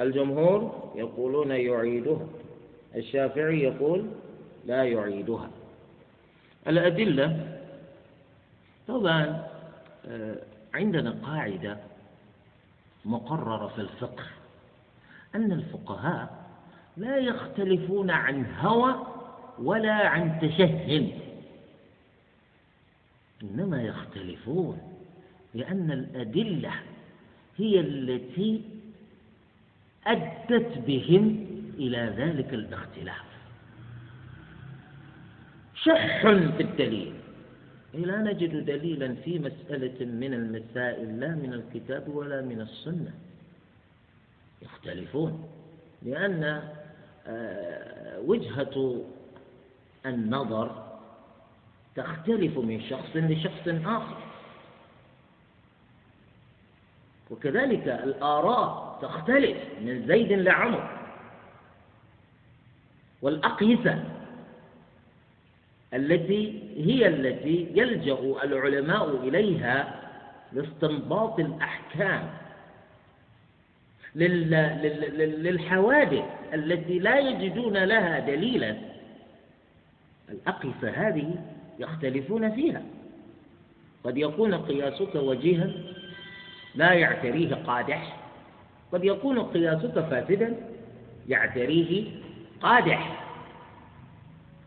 الجمهور 0.00 0.92
يقولون 0.94 1.50
يعيدها. 1.50 2.26
الشافعي 2.96 3.60
يقول 3.62 4.06
لا 4.66 4.84
يعيدها. 4.84 5.50
الأدلة 6.68 7.58
طبعا 8.88 9.46
آه، 10.06 10.36
عندنا 10.74 11.10
قاعدة 11.22 11.78
مقررة 13.04 13.66
في 13.68 13.80
الفقه 13.80 14.24
أن 15.34 15.52
الفقهاء 15.52 16.42
لا 16.96 17.18
يختلفون 17.18 18.10
عن 18.10 18.54
هوى 18.56 19.06
ولا 19.58 19.92
عن 20.08 20.38
تشهم 20.40 21.10
إنما 23.42 23.82
يختلفون. 23.82 24.91
لأن 25.54 25.90
الأدلة 25.90 26.72
هي 27.56 27.80
التي 27.80 28.62
أدت 30.06 30.78
بهم 30.86 31.46
إلى 31.78 32.14
ذلك 32.16 32.54
الاختلاف. 32.54 33.32
شح 35.74 36.22
في 36.56 36.62
الدليل. 36.62 37.12
لا 37.94 38.22
نجد 38.22 38.66
دليلا 38.66 39.14
في 39.14 39.38
مسألة 39.38 40.06
من 40.06 40.34
المسائل 40.34 41.20
لا 41.20 41.28
من 41.28 41.52
الكتاب 41.52 42.08
ولا 42.08 42.42
من 42.42 42.60
السنة. 42.60 43.12
يختلفون. 44.62 45.48
لأن 46.02 46.62
آه، 47.26 48.20
وجهة 48.20 49.04
النظر 50.06 50.98
تختلف 51.96 52.58
من 52.58 52.80
شخص 52.80 53.16
لشخص 53.16 53.68
آخر. 53.68 54.31
وكذلك 57.32 57.88
الآراء 57.88 58.98
تختلف 59.02 59.56
من 59.80 60.06
زيد 60.06 60.32
لعمر. 60.32 60.98
والأقيسة 63.22 64.04
التي 65.94 66.62
هي 66.76 67.08
التي 67.08 67.68
يلجأ 67.74 68.18
العلماء 68.44 69.16
إليها 69.28 70.00
لاستنباط 70.52 71.40
الأحكام 71.40 72.30
للحوادث 75.44 76.24
التي 76.54 76.98
لا 76.98 77.18
يجدون 77.18 77.76
لها 77.84 78.18
دليلا. 78.18 78.76
الأقصى 80.28 80.86
هذه 80.86 81.34
يختلفون 81.78 82.50
فيها. 82.54 82.82
قد 84.04 84.16
يكون 84.18 84.54
قياسك 84.54 85.14
وجيها 85.14 85.70
لا 86.74 86.92
يعتريه 86.92 87.54
قادح. 87.54 88.16
قد 88.92 89.04
يكون 89.04 89.38
قياسك 89.42 90.00
فاسدا 90.00 90.56
يعتريه 91.28 92.10
قادح. 92.62 93.22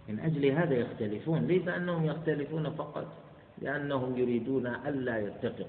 من 0.10 0.20
أجل 0.20 0.46
هذا 0.46 0.74
يختلفون 0.74 1.48
ليس 1.48 1.68
أنهم 1.68 2.06
يختلفون 2.06 2.70
فقط 2.70 3.08
لأنهم 3.62 4.18
يريدون 4.18 4.68
ألا 4.68 5.20
يتفقوا 5.20 5.66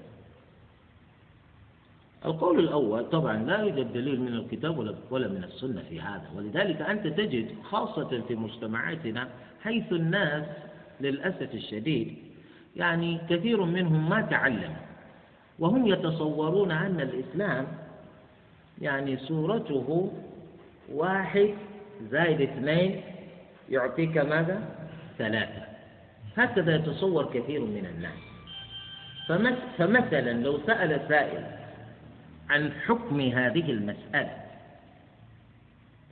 القول 2.25 2.59
الأول 2.59 3.09
طبعا 3.09 3.37
لا 3.37 3.57
يوجد 3.57 3.93
دليل 3.93 4.21
من 4.21 4.33
الكتاب 4.33 4.95
ولا 5.11 5.27
من 5.27 5.43
السنة 5.43 5.83
في 5.89 6.01
هذا 6.01 6.29
ولذلك 6.35 6.81
أنت 6.81 7.07
تجد 7.07 7.55
خاصة 7.63 8.21
في 8.27 8.35
مجتمعاتنا 8.35 9.29
حيث 9.63 9.91
الناس 9.91 10.45
للأسف 11.01 11.53
الشديد 11.53 12.17
يعني 12.75 13.19
كثير 13.29 13.63
منهم 13.63 14.09
ما 14.09 14.21
تعلم 14.21 14.75
وهم 15.59 15.87
يتصورون 15.87 16.71
أن 16.71 17.01
الإسلام 17.01 17.67
يعني 18.81 19.17
صورته 19.17 20.11
واحد 20.93 21.53
زائد 22.11 22.41
اثنين 22.41 23.01
يعطيك 23.69 24.17
ماذا؟ 24.17 24.61
ثلاثة. 25.17 25.63
هكذا 26.37 26.75
يتصور 26.75 27.25
كثير 27.33 27.61
من 27.61 27.85
الناس. 27.85 28.27
فمثلا 29.77 30.33
لو 30.33 30.59
سأل 30.67 31.01
سائل 31.07 31.43
عن 32.49 32.71
حكم 32.71 33.21
هذه 33.21 33.71
المسألة 33.71 34.37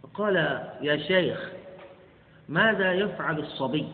فقال 0.04 0.36
يا 0.82 0.98
شيخ 0.98 1.52
ماذا 2.50 2.94
يفعل 2.94 3.40
الصبي 3.40 3.88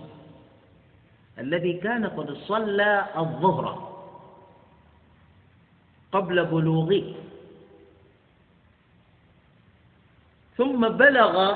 الذي 1.39 1.73
كان 1.73 2.05
قد 2.05 2.33
صلى 2.33 3.05
الظهر؟ 3.17 3.90
قبل 6.11 6.45
بلوغه 6.45 7.13
ثم 10.57 10.89
بلغ 10.89 11.53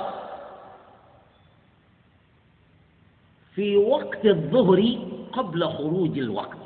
في 3.55 3.77
وقت 3.77 4.25
الظهر 4.25 4.79
قبل 5.31 5.69
خروج 5.69 6.19
الوقت. 6.19 6.57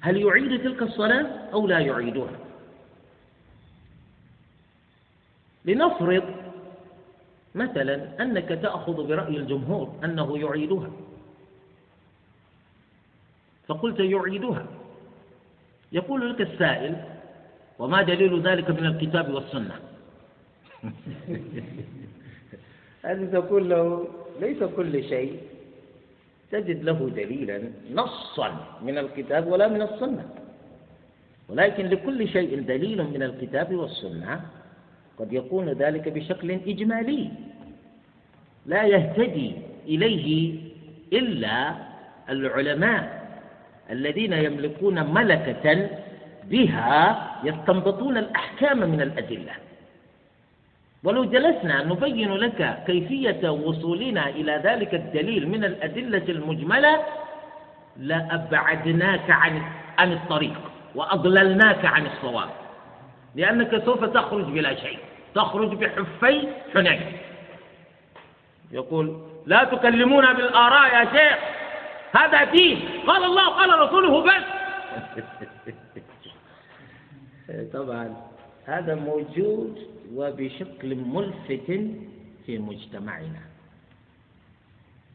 هل 0.00 0.16
يعيد 0.16 0.62
تلك 0.62 0.82
الصلاة 0.82 1.50
أو 1.52 1.66
لا 1.66 1.78
يعيدها؟ 1.78 2.30
لنفرض 5.64 6.34
مثلا 7.54 8.22
أنك 8.22 8.48
تأخذ 8.48 9.06
برأي 9.06 9.36
الجمهور 9.36 9.94
أنه 10.04 10.38
يعيدها. 10.38 10.90
فقلت 13.66 14.00
يعيدها. 14.00 14.66
يقول 15.92 16.30
لك 16.30 16.40
السائل 16.40 16.96
وما 17.78 18.02
دليل 18.02 18.42
ذلك 18.42 18.70
من 18.70 18.86
الكتاب 18.86 19.34
والسنة؟ 19.34 19.74
أن 23.04 23.32
تقول 23.32 23.70
له 23.70 24.08
ليس 24.40 24.62
كل 24.62 25.04
شيء 25.04 25.40
تجد 26.50 26.84
له 26.84 27.10
دليلا 27.16 27.62
نصا 27.92 28.78
من 28.82 28.98
الكتاب 28.98 29.46
ولا 29.46 29.68
من 29.68 29.82
السنة. 29.82 30.28
ولكن 31.48 31.86
لكل 31.86 32.28
شيء 32.28 32.60
دليل 32.60 33.02
من 33.02 33.22
الكتاب 33.22 33.74
والسنة 33.74 34.40
قد 35.18 35.32
يكون 35.32 35.68
ذلك 35.68 36.08
بشكل 36.08 36.50
إجمالي. 36.50 37.30
لا 38.66 38.84
يهتدي 38.84 39.52
إليه 39.86 40.54
إلا 41.12 41.74
العلماء. 42.28 43.17
الذين 43.90 44.32
يملكون 44.32 45.14
ملكة 45.14 45.88
بها 46.44 47.28
يستنبطون 47.44 48.18
الأحكام 48.18 48.78
من 48.78 49.00
الأدلة. 49.00 49.52
ولو 51.04 51.24
جلسنا 51.24 51.84
نبين 51.84 52.34
لك 52.34 52.82
كيفية 52.86 53.48
وصولنا 53.48 54.28
إلى 54.28 54.60
ذلك 54.64 54.94
الدليل 54.94 55.48
من 55.48 55.64
الأدلة 55.64 56.24
المجملة 56.28 57.02
لأبعدناك 57.96 59.30
عن 59.30 59.62
عن 59.98 60.12
الطريق 60.12 60.60
وأضللناك 60.94 61.84
عن 61.84 62.06
الصواب. 62.06 62.48
لأنك 63.34 63.84
سوف 63.84 64.04
تخرج 64.04 64.44
بلا 64.44 64.74
شيء 64.74 64.98
تخرج 65.34 65.74
بحفي 65.74 66.48
حنين. 66.74 67.00
يقول 68.72 69.16
لا 69.46 69.64
تكلمونا 69.64 70.32
بالآراء 70.32 70.94
يا 70.94 71.04
شيخ. 71.04 71.38
هذا 72.16 72.44
دين. 72.44 72.78
قال 73.06 73.24
الله 73.24 73.46
قال 73.48 73.70
رسوله 73.78 74.14
بس. 74.24 74.44
طبعا 77.72 78.16
هذا 78.66 78.94
موجود 78.94 79.86
وبشكل 80.14 80.94
ملفت 80.96 81.68
في 82.46 82.58
مجتمعنا. 82.58 83.40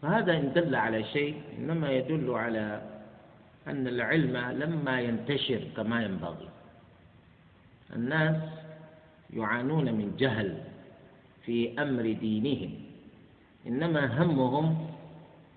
فهذا 0.02 0.32
إن 0.34 0.54
دل 0.54 0.76
على 0.76 1.04
شيء 1.04 1.42
إنما 1.58 1.92
يدل 1.92 2.32
على 2.32 2.82
أن 3.68 3.88
العلم 3.88 4.38
لما 4.38 5.00
ينتشر 5.02 5.62
كما 5.78 6.04
ينبغي. 6.04 6.50
الناس 7.96 8.36
يعانون 9.34 9.86
من 9.94 10.16
جهل 10.20 10.58
في 11.46 11.82
أمر 11.82 12.02
دينهم 12.12 12.72
إنما 13.68 14.24
همهم 14.24 14.93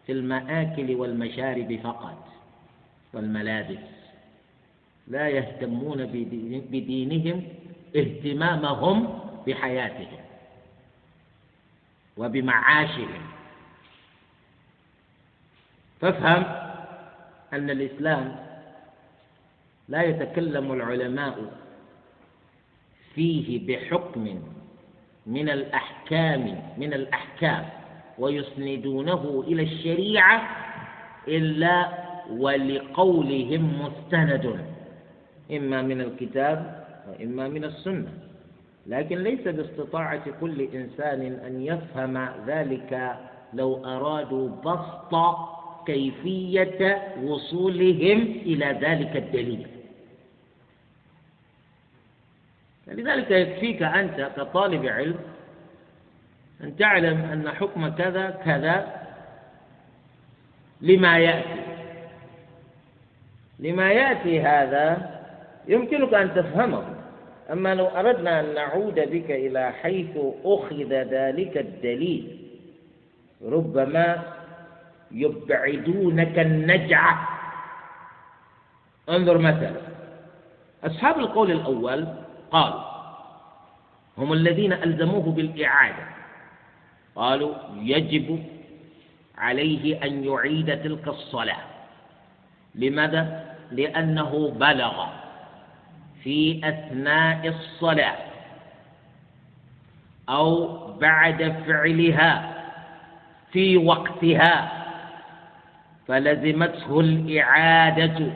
في 0.06 0.12
المآكل 0.12 0.94
والمشارب 0.94 1.80
فقط 1.84 2.28
والملابس. 3.12 3.78
لا 5.08 5.28
يهتمون 5.28 6.06
بدينهم 6.70 7.42
اهتمامهم 7.96 9.18
بحياتهم 9.46 10.20
وبمعاشهم. 12.16 13.22
فافهم 16.00 16.44
أن 17.52 17.70
الإسلام 17.70 18.46
لا 19.88 20.02
يتكلم 20.02 20.72
العلماء 20.72 21.52
فيه 23.14 23.66
بحكم 23.66 24.42
من 25.26 25.48
الأحكام 25.48 26.72
من 26.78 26.92
الأحكام. 26.92 27.85
ويسندونه 28.18 29.44
إلى 29.48 29.62
الشريعة 29.62 30.42
إلا 31.28 31.88
ولقولهم 32.30 33.82
مستند 33.82 34.64
إما 35.52 35.82
من 35.82 36.00
الكتاب 36.00 36.86
وإما 37.08 37.48
من 37.48 37.64
السنة. 37.64 38.08
لكن 38.86 39.18
ليس 39.22 39.40
باستطاعة 39.48 40.24
كل 40.40 40.60
إنسان 40.60 41.20
أن 41.46 41.62
يفهم 41.62 42.28
ذلك 42.46 43.16
لو 43.54 43.84
أرادوا 43.84 44.48
بسط 44.48 45.36
كيفية 45.86 47.02
وصولهم 47.22 48.18
إلى 48.46 48.66
ذلك 48.82 49.16
الدليل. 49.16 49.66
لذلك 52.86 53.30
يكفيك 53.30 53.82
أنت 53.82 54.30
كطالب 54.36 54.86
علم 54.86 55.16
أن 56.60 56.76
تعلم 56.76 57.20
أن 57.20 57.48
حكم 57.50 57.88
كذا 57.88 58.30
كذا 58.44 59.06
لما 60.80 61.18
يأتي. 61.18 61.60
لما 63.58 63.92
يأتي 63.92 64.40
هذا 64.40 65.10
يمكنك 65.68 66.14
أن 66.14 66.34
تفهمه. 66.34 66.82
أما 67.52 67.74
لو 67.74 67.86
أردنا 67.86 68.40
أن 68.40 68.54
نعود 68.54 68.94
بك 68.94 69.30
إلى 69.30 69.72
حيث 69.72 70.18
أخذ 70.44 70.92
ذلك 70.92 71.56
الدليل 71.56 72.38
ربما 73.44 74.22
يبعدونك 75.10 76.38
النجعة. 76.38 77.28
انظر 79.08 79.38
مثلا 79.38 79.80
أصحاب 80.84 81.18
القول 81.18 81.50
الأول 81.50 82.06
قالوا 82.50 82.80
هم 84.18 84.32
الذين 84.32 84.72
ألزموه 84.72 85.22
بالإعادة. 85.22 86.16
قالوا 87.16 87.54
يجب 87.80 88.44
عليه 89.38 90.04
أن 90.04 90.24
يعيد 90.24 90.82
تلك 90.82 91.08
الصلاة 91.08 91.60
لماذا؟ 92.74 93.44
لأنه 93.72 94.50
بلغ 94.60 95.06
في 96.22 96.60
أثناء 96.64 97.48
الصلاة 97.48 98.16
أو 100.28 100.76
بعد 100.96 101.54
فعلها 101.66 102.54
في 103.52 103.76
وقتها 103.76 104.72
فلزمته 106.08 107.00
الإعادة 107.00 108.26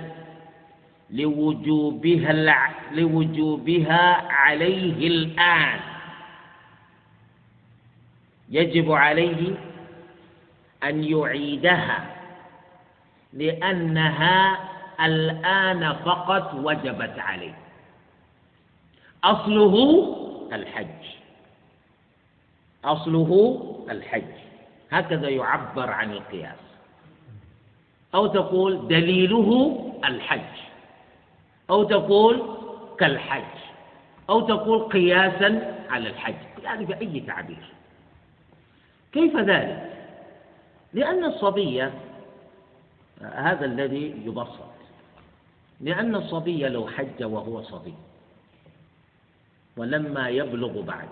لوجوبها 1.11 2.31
لوجوبها 2.93 4.23
عليه 4.31 5.07
الآن 5.09 5.90
يجب 8.51 8.93
عليه 8.93 9.55
أن 10.85 11.05
يعيدها 11.05 12.17
لأنها 13.33 14.59
الآن 15.01 15.93
فقط 15.93 16.55
وجبت 16.55 17.19
عليه. 17.19 17.59
أصله 19.25 20.07
الحج. 20.53 21.05
أصله 22.85 23.61
الحج. 23.91 24.33
هكذا 24.91 25.29
يعبر 25.29 25.91
عن 25.91 26.13
القياس. 26.13 26.59
أو 28.15 28.27
تقول 28.27 28.89
دليله 28.89 29.79
الحج. 30.05 30.57
أو 31.71 31.85
تقول 31.85 32.57
كالحج. 32.99 33.59
أو 34.31 34.41
تقول 34.41 34.79
قياسا 34.89 35.77
على 35.91 36.09
الحج. 36.09 36.35
يعني 36.63 36.85
بأي 36.85 37.21
تعبير. 37.21 37.80
كيف 39.13 39.37
ذلك؟ 39.37 39.91
لأن 40.93 41.25
الصبي 41.25 41.83
هذا 43.21 43.65
الذي 43.65 44.15
يبسط 44.25 44.71
لأن 45.81 46.15
الصبي 46.15 46.69
لو 46.69 46.87
حج 46.89 47.25
وهو 47.25 47.63
صبي 47.63 47.95
ولما 49.77 50.29
يبلغ 50.29 50.81
بعد 50.81 51.09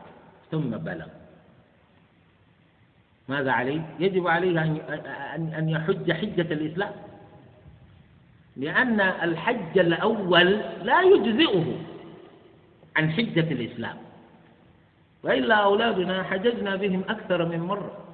ثم 0.50 0.70
بلغ 0.70 1.06
ماذا 3.28 3.52
عليه؟ 3.52 3.80
يجب 4.00 4.28
عليه 4.28 4.60
أن 5.58 5.68
يحج 5.68 6.12
حجة 6.12 6.52
الإسلام 6.52 6.92
لأن 8.56 9.00
الحج 9.00 9.78
الأول 9.78 10.60
لا 10.82 11.02
يجزئه 11.02 11.76
عن 12.96 13.10
حجة 13.12 13.52
الإسلام 13.52 13.96
وإلا 15.22 15.54
أولادنا 15.54 16.22
حججنا 16.22 16.76
بهم 16.76 17.02
أكثر 17.08 17.44
من 17.44 17.60
مرة. 17.60 18.04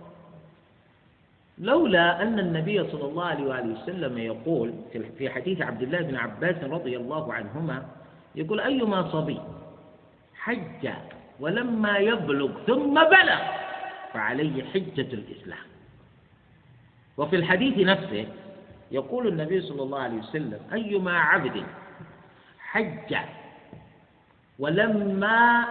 لولا 1.59 2.23
أن 2.23 2.39
النبي 2.39 2.91
صلى 2.91 3.05
الله 3.05 3.25
عليه 3.25 3.45
وآله 3.45 3.83
وسلم 3.83 4.19
يقول 4.19 4.73
في 5.19 5.31
حديث 5.31 5.61
عبد 5.63 5.83
الله 5.83 6.01
بن 6.01 6.17
عباس 6.17 6.65
رضي 6.65 6.97
الله 6.97 7.35
عنهما 7.35 7.87
يقول 8.35 8.61
أيما 8.61 9.13
صبي 9.13 9.41
حج 10.35 10.89
ولما 11.41 11.99
يبلغ 11.99 12.51
ثم 12.67 12.95
بلغ 12.95 13.41
فعليه 14.13 14.65
حجة 14.65 15.09
الإسلام. 15.15 15.67
وفي 17.17 17.37
الحديث 17.37 17.79
نفسه 17.87 18.27
يقول 18.91 19.29
النبي 19.29 19.61
صلى 19.61 19.83
الله 19.83 20.01
عليه 20.01 20.19
وسلم 20.19 20.61
أيما 20.73 21.19
عبد 21.19 21.65
حج 22.59 23.17
ولما 24.59 25.65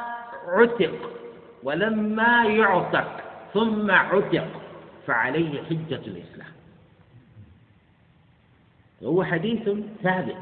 عتق 0.48 1.23
ولما 1.64 2.46
يعتق 2.46 3.22
ثم 3.54 3.92
عتق 3.92 4.62
فعليه 5.08 5.64
حجة 5.64 6.02
الإسلام. 6.08 6.54
وهو 9.02 9.24
حديث 9.24 9.70
ثابت. 10.04 10.38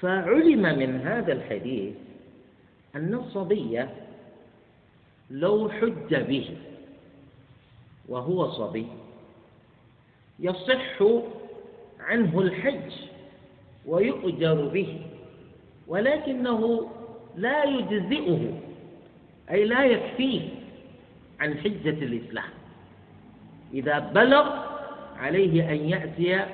فعلم 0.00 0.78
من 0.78 1.00
هذا 1.00 1.32
الحديث 1.32 1.94
أن 2.96 3.14
الصبي 3.14 3.86
لو 5.30 5.70
حج 5.70 6.14
به 6.14 6.56
وهو 8.08 8.50
صبي 8.50 8.86
يصح 10.38 11.02
عنه 12.00 12.40
الحج 12.40 12.92
ويؤجر 13.86 14.68
به 14.68 15.00
ولكنه 15.86 16.90
لا 17.36 17.64
يجزئه. 17.64 18.67
أي 19.50 19.64
لا 19.64 19.84
يكفيه 19.84 20.48
عن 21.40 21.58
حجة 21.58 21.98
الإسلام. 22.04 22.50
إذا 23.74 23.98
بلغ 23.98 24.46
عليه 25.16 25.70
أن 25.72 25.88
يأتي 25.88 26.46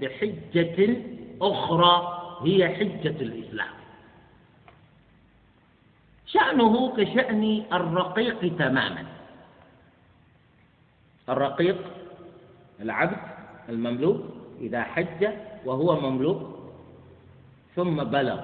بحجة 0.00 0.96
أخرى 1.42 2.20
هي 2.44 2.68
حجة 2.68 3.16
الإسلام. 3.20 3.74
شأنه 6.26 6.96
كشأن 6.96 7.64
الرقيق 7.72 8.56
تماما. 8.58 9.04
الرقيق 11.28 11.78
العبد 12.80 13.20
المملوك 13.68 14.20
إذا 14.60 14.82
حج 14.82 15.28
وهو 15.64 16.00
مملوك 16.00 16.70
ثم 17.76 18.04
بلغ 18.04 18.40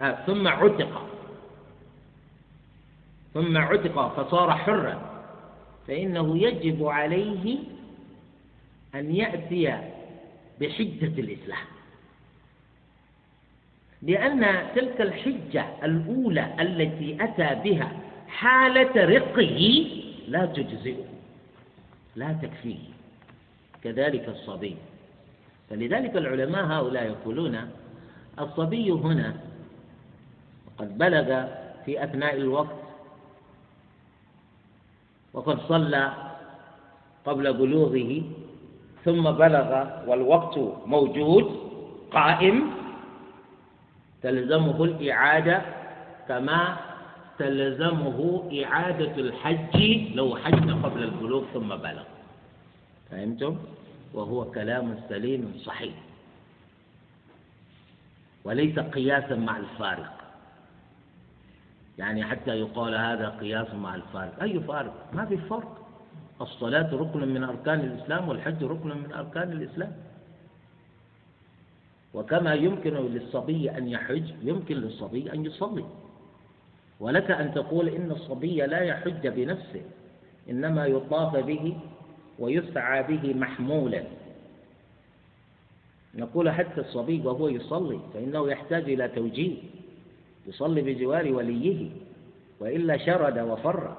آه 0.00 0.26
ثم 0.26 0.48
عتق. 0.48 1.07
ثم 3.34 3.58
عتق 3.58 4.08
فصار 4.16 4.52
حرا. 4.52 5.22
فإنه 5.88 6.38
يجب 6.38 6.84
عليه 6.86 7.58
أن 8.94 9.14
يأتي 9.14 9.78
بحجة 10.60 11.20
الإسلام. 11.20 11.66
لأن 14.02 14.66
تلك 14.74 15.00
الحجة 15.00 15.66
الأولى 15.84 16.54
التي 16.60 17.16
أتى 17.20 17.70
بها 17.70 17.92
حالة 18.28 19.04
رقه 19.04 19.86
لا 20.28 20.46
تجزئه 20.46 21.04
لا 22.16 22.32
تكفيه. 22.32 22.78
كذلك 23.84 24.28
الصبي. 24.28 24.76
فلذلك 25.70 26.16
العلماء 26.16 26.64
هؤلاء 26.64 27.04
يقولون 27.04 27.70
الصبي 28.40 28.90
هنا 28.90 29.36
قد 30.78 30.98
بلغ 30.98 31.44
في 31.84 32.04
أثناء 32.04 32.36
الوقت 32.36 32.87
وقد 35.34 35.58
صلى 35.68 36.12
قبل 37.26 37.52
بلوغه 37.52 38.22
ثم 39.04 39.30
بلغ 39.30 39.70
والوقت 40.06 40.58
موجود 40.86 41.46
قائم 42.12 42.70
تلزمه 44.22 44.84
الإعادة 44.84 45.62
كما 46.28 46.76
تلزمه 47.38 48.18
إعادة 48.64 49.14
الحج 49.16 49.76
لو 50.14 50.36
حج 50.36 50.70
قبل 50.84 51.02
البلوغ 51.02 51.44
ثم 51.54 51.68
بلغ. 51.68 52.04
فهمتم؟ 53.10 53.56
وهو 54.14 54.50
كلام 54.50 55.00
سليم 55.08 55.62
صحيح. 55.64 55.94
وليس 58.44 58.78
قياسا 58.78 59.34
مع 59.36 59.56
الفارق. 59.56 60.17
يعني 61.98 62.24
حتى 62.24 62.50
يقال 62.50 62.94
هذا 62.94 63.28
قياس 63.28 63.74
مع 63.74 63.94
الفارق. 63.94 64.42
أي 64.42 64.60
فارق؟ 64.60 65.10
ما 65.12 65.24
في 65.24 65.36
فرق. 65.36 65.86
الصلاة 66.40 66.94
ركن 66.94 67.28
من 67.28 67.44
أركان 67.44 67.80
الإسلام 67.80 68.28
والحج 68.28 68.64
ركن 68.64 68.88
من 68.88 69.12
أركان 69.12 69.52
الإسلام. 69.52 69.92
وكما 72.14 72.54
يمكن 72.54 72.94
للصبي 72.94 73.70
أن 73.70 73.88
يحج 73.88 74.24
يمكن 74.42 74.76
للصبي 74.76 75.32
أن 75.32 75.46
يصلي. 75.46 75.84
ولك 77.00 77.30
أن 77.30 77.54
تقول 77.54 77.88
إن 77.88 78.10
الصبي 78.10 78.56
لا 78.66 78.80
يحج 78.80 79.28
بنفسه 79.28 79.82
إنما 80.50 80.86
يطاف 80.86 81.36
به 81.36 81.76
ويسعى 82.38 83.02
به 83.02 83.34
محمولا. 83.34 84.02
نقول 86.14 86.50
حتى 86.50 86.80
الصبي 86.80 87.20
وهو 87.26 87.48
يصلي 87.48 88.00
فإنه 88.14 88.50
يحتاج 88.50 88.82
إلى 88.82 89.08
توجيه. 89.08 89.56
يصلي 90.48 90.80
بجوار 90.80 91.32
وليه 91.32 91.90
وإلا 92.60 92.96
شرد 92.96 93.38
وفر. 93.38 93.96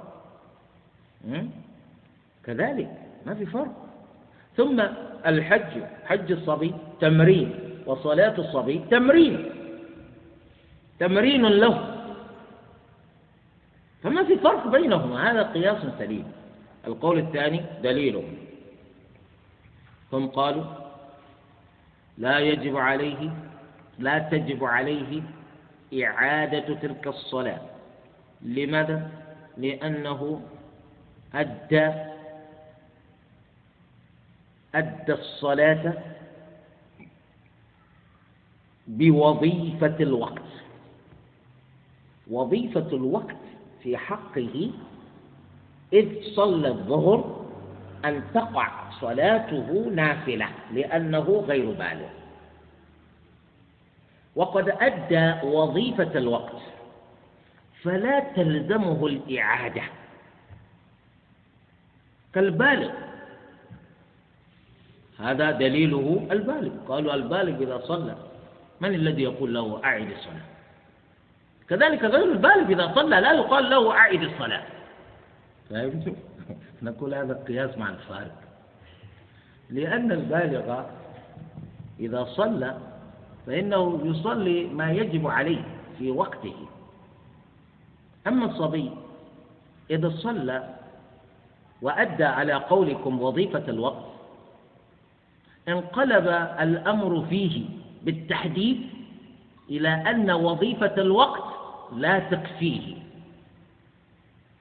كذلك 2.44 2.92
ما 3.26 3.34
في 3.34 3.46
فرق. 3.46 3.76
ثم 4.58 4.84
الحج 5.26 5.84
حج 6.06 6.32
الصبي 6.32 6.74
تمرين 7.02 7.50
وصلاة 7.86 8.38
الصبي 8.38 8.82
تمرين. 8.92 9.50
تمرين 11.00 11.46
له. 11.46 11.96
فما 14.04 14.24
في 14.24 14.36
فرق 14.36 14.68
بينهما 14.68 15.32
هذا 15.32 15.44
قياس 15.44 15.82
سليم. 16.00 16.32
القول 16.88 17.20
الثاني 17.20 17.62
دليله. 17.84 18.24
هم 20.14 20.28
قالوا 20.28 20.66
لا 22.18 22.40
يجب 22.40 22.78
عليه 22.78 23.32
لا 24.00 24.20
تجب 24.20 24.66
عليه 24.66 25.22
إعادة 25.94 26.76
تلك 26.76 27.08
الصلاة. 27.08 27.62
لماذا؟ 28.42 29.12
لأنه 29.58 30.42
أدى 31.34 31.92
أدى 34.76 35.14
الصلاة 35.14 35.94
بوظيفة 38.88 39.96
الوقت. 40.00 40.50
وظيفة 42.32 42.88
الوقت 42.94 43.36
في 43.84 43.98
حقه 43.98 44.72
إذ 45.94 46.36
صلى 46.36 46.68
الظهر 46.68 47.46
أن 48.06 48.24
تقع 48.34 48.90
صلاته 49.02 49.92
نافلة 49.96 50.50
لأنه 50.74 51.44
غير 51.48 51.66
بالغ. 51.72 52.10
وقد 54.36 54.70
أدى 54.70 55.48
وظيفة 55.48 56.12
الوقت 56.18 56.62
فلا 57.84 58.20
تلزمه 58.20 59.08
الإعادة. 59.08 59.82
كالبالغ. 62.34 62.92
هذا 65.20 65.52
دليله 65.52 66.28
البالغ. 66.32 66.72
قالوا 66.88 67.14
البالغ 67.14 67.64
إذا 67.64 67.82
صلى 67.86 68.16
من 68.82 68.94
الذي 68.96 69.24
يقول 69.24 69.54
له 69.54 69.82
أعد 69.84 70.12
الصلاة؟ 70.12 70.46
كذلك 71.70 72.04
غير 72.04 72.24
البالغ 72.32 72.70
إذا 72.70 72.96
صلى 72.96 73.22
لا 73.22 73.32
يقال 73.34 73.70
له 73.70 73.92
أعد 73.92 74.22
الصلاة؟ 74.24 74.64
نقول 76.82 77.14
هذا 77.14 77.34
قياس 77.48 77.78
مع 77.78 77.90
الفارق. 77.90 78.36
لأن 79.70 80.12
البالغ 80.12 80.84
إذا 82.00 82.24
صلى 82.24 82.78
فإنه 83.50 84.00
يصلي 84.04 84.64
ما 84.66 84.92
يجب 84.92 85.28
عليه 85.28 85.62
في 85.98 86.12
وقته. 86.12 86.56
أما 88.28 88.46
الصبي 88.46 88.92
إذا 89.90 90.10
صلى 90.10 90.76
وأدى 91.82 92.24
على 92.24 92.54
قولكم 92.54 93.22
وظيفة 93.22 93.64
الوقت 93.68 94.06
انقلب 95.68 96.28
الأمر 96.62 97.26
فيه 97.30 97.66
بالتحديد 98.04 98.82
إلى 99.70 99.90
أن 99.90 100.32
وظيفة 100.32 100.94
الوقت 100.98 101.44
لا 101.96 102.20
تكفيه. 102.20 102.96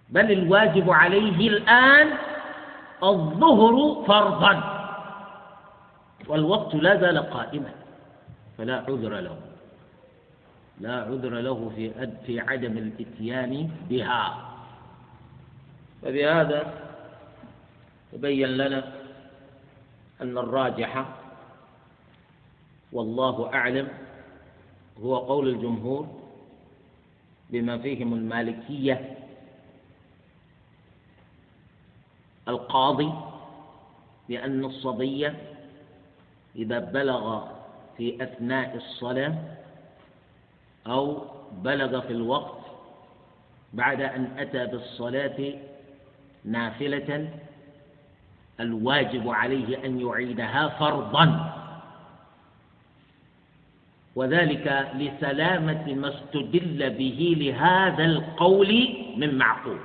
بل 0.08 0.32
الواجب 0.32 0.90
عليه 0.90 1.48
الآن 1.48 2.08
الظهر 3.02 4.04
فرضا 4.06 4.54
والوقت 6.28 6.74
لا 6.74 7.00
زال 7.00 7.18
قائما. 7.18 7.77
فلا 8.58 8.76
عذر 8.76 9.20
له. 9.20 9.38
لا 10.80 10.94
عذر 11.02 11.40
له 11.40 11.72
في 11.76 12.08
في 12.26 12.40
عدم 12.40 12.78
الاتيان 12.78 13.70
بها. 13.90 14.48
فبهذا 16.02 16.74
تبين 18.12 18.48
لنا 18.48 18.92
أن 20.20 20.38
الراجح 20.38 21.04
والله 22.92 23.54
أعلم 23.54 23.88
هو 25.02 25.16
قول 25.18 25.48
الجمهور 25.48 26.06
بما 27.50 27.78
فيهم 27.78 28.14
المالكية 28.14 29.18
القاضي 32.48 33.12
بأن 34.28 34.64
الصبي 34.64 35.32
إذا 36.56 36.78
بلغ 36.78 37.44
في 37.98 38.22
أثناء 38.22 38.76
الصلاة 38.76 39.34
أو 40.86 41.22
بلغ 41.52 42.00
في 42.00 42.12
الوقت 42.12 42.58
بعد 43.72 44.00
أن 44.00 44.30
أتى 44.38 44.66
بالصلاة 44.66 45.54
نافلة 46.44 47.30
الواجب 48.60 49.28
عليه 49.28 49.84
أن 49.84 50.00
يعيدها 50.00 50.68
فرضا. 50.68 51.54
وذلك 54.16 54.90
لسلامة 54.94 55.94
ما 55.94 56.08
استدل 56.08 56.90
به 56.90 57.36
لهذا 57.38 58.04
القول 58.04 58.88
من 59.16 59.38
معقول. 59.38 59.78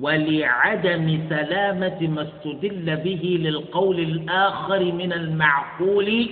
ولعدم 0.00 1.26
سلامة 1.28 2.00
ما 2.00 2.22
استدل 2.22 2.96
به 2.96 3.38
للقول 3.40 4.00
الآخر 4.00 4.84
من 4.92 5.12
المعقول 5.12 6.30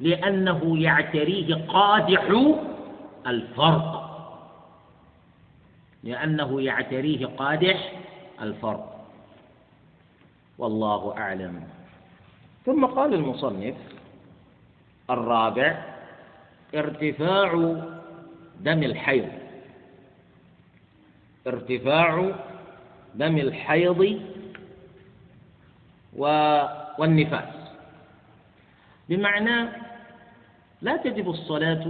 لأنه 0.00 0.78
يعتريه 0.78 1.54
قادح 1.54 2.24
الفرق. 3.26 4.04
لأنه 6.04 6.60
يعتريه 6.62 7.26
قادح 7.26 7.92
الفرق. 8.42 9.06
والله 10.58 11.14
أعلم. 11.18 11.62
ثم 12.66 12.84
قال 12.86 13.14
المصنف 13.14 13.74
الرابع 15.10 15.84
ارتفاع 16.74 17.52
دم 18.60 18.82
الحيض. 18.82 19.28
ارتفاع 21.46 22.32
دم 23.14 23.38
الحيض 23.38 24.20
والنفاس. 26.98 27.54
بمعنى 29.08 29.68
لا 30.82 30.96
تجب 30.96 31.30
الصلاة 31.30 31.86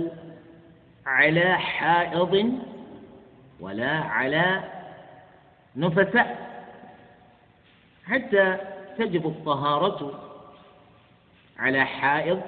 على 1.07 1.59
حائض 1.59 2.61
ولا 3.61 3.91
على 3.91 4.65
نفساء. 5.77 6.55
حتى 8.05 8.59
تجب 8.99 9.27
الطهارة 9.27 10.21
على 11.59 11.85
حائض. 11.85 12.43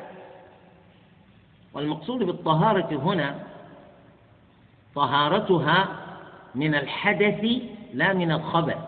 والمقصود 1.74 2.18
بالطهارة 2.18 2.96
هنا 2.96 3.40
طهارتها 4.94 5.88
من 6.54 6.74
الحدث 6.74 7.46
لا 7.94 8.12
من 8.12 8.32
الخبث 8.32 8.78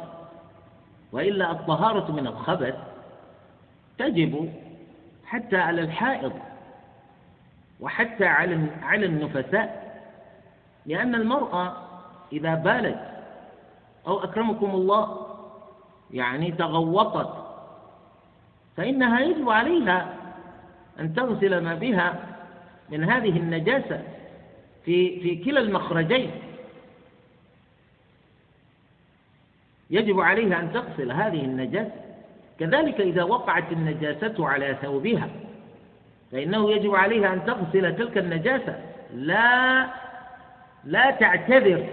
وإلا 1.12 1.50
الطهارة 1.50 2.12
من 2.12 2.26
الخبث 2.26 2.74
تجب 3.98 4.52
حتى 5.26 5.56
على 5.56 5.80
الحائض 5.80 6.32
وحتى 7.80 8.26
على 8.26 8.66
على 8.82 9.06
النفساء 9.06 9.88
لأن 10.86 11.14
المرأة 11.14 11.76
إذا 12.32 12.54
بالت 12.54 13.08
أو 14.06 14.24
أكرمكم 14.24 14.70
الله 14.70 15.26
يعني 16.10 16.50
تغوطت 16.52 17.48
فإنها 18.76 19.20
يجب 19.20 19.50
عليها 19.50 20.14
أن 21.00 21.14
تغسل 21.14 21.64
ما 21.64 21.74
بها 21.74 22.14
من 22.90 23.04
هذه 23.04 23.36
النجاسة 23.38 24.02
في 24.84 25.20
في 25.20 25.44
كلا 25.44 25.60
المخرجين. 25.60 26.30
يجب 29.90 30.20
عليها 30.20 30.60
أن 30.60 30.72
تغسل 30.72 31.12
هذه 31.12 31.44
النجاسة. 31.44 31.92
كذلك 32.60 33.00
إذا 33.00 33.22
وقعت 33.22 33.72
النجاسة 33.72 34.48
على 34.48 34.76
ثوبها 34.82 35.28
فإنه 36.32 36.70
يجب 36.70 36.94
عليها 36.94 37.32
أن 37.32 37.44
تغسل 37.44 37.96
تلك 37.96 38.18
النجاسة. 38.18 38.80
لا 39.14 39.86
لا 40.84 41.10
تعتذر 41.10 41.86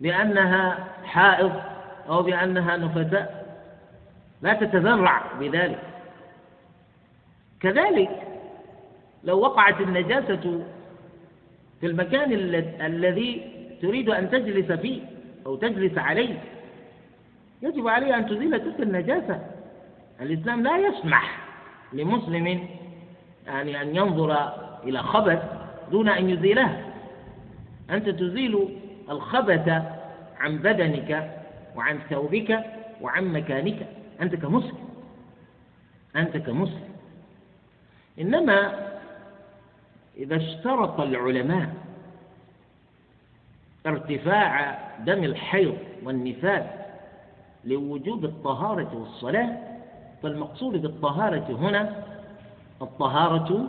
بأنها 0.00 0.86
حائض 1.04 1.52
أو 2.08 2.22
بأنها 2.22 2.76
نفساء. 2.76 3.58
لا 4.42 4.52
تتذرع 4.52 5.22
بذلك. 5.40 5.82
كذلك 7.60 8.22
لو 9.24 9.40
وقعت 9.40 9.80
النجاسة 9.80 10.64
في 11.80 11.86
المكان 11.86 12.32
الذي 12.80 13.50
تريد 13.82 14.10
أن 14.10 14.30
تجلس 14.30 14.72
فيه 14.72 15.00
أو 15.48 15.56
تجلس 15.56 15.98
عليه. 15.98 16.42
يجب 17.62 17.88
عليها 17.88 18.16
أن 18.16 18.26
تزيل 18.26 18.60
تلك 18.60 18.80
النجاسة. 18.80 19.46
الإسلام 20.20 20.62
لا 20.62 20.78
يسمح 20.78 21.38
لمسلم 21.92 22.68
يعني 23.46 23.82
أن 23.82 23.96
ينظر 23.96 24.52
إلى 24.84 25.02
خبث 25.02 25.42
دون 25.90 26.08
أن 26.08 26.30
يزيله. 26.30 26.84
أنت 27.90 28.08
تزيل 28.08 28.68
الخبث 29.10 29.68
عن 30.38 30.58
بدنك 30.58 31.40
وعن 31.76 31.98
ثوبك 32.10 32.64
وعن 33.00 33.32
مكانك. 33.32 33.86
أنت 34.20 34.34
كمسلم. 34.34 34.88
أنت 36.16 36.36
كمسلم. 36.36 36.88
إنما 38.20 38.88
إذا 40.16 40.36
اشترط 40.36 41.00
العلماء 41.00 41.87
ارتفاع 43.88 44.78
دم 45.04 45.24
الحيض 45.24 45.76
والنفاس 46.02 46.64
لوجوب 47.64 48.24
الطهارة 48.24 48.90
والصلاة 48.94 49.56
فالمقصود 50.22 50.82
بالطهارة 50.82 51.46
هنا 51.60 52.02
الطهارة 52.82 53.64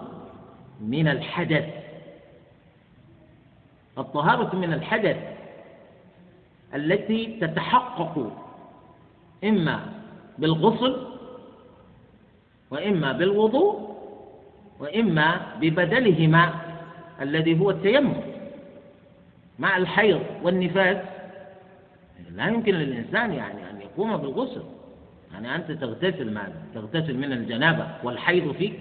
من 0.82 1.08
الحدث. 1.08 1.66
الطهارة 3.98 4.56
من 4.56 4.74
الحدث 4.74 5.18
التي 6.76 7.38
تتحقق 7.42 8.32
إما 9.44 9.80
بالغسل 10.38 11.08
وإما 12.72 13.12
بالوضوء 13.12 13.96
وإما 14.80 15.42
ببدلهما 15.62 16.54
الذي 17.22 17.60
هو 17.60 17.70
التيمم. 17.70 18.29
مع 19.60 19.78
الحيض 19.78 20.22
والنفاس. 20.44 20.98
لا 22.32 22.48
يمكن 22.48 22.76
للإنسان 22.76 23.34
يعني 23.34 23.70
أن 23.70 23.82
يقوم 23.82 24.18
بالغسل. 24.18 24.64
يعني 25.34 25.56
أنت 25.56 25.72
تغتسل 25.72 26.34
ماذا؟ 26.34 26.64
تغتسل 26.76 27.18
من 27.18 27.32
الجنابة 27.32 27.88
والحيض 28.04 28.52
فيك. 28.52 28.80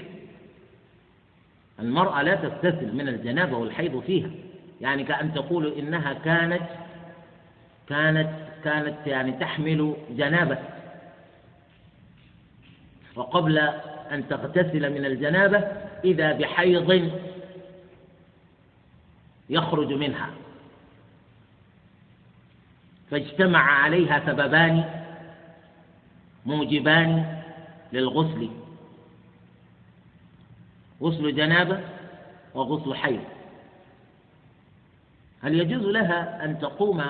المرأة 1.81 2.23
لا 2.23 2.35
تغتسل 2.35 2.95
من 2.95 3.09
الجنابة 3.09 3.57
والحيض 3.57 4.01
فيها. 4.01 4.31
يعني 4.81 5.05
كأن 5.05 5.35
تقول 5.35 5.73
إنها 5.79 6.13
كانت 6.13 6.69
كانت 7.89 8.31
كانت 8.65 9.07
يعني 9.07 9.33
تحمل 9.33 9.95
جنابة. 10.11 10.59
وقبل 13.17 13.59
أن 14.13 14.29
تغتسل 14.29 14.93
من 14.93 15.05
الجنابة 15.05 15.59
إذا 16.05 16.33
بحيض 16.33 17.11
يخرج 19.51 19.93
منها. 19.93 20.31
فاجتمع 23.11 23.59
عليها 23.59 24.23
سببان 24.27 24.85
موجبان 26.47 27.41
للغسل. 27.93 28.49
غسل 31.03 31.35
جنابة 31.35 31.81
وغسل 32.55 32.95
حيض. 32.95 33.21
هل 35.43 35.55
يجوز 35.55 35.83
لها 35.83 36.45
أن 36.45 36.59
تقوم 36.59 37.05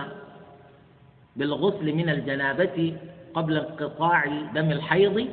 بالغسل 1.37 1.93
من 1.93 2.09
الجنابة 2.09 2.97
قبل 3.35 3.57
انقطاع 3.57 4.27
دم 4.55 4.71
الحيض؟ 4.71 5.29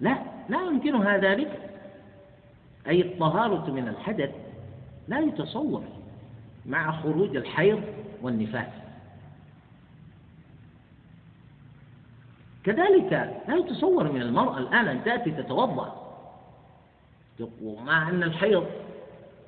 لا 0.00 0.18
لا 0.48 0.62
يمكنها 0.62 1.18
ذلك. 1.18 1.70
أي 2.88 3.00
الطهارة 3.00 3.70
من 3.70 3.88
الحدث 3.88 4.30
لا 5.08 5.18
يتصور 5.18 5.84
مع 6.66 7.00
خروج 7.02 7.36
الحيض 7.36 7.82
والنفاس. 8.22 8.77
كذلك 12.64 13.12
لا 13.48 13.56
يتصور 13.56 14.12
من 14.12 14.22
المرأة 14.22 14.58
الآن 14.58 14.88
أن 14.88 15.04
تأتي 15.04 15.30
تتوضأ؟ 15.30 16.08
مع 17.62 18.08
أن 18.08 18.22
الحيض 18.22 18.66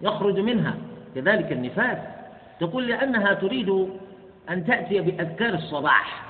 يخرج 0.02 0.38
منها 0.38 0.74
كذلك 1.14 1.52
النفاس. 1.52 1.98
تقول 2.60 2.88
لأنها 2.88 3.34
تريد 3.34 3.88
أن 4.50 4.66
تأتي 4.66 5.00
بأذكار 5.00 5.54
الصباح 5.54 6.22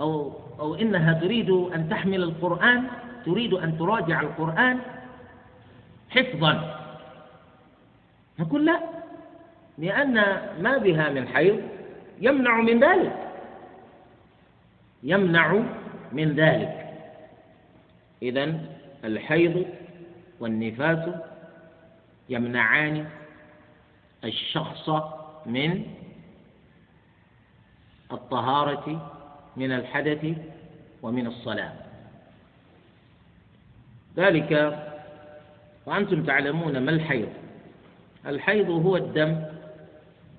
أو 0.00 0.32
أو 0.60 0.74
إنها 0.74 1.12
تريد 1.12 1.50
أن 1.50 1.88
تحمل 1.88 2.22
القرآن 2.22 2.84
تريد 3.26 3.54
أن 3.54 3.78
تراجع 3.78 4.20
القرآن 4.20 4.78
حفظا. 6.10 6.80
نقول 8.38 8.66
لا 8.66 8.80
لأن 9.78 10.14
ما 10.60 10.78
بها 10.78 11.10
من 11.10 11.28
حيض 11.28 11.60
يمنع 12.20 12.60
من 12.60 12.84
ذلك. 12.84 13.29
يمنع 15.02 15.62
من 16.12 16.32
ذلك. 16.34 16.86
إذا 18.22 18.60
الحيض 19.04 19.66
والنفاس 20.40 21.14
يمنعان 22.28 23.08
الشخص 24.24 24.90
من 25.46 25.84
الطهارة 28.12 29.10
من 29.56 29.72
الحدث 29.72 30.36
ومن 31.02 31.26
الصلاة. 31.26 31.72
ذلك 34.16 34.78
وأنتم 35.86 36.22
تعلمون 36.24 36.78
ما 36.78 36.90
الحيض. 36.90 37.28
الحيض 38.26 38.70
هو 38.70 38.96
الدم 38.96 39.42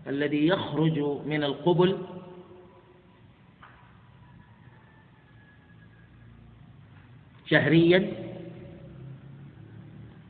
الذي 0.08 0.48
يخرج 0.48 1.00
من 1.26 1.44
القبل 1.44 1.98
شهريا 7.52 8.14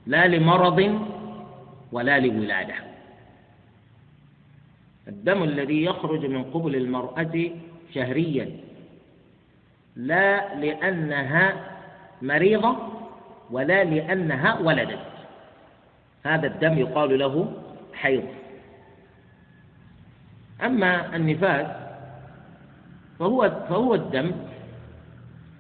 لا 0.06 0.28
لمرض 0.28 1.08
ولا 1.92 2.20
لولادة. 2.20 2.74
الدم 5.08 5.44
الذي 5.44 5.84
يخرج 5.84 6.26
من 6.26 6.44
قبل 6.44 6.76
المرأة 6.76 7.50
شهريا 7.94 8.50
لا 9.96 10.56
لأنها 10.56 11.54
مريضة 12.22 12.78
ولا 13.52 13.84
لأنها 13.84 14.60
ولدت. 14.60 15.06
هذا 16.26 16.48
الدم 16.48 16.78
يقال 16.78 17.20
له 17.20 17.54
حيض. 17.94 18.24
أما 20.64 21.16
النفاس 21.16 21.68
فهو 23.20 23.52
فهو 23.70 23.96
الدم 23.96 24.32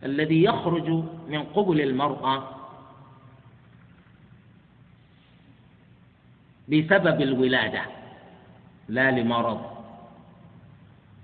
الذي 0.03 0.43
يخرج 0.43 0.89
من 1.27 1.43
قبل 1.43 1.81
المرأة 1.81 2.43
بسبب 6.67 7.21
الولادة 7.21 7.81
لا 8.89 9.11
لمرض. 9.11 9.61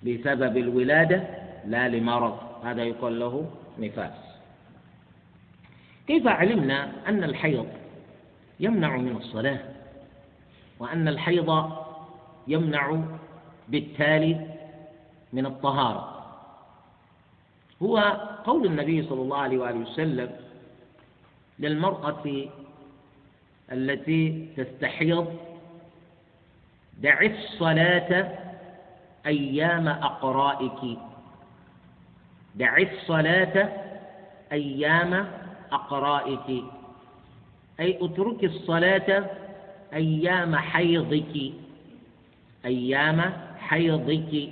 بسبب 0.04 0.58
الولادة 0.58 1.24
لا 1.66 1.88
لمرض. 1.88 2.40
هذا 2.64 2.84
يقال 2.84 3.20
له 3.20 3.52
نفاس. 3.80 4.14
كيف 6.08 6.28
علمنا 6.28 6.92
أن 7.08 7.24
الحيض 7.24 7.68
يمنع 8.60 8.98
من 8.98 9.16
الصلاة؟ 9.18 9.60
وأن 10.80 11.08
الحيض 11.08 11.72
يمنع 12.48 13.04
بالتالي 13.68 14.48
من 15.34 15.46
الطهارة. 15.46 16.26
هو 17.84 18.22
قول 18.48 18.66
النبي 18.66 19.04
صلى 19.04 19.22
الله 19.22 19.38
عليه 19.38 19.58
وآله 19.58 19.80
وسلم 19.80 20.30
للمرأة 21.60 22.46
التي 23.72 24.48
تستحيض 24.58 25.34
دعي 27.02 27.28
الصلاة 27.28 28.32
أيام 29.26 29.88
أقرائك. 29.88 30.98
دعي 32.56 32.84
الصلاة 32.94 33.70
أيام 34.52 35.28
أقرائك. 35.72 36.64
أي 37.80 37.98
أترك 38.02 38.44
الصلاة 38.44 39.30
أيام 39.94 40.56
حيضك. 40.56 41.54
أيام 42.66 43.34
حيضك. 43.60 44.50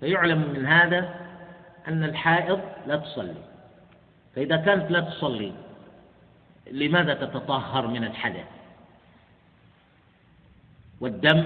فيعلم 0.00 0.52
من 0.56 0.66
هذا 0.66 1.21
أن 1.88 2.04
الحائض 2.04 2.60
لا 2.86 2.96
تصلي. 2.96 3.34
فإذا 4.36 4.56
كانت 4.56 4.90
لا 4.90 5.00
تصلي 5.00 5.52
لماذا 6.70 7.14
تتطهر 7.14 7.86
من 7.86 8.04
الحدث؟ 8.04 8.46
والدم 11.00 11.44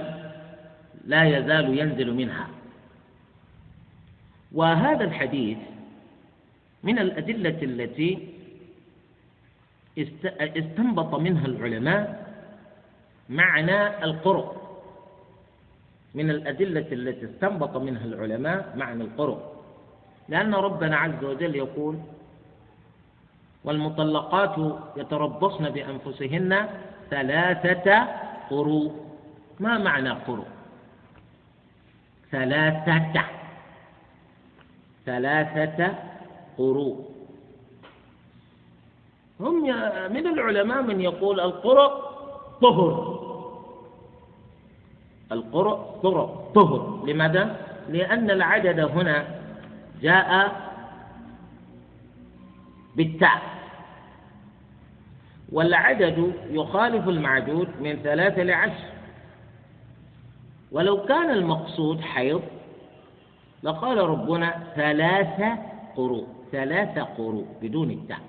لا 1.05 1.23
يزال 1.37 1.79
ينزل 1.79 2.13
منها. 2.13 2.47
وهذا 4.51 5.03
الحديث 5.03 5.57
من 6.83 6.99
الأدلة 6.99 7.59
التي 7.61 8.37
استنبط 10.29 11.15
منها 11.15 11.45
العلماء 11.45 12.27
معنى 13.29 14.03
القرب 14.03 14.51
من 16.15 16.29
الأدلة 16.29 16.87
التي 16.91 17.25
استنبط 17.25 17.77
منها 17.77 18.05
العلماء 18.05 18.73
معنى 18.75 19.03
القرب 19.03 19.56
لأن 20.29 20.55
ربنا 20.55 20.97
عز 20.97 21.23
وجل 21.23 21.55
يقول 21.55 21.95
والمطلقات 23.63 24.55
يتربصن 24.97 25.69
بأنفسهن 25.69 26.69
ثلاثة 27.09 28.07
قروء. 28.49 28.91
ما 29.59 29.77
معنى 29.77 30.09
قروء؟ 30.09 30.47
ثلاثة. 32.31 33.23
ثلاثة 35.05 35.93
قروء. 36.57 37.09
هم 39.39 39.63
من 40.13 40.27
العلماء 40.27 40.81
من 40.81 41.01
يقول 41.01 41.39
القرء 41.39 41.91
طهر. 42.61 43.17
القرء 45.31 45.75
طهر. 46.03 46.51
طهر. 46.55 47.05
لماذا؟ 47.07 47.55
لأن 47.89 48.31
العدد 48.31 48.79
هنا 48.79 49.36
جاء 50.01 50.61
بالتاء. 52.95 53.41
والعدد 55.51 56.33
يخالف 56.49 57.07
المعدود 57.07 57.69
من 57.81 57.95
ثلاثة 57.95 58.43
لعشر. 58.43 58.87
ولو 60.71 61.05
كان 61.05 61.29
المقصود 61.31 62.01
حيض 62.01 62.41
لقال 63.63 63.97
ربنا 63.97 64.63
ثلاثة 64.75 65.57
قروء 65.95 66.27
ثلاثة 66.51 67.03
قروء 67.03 67.47
بدون 67.61 67.91
التاء. 67.91 68.21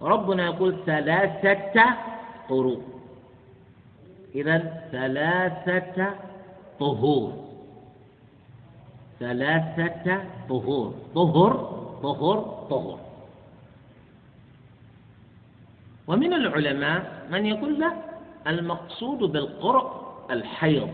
ربنا 0.00 0.44
يقول 0.44 0.76
ثلاثة 0.86 1.84
قروء 2.48 2.82
إذا 4.34 4.88
ثلاثة 4.92 6.14
طهور. 6.80 7.49
ثلاثة 9.20 10.24
طهور. 10.48 10.94
طهر 11.14 11.52
طهر 12.02 12.66
طهر 12.70 12.98
ومن 16.06 16.32
العلماء 16.32 17.26
من 17.30 17.46
يقول 17.46 17.80
لا 17.80 17.92
المقصود 18.46 19.18
بالقرء 19.18 19.86
الحيض. 20.30 20.88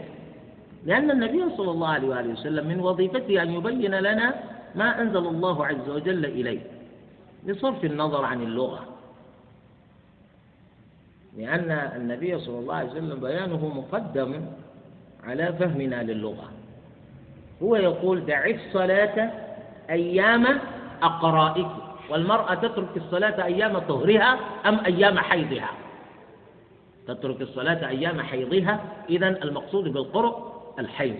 لأن 0.85 1.11
النبي 1.11 1.57
صلى 1.57 1.71
الله 1.71 1.89
عليه 1.89 2.09
وآله 2.09 2.33
وسلم 2.33 2.67
من 2.67 2.81
وظيفته 2.81 3.43
أن 3.43 3.53
يبين 3.53 3.95
لنا 3.95 4.35
ما 4.75 5.01
أنزل 5.03 5.25
الله 5.27 5.67
عز 5.67 5.89
وجل 5.89 6.25
إليه. 6.25 6.61
بصرف 7.49 7.85
النظر 7.85 8.25
عن 8.25 8.43
اللغة. 8.43 8.85
لأن 11.37 11.71
النبي 11.71 12.39
صلى 12.39 12.59
الله 12.59 12.75
عليه 12.75 12.91
وسلم 12.91 13.21
بيانه 13.21 13.63
مقدم 13.69 14.47
على 15.25 15.53
فهمنا 15.53 16.03
للغة. 16.03 16.56
هو 17.63 17.77
يقول 17.77 18.27
دع 18.27 18.47
الصلاة 18.47 19.31
أيام 19.91 20.61
أقرائك 21.03 21.69
والمرأة 22.11 22.55
تترك 22.55 22.97
الصلاة 22.97 23.45
أيام 23.45 23.79
طهرها 23.79 24.39
أم 24.67 24.85
أيام 24.85 25.19
حيضها؟ 25.19 25.71
تترك 27.07 27.41
الصلاة 27.41 27.89
أيام 27.89 28.23
حيضها 28.23 28.81
إذا 29.09 29.29
المقصود 29.29 29.93
بالقرء 29.93 30.53
الحيض. 30.79 31.17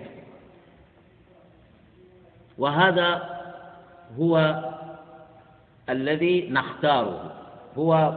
وهذا 2.57 3.39
هو 4.19 4.63
الذي 5.89 6.49
نختاره 6.49 7.33
هو 7.77 8.13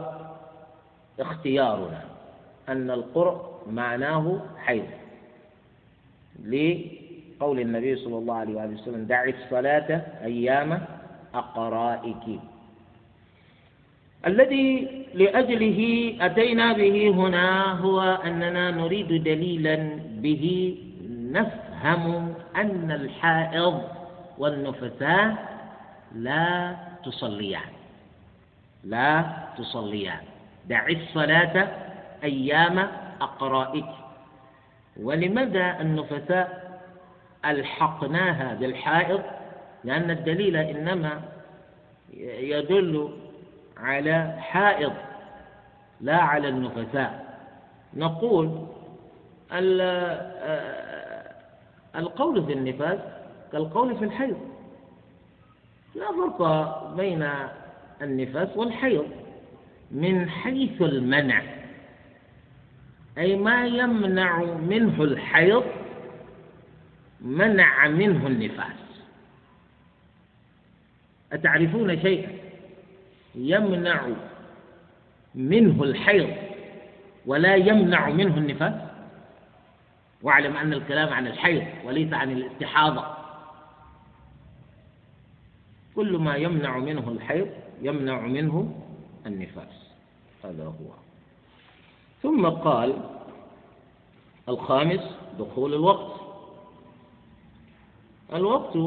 اختيارنا 1.19 2.01
أن 2.69 2.91
القرء 2.91 3.61
معناه 3.71 4.39
حيض. 4.57 4.87
لقول 7.41 7.59
النبي 7.59 7.95
صلى 7.95 8.17
الله 8.17 8.35
عليه 8.35 8.53
وسلم 8.53 9.05
دع 9.09 9.23
الصلاة 9.25 10.01
أيام 10.23 10.81
أقرائك. 11.33 12.25
الذي 14.27 14.67
لأجله 15.13 15.81
أتينا 16.21 16.73
به 16.73 17.09
هنا 17.09 17.71
هو 17.81 18.01
أننا 18.01 18.71
نريد 18.71 19.23
دليلا 19.23 19.75
به 20.21 20.45
نفهم 21.09 22.33
أن 22.55 22.91
الحائض 22.91 23.81
والنفساء 24.37 25.25
لا 26.15 26.75
تصليان. 27.05 27.71
لا 28.83 29.25
تصليان. 29.57 30.23
دع 30.69 30.87
الصلاة 30.87 31.55
أيام 32.23 32.77
أقرائك. 33.21 33.89
ولماذا 35.01 35.81
النفساء 35.81 36.60
ألحقناها 37.45 38.53
بالحائض 38.53 39.21
لأن 39.83 40.11
الدليل 40.11 40.55
إنما 40.55 41.21
يدل 42.39 43.13
على 43.77 44.35
حائض 44.39 44.93
لا 46.01 46.17
على 46.17 46.47
النفساء. 46.49 47.37
نقول 47.93 48.65
القول 51.95 52.45
في 52.45 52.53
النفاس 52.53 52.99
كالقول 53.51 53.97
في 53.97 54.05
الحيض. 54.05 54.37
لا 55.95 56.07
فرق 56.07 56.93
بين 56.95 57.29
النفاس 58.01 58.57
والحيض. 58.57 59.05
من 59.91 60.29
حيث 60.29 60.81
المنع 60.81 61.41
أي 63.17 63.35
ما 63.35 63.65
يمنع 63.65 64.43
منه 64.43 65.03
الحيض 65.03 65.63
منع 67.21 67.87
منه 67.87 68.27
النفاس. 68.27 68.75
أتعرفون 71.33 72.01
شيئا 72.01 72.31
يمنع 73.35 74.07
منه 75.35 75.83
الحيض 75.83 76.33
ولا 77.25 77.55
يمنع 77.55 78.09
منه 78.09 78.37
النفاس؟ 78.37 78.73
واعلم 80.21 80.57
أن 80.57 80.73
الكلام 80.73 81.13
عن 81.13 81.27
الحيض 81.27 81.65
وليس 81.85 82.13
عن 82.13 82.31
الاستحاضة. 82.31 83.05
كل 85.95 86.17
ما 86.17 86.35
يمنع 86.35 86.77
منه 86.77 87.09
الحيض 87.09 87.47
يمنع 87.81 88.19
منه 88.19 88.81
النفاس. 89.25 89.91
هذا 90.43 90.65
هو. 90.65 90.91
ثم 92.23 92.45
قال 92.49 93.09
الخامس 94.49 95.01
دخول 95.39 95.73
الوقت. 95.73 96.30
الوقت 98.33 98.77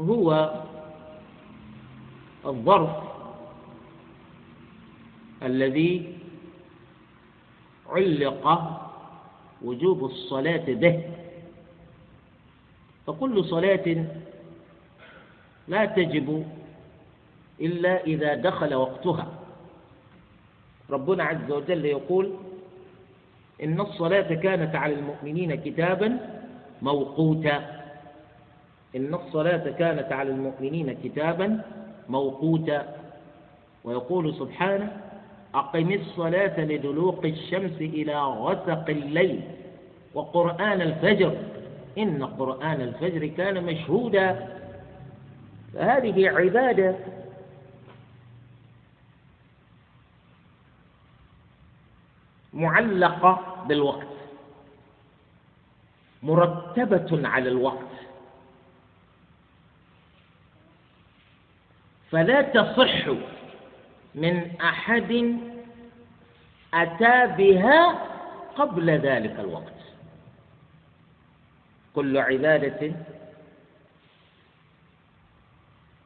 هو 0.00 0.26
الظرف 2.46 2.96
الذي 5.42 6.18
علق 7.88 8.44
وجوب 9.62 10.04
الصلاة 10.04 10.64
به. 10.68 11.02
فكل 13.06 13.44
صلاة 13.44 14.06
لا 15.68 15.84
تجب 15.84 16.46
إلا 17.60 18.04
إذا 18.04 18.34
دخل 18.34 18.74
وقتها. 18.74 19.26
ربنا 20.90 21.24
عز 21.24 21.50
وجل 21.50 21.84
يقول 21.84 22.32
إن 23.62 23.80
الصلاة 23.80 24.34
كانت 24.34 24.74
على 24.76 24.94
المؤمنين 24.94 25.54
كتابا 25.54 26.39
موقوتا 26.82 27.80
إن 28.96 29.14
الصلاة 29.14 29.70
كانت 29.70 30.12
على 30.12 30.30
المؤمنين 30.30 30.96
كتابا 31.04 31.60
موقوتا 32.08 32.96
ويقول 33.84 34.34
سبحانه 34.34 34.96
أقم 35.54 35.92
الصلاة 35.92 36.60
لدلوق 36.60 37.20
الشمس 37.24 37.80
إلى 37.80 38.14
غسق 38.22 38.90
الليل 38.90 39.40
وقرآن 40.14 40.80
الفجر. 40.80 41.36
إن 41.98 42.24
قرآن 42.24 42.80
الفجر 42.80 43.26
كان 43.26 43.64
مشهودا. 43.64 44.48
فهذه 45.74 46.28
عبادة. 46.28 46.96
معلقة 52.52 53.64
بالوقت. 53.68 54.09
مرتبة 56.22 57.28
على 57.28 57.48
الوقت. 57.48 57.90
فلا 62.10 62.42
تصح 62.42 63.08
من 64.14 64.60
أحد 64.60 65.38
أتى 66.74 67.26
بها 67.26 68.06
قبل 68.56 68.90
ذلك 68.90 69.40
الوقت. 69.40 69.72
كل 71.94 72.18
عبادة 72.18 72.92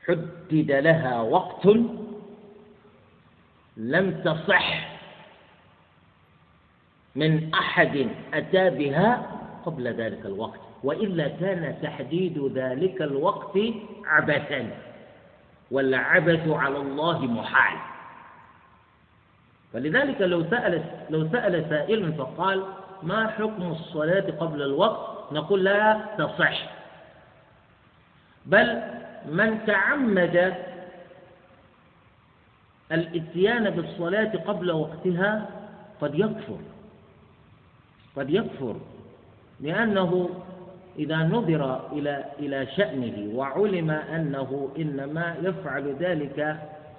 حدد 0.09 0.70
لها 0.70 1.20
وقت 1.20 1.66
لم 3.77 4.23
تصح 4.24 4.95
من 7.16 7.55
أحد 7.55 8.09
أتى 8.35 8.70
بها 8.70 9.41
قبل 9.66 9.89
ذلك 9.89 10.27
الوقت 10.27 10.61
وإلا 10.85 11.28
كان 11.28 11.77
تحديد 11.82 12.39
ذلك 12.55 13.03
الوقت 13.03 13.59
عبثا 14.05 14.70
والعبث 15.70 16.49
على 16.49 16.77
الله 16.78 17.19
محال. 17.27 17.78
فلذلك 19.73 20.20
لو 20.20 20.51
سأل 20.51 20.85
لو 21.11 21.28
سأل 21.28 21.66
سائل 21.69 22.12
فقال 22.12 22.65
ما 23.03 23.27
حكم 23.28 23.62
الصلاة 23.62 24.31
قبل 24.41 24.62
الوقت؟ 24.62 25.32
نقول 25.32 25.65
لا 25.65 26.01
تصح. 26.19 26.70
بل 28.47 28.82
من 29.28 29.65
تعمد 29.66 30.55
الاتيان 32.93 33.70
بالصلاة 33.70 34.32
قبل 34.47 34.70
وقتها 34.70 35.51
قد 36.01 36.15
يكفر 36.15 36.59
قد 38.16 38.31
يكفر. 38.31 38.77
لأنه 39.65 40.31
إذا 40.99 41.16
نظر 41.16 41.93
إلى 41.93 42.24
إلى 42.39 42.66
شأنه 42.77 43.35
وعلم 43.36 43.91
أنه 43.91 44.69
إنما 44.78 45.36
يفعل 45.43 45.95
ذلك 46.01 46.57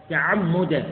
تعمدا 0.10 0.84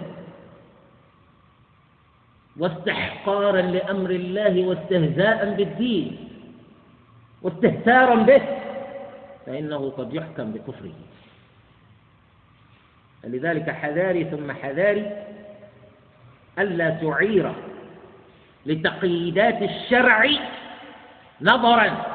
واستحقارا 2.59 3.61
لأمر 3.61 4.09
الله 4.09 4.67
واستهزاء 4.67 5.53
بالدين 5.55 6.29
واستهتارا 7.41 8.15
به 8.15 8.41
فإنه 9.45 9.89
قد 9.89 10.13
يحكم 10.13 10.51
بكفره. 10.51 10.93
لذلك 13.23 13.69
حذاري 13.69 14.23
ثم 14.23 14.51
حذاري 14.51 15.11
ألا 16.59 16.89
تعير 16.89 17.53
لتقييدات 18.65 19.61
الشرع 19.61 20.25
نظرا 21.43 22.05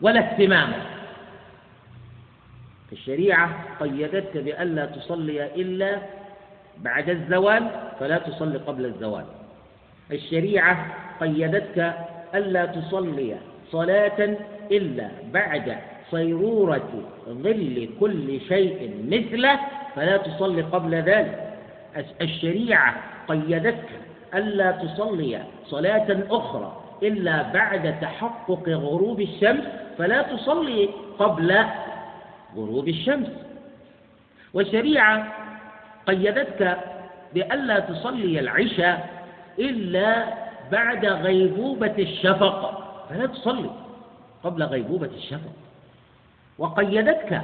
ولا 0.00 0.20
اهتماما. 0.20 0.82
الشريعة 2.92 3.50
قيدتك 3.80 4.36
بألا 4.36 4.86
تصلي 4.86 5.54
إلا 5.54 5.98
بعد 6.78 7.10
الزوال 7.10 7.70
فلا 8.00 8.18
تصلي 8.18 8.58
قبل 8.58 8.84
الزوال. 8.86 9.24
الشريعة 10.12 10.86
قيدتك 11.20 11.94
ألا 12.34 12.66
تصلي 12.66 13.36
صلاة 13.70 14.36
إلا 14.70 15.08
بعد 15.32 15.76
صيرورة 16.10 16.90
ظل 17.28 17.88
كل 18.00 18.40
شيء 18.48 19.04
مثله 19.04 19.60
فلا 19.96 20.16
تصلي 20.16 20.62
قبل 20.62 20.94
ذلك. 20.94 21.54
الشريعة 22.20 22.94
قيدتك 23.28 23.90
ألا 24.34 24.70
تصلي 24.70 25.42
صلاة 25.66 26.18
أخرى 26.30 26.77
إلا 27.02 27.42
بعد 27.42 28.00
تحقق 28.00 28.68
غروب 28.68 29.20
الشمس 29.20 29.64
فلا 29.98 30.22
تصلي 30.22 30.88
قبل 31.18 31.64
غروب 32.56 32.88
الشمس. 32.88 33.28
والشريعة 34.54 35.26
قيدتك 36.06 36.78
بألا 37.34 37.78
تصلي 37.78 38.40
العشاء 38.40 39.08
إلا 39.58 40.24
بعد 40.72 41.06
غيبوبة 41.06 41.94
الشفق 41.98 42.84
فلا 43.10 43.26
تصلي 43.26 43.70
قبل 44.44 44.62
غيبوبة 44.62 45.10
الشفق. 45.16 45.52
وقيدتك 46.58 47.42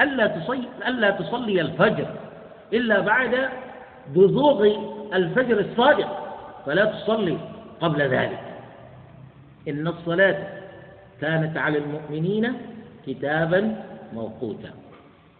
ألا 0.00 0.26
تصلي, 0.26 0.68
ألا 0.88 1.10
تصلي 1.10 1.60
الفجر 1.60 2.06
إلا 2.72 3.00
بعد 3.00 3.48
بزوغ 4.08 4.66
الفجر 5.14 5.60
الصادق 5.60 6.08
فلا 6.66 6.84
تصلي 6.84 7.38
قبل 7.80 8.02
ذلك. 8.02 8.51
إن 9.68 9.88
الصلاة 9.88 10.46
كانت 11.20 11.56
على 11.56 11.78
المؤمنين 11.78 12.52
كتابا 13.06 13.84
موقوتا. 14.12 14.70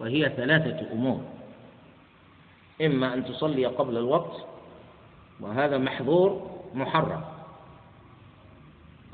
وهي 0.00 0.32
ثلاثة 0.36 0.92
أمور. 0.92 1.20
إما 2.82 3.14
أن 3.14 3.24
تصلي 3.24 3.66
قبل 3.66 3.96
الوقت 3.96 4.46
وهذا 5.40 5.78
محظور 5.78 6.50
محرم. 6.74 7.20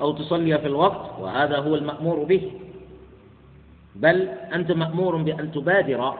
أو 0.01 0.11
تصلي 0.11 0.57
في 0.57 0.67
الوقت 0.67 1.19
وهذا 1.19 1.57
هو 1.57 1.75
المأمور 1.75 2.23
به. 2.23 2.51
بل 3.95 4.21
أنت 4.53 4.71
مأمور 4.71 5.15
بأن 5.17 5.51
تبادر 5.51 6.13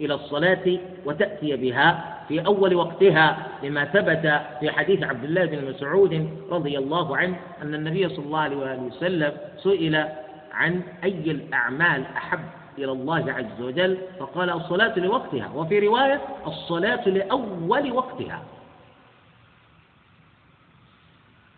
إلى 0.00 0.14
الصلاة 0.14 0.78
وتأتي 1.04 1.56
بها 1.56 2.17
في 2.28 2.46
أول 2.46 2.74
وقتها 2.74 3.46
لما 3.62 3.84
ثبت 3.84 4.40
في 4.60 4.70
حديث 4.70 5.02
عبد 5.02 5.24
الله 5.24 5.44
بن 5.44 5.70
مسعود 5.70 6.28
رضي 6.50 6.78
الله 6.78 7.16
عنه 7.16 7.36
أن 7.62 7.74
النبي 7.74 8.08
صلى 8.08 8.24
الله 8.26 8.38
عليه 8.40 8.56
وسلم 8.56 9.32
سئل 9.56 10.08
عن 10.52 10.82
أي 11.04 11.30
الأعمال 11.30 12.04
أحب 12.16 12.40
إلى 12.78 12.92
الله 12.92 13.32
عز 13.32 13.62
وجل 13.62 13.98
فقال 14.20 14.50
الصلاة 14.50 14.98
لوقتها 14.98 15.50
وفي 15.54 15.78
رواية 15.78 16.20
الصلاة 16.46 17.08
لأول 17.08 17.92
وقتها. 17.92 18.42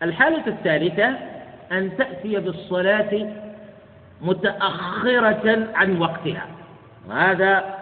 الحالة 0.03 0.47
الثالثة 0.47 1.17
أن 1.71 1.97
تأتي 1.97 2.39
بالصلاة 2.39 3.33
متأخرة 4.21 5.67
عن 5.75 5.97
وقتها 6.01 6.47
وهذا 7.09 7.80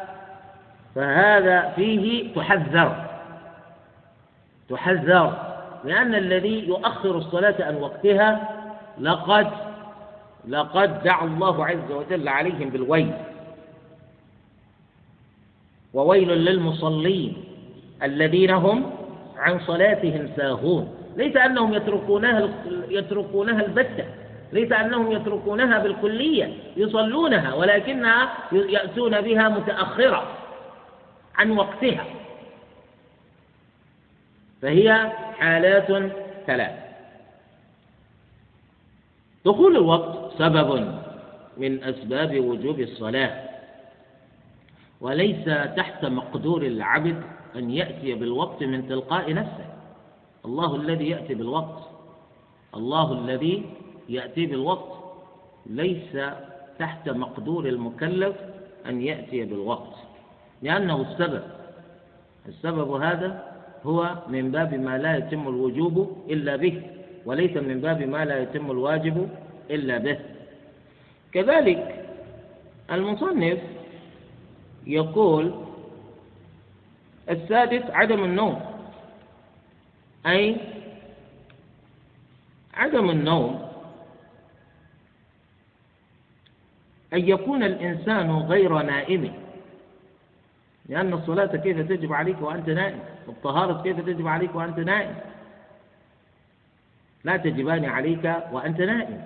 فهذا 0.96 1.74
فيه 1.76 2.34
تحذر. 2.34 3.06
تحذر 4.70 5.34
لأن 5.86 6.16
الذي 6.16 6.68
يؤخر 6.68 7.18
الصلاة 7.18 7.56
عن 7.60 7.76
وقتها 7.76 8.50
لقد 9.00 9.48
لقد 10.48 11.04
دعا 11.04 11.26
الله 11.26 11.66
عز 11.66 11.92
وجل 11.92 12.28
عليهم 12.28 12.70
بالويل. 12.70 13.12
وويل 15.94 16.30
للمصلين 16.30 17.44
الذين 18.04 18.52
هم 18.52 18.92
عن 19.38 19.60
صلاتهم 19.60 20.30
ساهون. 20.36 20.96
ليس 21.18 21.38
أنهم 21.38 21.74
يتركونها 21.74 22.50
يتركونها 22.90 23.66
البتة. 23.66 24.06
ليس 24.54 24.72
أنهم 24.72 25.12
يتركونها 25.12 25.80
بالكلية 25.80 26.54
يصلونها 26.78 27.54
ولكنها 27.54 28.30
يأتون 28.52 29.22
بها 29.22 29.50
متأخرة. 29.50 30.39
عن 31.40 31.52
وقتها. 31.52 32.06
فهي 34.62 35.12
حالات 35.40 36.12
ثلاث. 36.48 36.76
دخول 39.46 39.78
الوقت 39.78 40.38
سبب 40.38 41.00
من 41.58 41.84
أسباب 41.84 42.40
وجوب 42.40 42.80
الصلاة 42.80 43.50
وليس 45.02 45.46
تحت 45.76 46.06
مقدور 46.06 46.62
العبد 46.62 47.24
أن 47.56 47.72
يأتي 47.72 48.14
بالوقت 48.14 48.64
من 48.64 48.88
تلقاء 48.88 49.34
نفسه. 49.34 49.66
الله 50.46 50.76
الذي 50.76 51.10
يأتي 51.10 51.34
بالوقت 51.34 51.84
الله 52.76 53.14
الذي 53.14 53.66
يأتي 54.10 54.46
بالوقت 54.46 55.00
ليس 55.66 56.18
تحت 56.80 57.10
مقدور 57.10 57.66
المكلف 57.66 58.36
أن 58.86 59.02
يأتي 59.02 59.46
بالوقت. 59.46 59.99
لأنه 60.62 61.02
السبب. 61.02 61.44
السبب 62.48 62.92
هذا 62.92 63.44
هو 63.86 64.16
من 64.28 64.52
باب 64.52 64.74
ما 64.74 64.98
لا 64.98 65.18
يتم 65.18 65.48
الوجوب 65.48 66.26
إلا 66.30 66.56
به 66.56 66.82
وليس 67.26 67.58
من 67.58 67.82
باب 67.82 68.02
ما 68.02 68.26
لا 68.26 68.40
يتم 68.40 68.72
الواجب 68.72 69.30
إلا 69.70 69.98
به. 69.98 70.20
كذلك 71.32 72.06
المصنف 72.92 73.60
يقول 74.88 75.54
السادس 77.30 77.84
عدم 77.92 78.24
النوم 78.24 78.62
أي 80.26 80.58
عدم 82.74 83.10
النوم 83.10 83.70
أن 87.14 87.30
يكون 87.30 87.64
الإنسان 87.64 88.32
غير 88.32 88.82
نائم. 88.82 89.34
لأن 90.90 91.14
الصلاة 91.14 91.56
كيف 91.56 91.80
تجب 91.80 92.14
عليك 92.14 92.42
وأنت 92.42 92.70
نائم؟ 92.70 93.00
والطهارة 93.28 93.84
كيف 93.84 94.00
تجب 94.00 94.28
عليك 94.28 94.56
وأنت 94.56 94.80
نائم؟ 94.80 95.16
لا 97.24 97.38
تجبان 97.38 97.86
عليك 97.86 98.36
وأنت 98.52 98.82
نائم. 98.82 99.22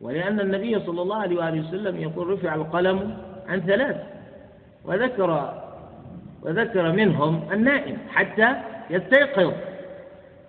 ولأن 0.00 0.40
النبي 0.40 0.80
صلى 0.80 1.02
الله 1.02 1.16
عليه 1.16 1.36
وآله 1.36 1.68
وسلم 1.68 1.96
يقول 1.96 2.28
رفع 2.28 2.54
القلم 2.54 3.16
عن 3.48 3.60
ثلاث 3.60 3.96
وذكر 4.84 5.62
وذكر 6.42 6.92
منهم 6.92 7.52
النائم 7.52 7.98
حتى 8.10 8.56
يستيقظ 8.90 9.52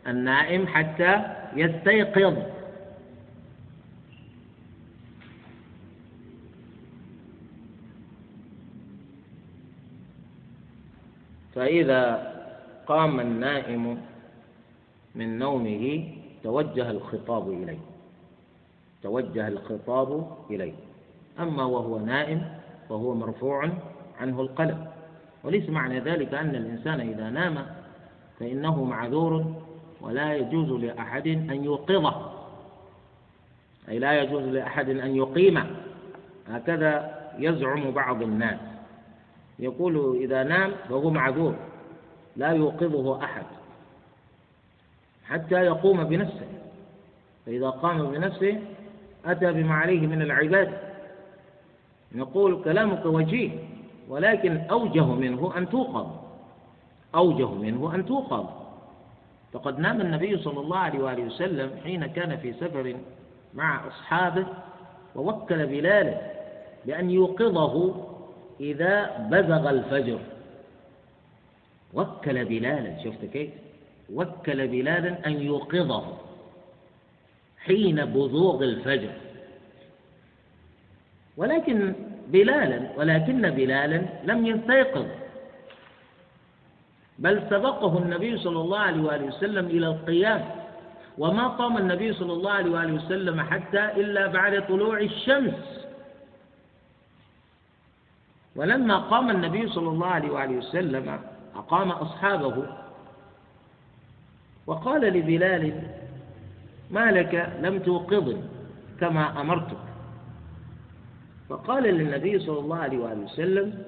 النائم 0.07 0.67
حتى 0.67 1.21
يستيقظ. 1.55 2.37
فإذا 11.59 12.33
قام 12.87 13.19
النائم 13.19 13.97
من 15.15 15.39
نومه 15.39 16.03
توجه 16.43 16.91
الخطاب 16.91 17.49
إليه. 17.49 17.79
توجه 19.03 19.47
الخطاب 19.47 20.27
إليه. 20.49 20.73
أما 21.39 21.63
وهو 21.63 21.99
نائم 21.99 22.41
فهو 22.89 23.15
مرفوع 23.15 23.69
عنه 24.19 24.41
القلم. 24.41 24.87
وليس 25.43 25.69
معنى 25.69 25.99
ذلك 25.99 26.33
أن 26.33 26.55
الإنسان 26.55 26.99
إذا 26.99 27.29
نام 27.29 27.65
فإنه 28.39 28.83
معذور 28.83 29.53
ولا 30.01 30.35
يجوز 30.35 30.83
لأحد 30.83 31.27
أن 31.27 31.63
يوقظه. 31.63 32.31
أي 33.89 33.99
لا 33.99 34.21
يجوز 34.21 34.43
لأحد 34.43 34.89
أن 34.89 35.15
يقيمه. 35.15 35.65
هكذا 36.47 37.19
يزعم 37.39 37.91
بعض 37.91 38.21
الناس. 38.21 38.68
يقول 39.59 40.17
إذا 40.21 40.43
نام 40.43 40.71
فهو 40.89 41.09
معذور 41.09 41.55
لا 42.35 42.47
يوقظه 42.49 43.23
أحد 43.23 43.43
حتى 45.25 45.55
يقوم 45.55 46.03
بنفسه. 46.03 46.47
فإذا 47.45 47.69
قام 47.69 48.11
بنفسه 48.11 48.59
أتى 49.25 49.51
بما 49.51 49.75
عليه 49.75 50.07
من 50.07 50.21
العبادة 50.21 50.77
نقول 52.11 52.63
كلامك 52.63 53.05
وجيه 53.05 53.51
ولكن 54.09 54.57
أوجه 54.57 55.05
منه 55.05 55.57
أن 55.57 55.69
توقظ. 55.69 56.07
أوجه 57.15 57.47
منه 57.53 57.95
أن 57.95 58.05
توقظ. 58.05 58.45
فقد 59.53 59.79
نام 59.79 60.01
النبي 60.01 60.37
صلى 60.37 60.59
الله 60.59 60.77
عليه 60.77 60.99
وآله 60.99 61.23
وسلم 61.23 61.71
حين 61.83 62.05
كان 62.05 62.37
في 62.37 62.53
سفر 62.53 62.95
مع 63.53 63.87
أصحابه 63.87 64.45
ووكل 65.15 65.65
بلالا 65.65 66.21
بأن 66.85 67.09
يوقظه 67.09 68.05
إذا 68.59 69.17
بزغ 69.31 69.69
الفجر. 69.69 70.19
وكل 71.93 72.45
بلالا 72.45 73.03
شفت 73.03 73.25
كيف؟ 73.25 73.49
وكل 74.13 74.67
بلالا 74.67 75.27
أن 75.27 75.41
يوقظه 75.41 76.17
حين 77.65 78.05
بزوغ 78.05 78.63
الفجر. 78.63 79.11
ولكن 81.37 81.93
بلالا 82.27 82.89
ولكن 82.97 83.49
بلالا 83.49 84.01
لم 84.23 84.45
يستيقظ. 84.45 85.05
بل 87.19 87.41
سبقه 87.49 87.97
النبي 87.97 88.37
صلى 88.37 88.61
الله 88.61 88.79
عليه 88.79 89.01
وآله 89.01 89.25
وسلم 89.25 89.65
إلى 89.65 89.87
القيام. 89.87 90.49
وما 91.17 91.47
قام 91.47 91.77
النبي 91.77 92.13
صلى 92.13 92.33
الله 92.33 92.51
عليه 92.51 92.71
وآله 92.71 92.93
وسلم 92.93 93.41
حتى 93.41 93.85
إلا 93.85 94.27
بعد 94.27 94.67
طلوع 94.67 94.99
الشمس. 94.99 95.88
ولما 98.55 98.97
قام 98.97 99.29
النبي 99.29 99.69
صلى 99.69 99.89
الله 99.89 100.07
عليه 100.07 100.31
وآله 100.31 100.57
وسلم 100.57 101.19
أقام 101.55 101.91
أصحابه 101.91 102.65
وقال 104.67 105.01
لبلال 105.01 105.83
ما 106.91 107.11
لك؟ 107.11 107.53
لم 107.61 107.79
توقظني 107.79 108.41
كما 108.99 109.41
أمرتك. 109.41 109.77
فقال 111.49 111.83
للنبي 111.83 112.39
صلى 112.39 112.59
الله 112.59 112.77
عليه 112.77 112.97
وآله 112.97 113.23
وسلم 113.23 113.83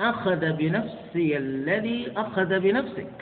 أخذ 0.00 0.52
بنفسي 0.52 1.36
الذي 1.36 2.12
أخذ 2.16 2.60
بنفسك. 2.60 3.12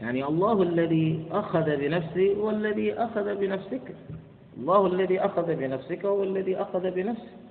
يعني 0.00 0.24
الله 0.24 0.62
الذي 0.62 1.24
أخذ 1.30 1.76
بنفسي 1.76 2.36
هو 2.36 2.50
الذي 2.50 2.92
أخذ 2.94 3.34
بنفسك. 3.34 3.94
الله 4.58 4.86
الذي 4.86 5.20
أخذ 5.20 5.54
بنفسك 5.54 6.04
هو 6.04 6.22
الذي 6.22 6.56
أخذ 6.56 6.90
بنفسك. 6.90 7.43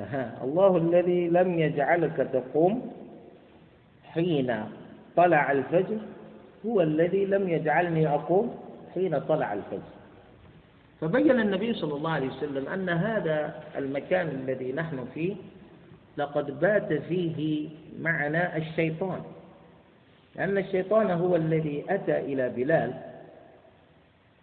أها. 0.00 0.38
الله 0.44 0.76
الذي 0.76 1.28
لم 1.28 1.58
يجعلك 1.58 2.28
تقوم 2.32 2.92
حين 4.04 4.64
طلع 5.16 5.52
الفجر 5.52 5.98
هو 6.66 6.80
الذي 6.80 7.24
لم 7.24 7.48
يجعلني 7.48 8.08
أقوم 8.08 8.54
حين 8.94 9.18
طلع 9.18 9.52
الفجر. 9.52 9.92
فبين 11.00 11.40
النبي 11.40 11.74
صلى 11.74 11.94
الله 11.94 12.10
عليه 12.10 12.28
وسلم 12.28 12.68
أن 12.68 12.88
هذا 12.88 13.62
المكان 13.78 14.28
الذي 14.28 14.72
نحن 14.72 15.04
فيه 15.14 15.34
لقد 16.16 16.60
بات 16.60 16.92
فيه 16.92 17.68
معنا 18.00 18.56
الشيطان. 18.56 19.20
لأن 20.36 20.58
الشيطان 20.58 21.10
هو 21.10 21.36
الذي 21.36 21.84
أتى 21.88 22.18
إلى 22.18 22.48
بلال 22.48 22.92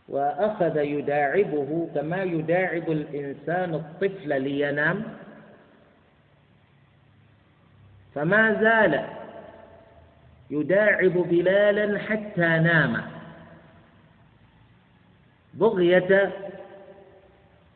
وأخذ 0.10 0.78
يداعبه 0.78 1.88
كما 1.96 2.24
يداعب 2.24 2.92
الإنسان 2.92 3.74
الطفل 3.74 4.42
لينام. 4.42 5.04
فما 8.20 8.54
زال 8.62 9.04
يداعب 10.52 11.14
بلالا 11.14 12.00
حتى 12.00 12.42
نام. 12.42 13.02
بغية 15.54 16.32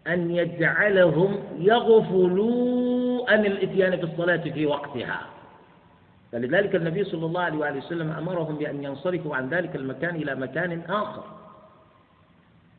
أن 0.08 0.32
يجعلهم 0.32 1.38
يغفلوا 1.60 3.32
عن 3.32 3.46
الإتيان 3.46 3.96
بالصلاة 3.96 4.38
في 4.38 4.66
وقتها. 4.66 5.22
فلذلك 6.32 6.76
النبي 6.76 7.04
صلى 7.04 7.26
الله 7.26 7.42
عليه 7.42 7.58
وآله 7.58 7.78
وسلم 7.78 8.12
أمرهم 8.12 8.56
بأن 8.56 8.84
ينصرفوا 8.84 9.36
عن 9.36 9.50
ذلك 9.50 9.76
المكان 9.76 10.16
إلى 10.16 10.36
مكان 10.36 10.82
آخر. 10.90 11.24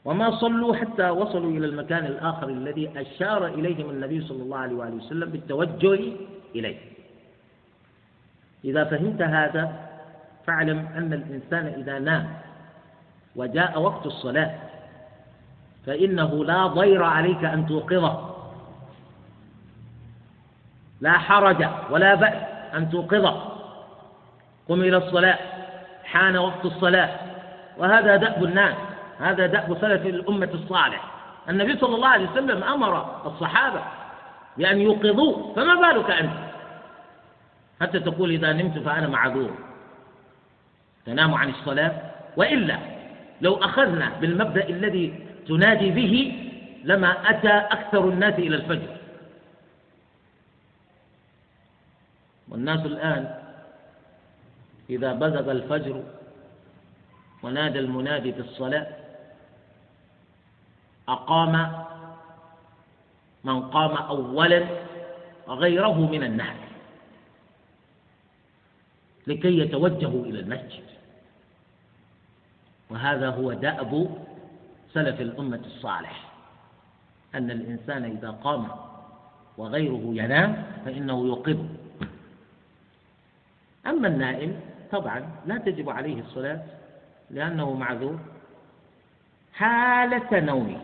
وما 0.05 0.31
صلوا 0.31 0.75
حتى 0.75 1.11
وصلوا 1.11 1.51
إلى 1.51 1.67
المكان 1.67 2.07
الآخر 2.07 2.49
الذي 2.49 2.91
أشار 2.97 3.47
إليهم 3.47 3.91
النبي 3.91 4.21
صلى 4.21 4.43
الله 4.43 4.59
عليه 4.59 4.77
وآله 4.77 4.95
وسلم 4.95 5.31
بالتوجه 5.31 6.13
إليه. 6.55 6.94
إذا 8.65 8.85
فهمت 8.85 9.23
هذا 9.23 9.73
فاعلم 10.47 10.89
أن 10.97 11.13
الإنسان 11.13 11.67
إذا 11.81 11.99
نام 11.99 12.29
وجاء 13.37 13.81
وقت 13.81 14.07
الصلاة 14.07 14.55
فإنه 15.87 16.45
لا 16.45 16.67
ضير 16.67 17.03
عليك 17.03 17.45
أن 17.45 17.67
توقظه. 17.67 18.31
لا 21.01 21.13
حرج 21.13 21.67
ولا 21.91 22.15
بأس 22.15 22.35
أن 22.75 22.91
توقظه. 22.91 23.53
قم 24.69 24.81
إلى 24.81 24.97
الصلاة 24.97 25.39
حان 26.05 26.37
وقت 26.37 26.65
الصلاة. 26.65 27.11
وهذا 27.79 28.17
دأب 28.17 28.45
الناس 28.45 28.75
هذا 29.21 29.47
دأب 29.47 29.79
سلف 29.81 30.07
الأمة 30.07 30.49
الصالح. 30.55 31.05
النبي 31.49 31.77
صلى 31.79 31.95
الله 31.95 32.09
عليه 32.09 32.31
وسلم 32.31 32.63
أمر 32.63 33.23
الصحابة 33.27 33.81
بأن 34.57 34.81
يوقظوه 34.81 35.53
فما 35.57 35.75
بالك 35.75 36.11
أنت؟ 36.11 36.44
حتى 37.81 38.01
تقول 38.01 38.31
إذا 38.31 38.53
نمت 38.53 38.79
فأنا 38.79 39.09
معذور. 39.09 39.59
تنام 41.07 41.35
عن 41.35 41.49
الصلاة. 41.51 42.11
وإلا 42.37 42.79
لو 43.41 43.55
أخذنا 43.55 44.13
بالمبدأ 44.21 44.69
الذي 44.69 45.27
تنادي 45.49 45.91
به 45.91 46.41
لما 46.85 47.31
أتى 47.31 47.49
أكثر 47.49 48.09
الناس 48.09 48.35
إلى 48.35 48.57
الفجر. 48.57 48.97
والناس 52.49 52.87
الآن 52.87 53.35
إذا 54.91 55.13
بزغ 55.13 55.51
الفجر 55.51 56.03
ونادى 57.43 57.79
المنادي 57.79 58.33
في 58.33 58.41
الصلاة 58.41 58.87
أقام 61.09 61.85
من 63.45 63.63
قام 63.63 63.91
أولا 63.91 64.65
غيره 65.49 66.01
من 66.11 66.23
الناس 66.23 66.64
لكي 69.27 69.59
يتوجهوا 69.59 70.25
إلى 70.25 70.41
المسجد. 70.41 70.85
وهذا 72.91 73.31
هو 73.31 73.53
دأب 73.53 74.17
سلف 74.93 75.21
الأمة 75.21 75.61
الصالح 75.67 76.33
أن 77.35 77.51
الإنسان 77.51 78.05
إذا 78.05 78.31
قام 78.31 78.69
وغيره 79.59 80.03
ينام 80.07 80.65
فإنه 80.85 81.27
يوقظه. 81.27 81.69
أما 83.87 84.09
النائم 84.09 84.61
طبعا 84.93 85.31
لا 85.47 85.59
تجب 85.59 85.91
عليه 85.91 86.21
الصلاة 86.21 86.63
لأنه 87.31 87.73
معذور 87.73 88.19
حالة 89.53 90.41
نومه 90.41 90.81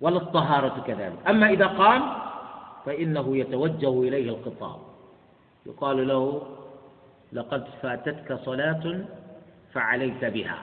ولا 0.00 0.16
الطهارة 0.16 0.84
كذلك. 0.86 1.18
أما 1.28 1.50
إذا 1.50 1.66
قام 1.66 2.02
فإنه 2.86 3.36
يتوجه 3.36 4.02
إليه 4.02 4.30
الخطاب 4.30 4.78
يقال 5.66 6.08
له 6.08 6.42
لقد 7.32 7.64
فاتتك 7.82 8.40
صلاة 8.44 9.04
فعليك 9.72 10.24
بها. 10.24 10.62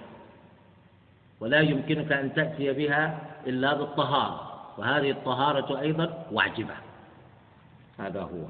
ولا 1.40 1.60
يمكنك 1.60 2.12
أن 2.12 2.34
تأتي 2.34 2.74
بها 2.74 3.20
إلا 3.48 3.74
بالطهارة 3.74 4.74
وهذه 4.78 5.12
الطهارة 5.12 5.80
أيضا 5.80 6.26
واجبة. 6.32 6.76
هذا 8.00 8.22
هو. 8.22 8.46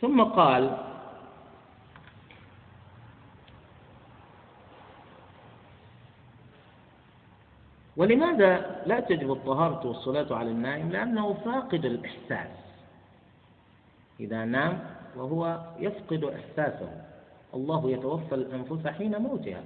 ثم 0.00 0.22
قال 0.22 0.78
ولماذا 7.96 8.82
لا 8.86 9.00
تجب 9.00 9.32
الطهارة 9.32 9.86
والصلاة 9.86 10.34
على 10.36 10.50
النائم؟ 10.50 10.90
لأنه 10.90 11.34
فاقد 11.34 11.84
الإحساس. 11.84 12.50
إذا 14.20 14.44
نام 14.44 14.97
وهو 15.18 15.60
يفقد 15.78 16.24
إحساسه. 16.24 17.04
الله 17.54 17.90
يتوفى 17.90 18.34
الأنفس 18.34 18.86
حين 18.86 19.18
موتها 19.18 19.62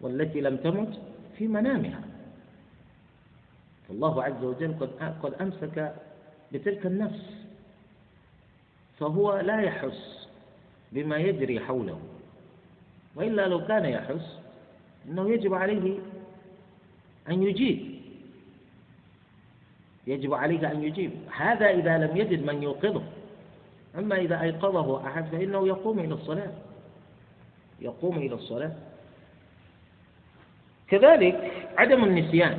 والتي 0.00 0.40
لم 0.40 0.56
تمت 0.56 0.98
في 1.38 1.48
منامها. 1.48 2.00
فالله 3.88 4.24
عز 4.24 4.44
وجل 4.44 4.74
قد 5.22 5.34
أمسك 5.40 5.94
بتلك 6.52 6.86
النفس 6.86 7.24
فهو 8.98 9.38
لا 9.38 9.60
يحس 9.60 10.28
بما 10.92 11.16
يجري 11.16 11.60
حوله. 11.60 12.00
وإلا 13.16 13.48
لو 13.48 13.66
كان 13.66 13.84
يحس 13.84 14.38
أنه 15.08 15.30
يجب 15.30 15.54
عليه 15.54 15.98
أن 17.28 17.42
يجيب. 17.42 17.92
يجب 20.06 20.34
عليك 20.34 20.64
أن 20.64 20.82
يجيب. 20.82 21.10
هذا 21.36 21.70
إذا 21.70 21.98
لم 21.98 22.16
يجد 22.16 22.42
من 22.42 22.62
يوقظه. 22.62 23.02
أما 23.98 24.16
إذا 24.16 24.40
أيقظه 24.40 25.06
أحد 25.06 25.24
فإنه 25.24 25.68
يقوم 25.68 25.98
إلى 25.98 26.14
الصلاة. 26.14 26.52
يقوم 27.80 28.16
إلى 28.18 28.34
الصلاة. 28.34 28.72
كذلك 30.88 31.68
عدم 31.76 32.04
النسيان. 32.04 32.58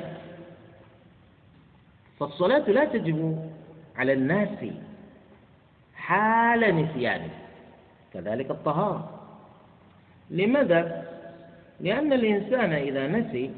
فالصلاة 2.20 2.70
لا 2.70 2.86
تجب 2.86 3.50
على 3.96 4.14
الناس 4.14 4.60
حال 5.96 6.76
نسيانه. 6.76 7.30
كذلك 8.14 8.52
الطهارة. 8.52 9.20
لماذا؟ 10.30 11.10
لأن 11.80 12.14
الإنسان 12.14 12.74
إذا 12.74 13.08
نسي 13.08 13.52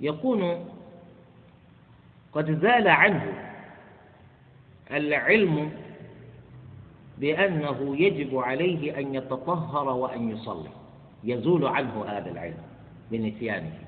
يكون 0.00 0.68
قد 2.32 2.60
زال 2.62 2.88
عنه. 2.88 3.51
العلم 4.90 5.72
بأنه 7.18 7.96
يجب 7.96 8.38
عليه 8.38 8.98
أن 8.98 9.14
يتطهر 9.14 9.88
وأن 9.88 10.30
يصلي. 10.30 10.70
يزول 11.24 11.66
عنه 11.66 12.04
هذا 12.08 12.30
العلم 12.30 12.62
بنسيانه. 13.10 13.78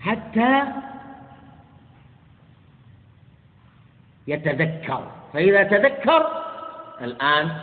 حتى 0.00 0.64
يتذكر. 4.26 5.10
فإذا 5.32 5.62
تذكر 5.62 6.42
الآن 7.00 7.60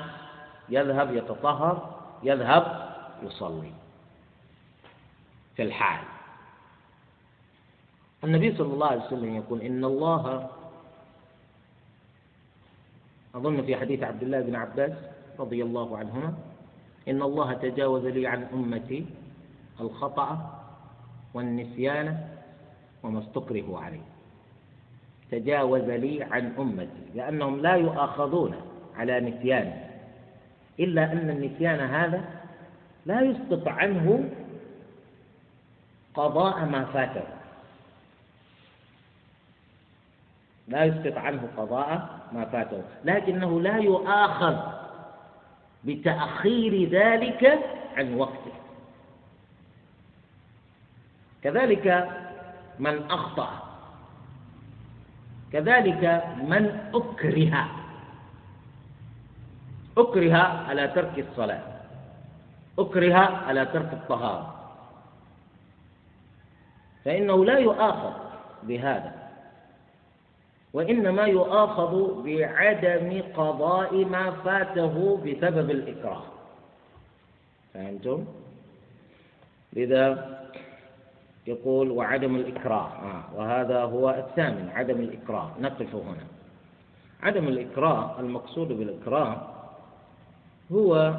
يذهب 0.69 1.15
يتطهر 1.15 1.95
يذهب 2.23 2.95
يصلي 3.23 3.71
في 5.55 5.63
الحال. 5.63 6.14
النبي 8.25 8.55
صلى 8.57 8.73
الله 8.73 8.87
عليه 8.87 9.05
وسلم 9.05 9.35
يقول 9.35 9.61
إن 9.61 9.85
الله 9.85 10.49
أظن 13.35 13.61
في 13.61 13.75
حديث 13.75 14.03
عبد 14.03 14.23
الله 14.23 14.41
بن 14.41 14.55
عباس 14.55 14.91
رضي 15.39 15.63
الله 15.63 15.97
عنهما 15.97 16.33
إن 17.07 17.21
الله 17.21 17.53
تجاوز 17.53 18.05
لي 18.05 18.27
عن 18.27 18.47
أمتي 18.53 19.05
الخطأ 19.79 20.59
والنسيان 21.33 22.17
وما 23.03 23.19
استكرهوا 23.19 23.79
عليه. 23.79 24.05
تجاوز 25.31 25.81
لي 25.81 26.23
عن 26.23 26.53
أمتي 26.59 27.03
لأنهم 27.15 27.59
لا 27.61 27.75
يؤاخذون 27.75 28.55
على 28.95 29.19
نسيان 29.19 29.73
إلا 30.79 31.11
أن 31.11 31.29
النسيان 31.29 31.79
هذا 31.79 32.25
لا 33.05 33.21
يسقط 33.21 33.67
عنه 33.67 34.29
قضاء 36.15 36.65
ما 36.65 36.85
فاته. 36.85 37.34
لا 40.67 40.83
يسقط 40.83 41.17
عنه 41.17 41.47
قضاء 41.57 42.19
ما 42.31 42.45
فاته. 42.45 42.81
لكنه 43.05 43.61
لا 43.61 43.77
يؤاخذ 43.77 44.57
بتأخير 45.83 46.89
ذلك 46.89 47.59
عن 47.97 48.13
وقته. 48.13 48.51
كذلك 51.43 52.09
من 52.79 53.11
أخطأ. 53.11 53.49
كذلك 55.53 56.03
من 56.37 56.89
أكره. 56.93 57.69
أكره 59.97 60.37
على 60.67 60.87
ترك 60.87 61.19
الصلاة. 61.19 61.61
أكره 62.79 63.15
على 63.47 63.65
ترك 63.65 63.93
الطهارة. 63.93 64.55
فإنه 67.05 67.45
لا 67.45 67.57
يؤاخذ 67.57 68.13
بهذا. 68.63 69.14
وإنما 70.75 71.23
يؤاخذ 71.25 72.23
بعدم 72.23 73.21
قضاء 73.35 74.05
ما 74.05 74.31
فاته 74.31 75.17
بسبب 75.17 75.71
الإكراه. 75.71 76.23
فهمتم؟ 77.73 78.25
لذا 79.73 80.35
يقول 81.47 81.91
وعدم 81.91 82.35
الإكراه. 82.35 82.87
آه 82.87 83.23
وهذا 83.35 83.81
هو 83.81 84.09
الثامن 84.09 84.69
عدم 84.75 84.99
الإكراه. 84.99 85.51
نقف 85.59 85.95
هنا. 85.95 86.25
عدم 87.23 87.47
الإكراه 87.47 88.19
المقصود 88.19 88.67
بالإكراه 88.67 89.41
هو 90.71 91.13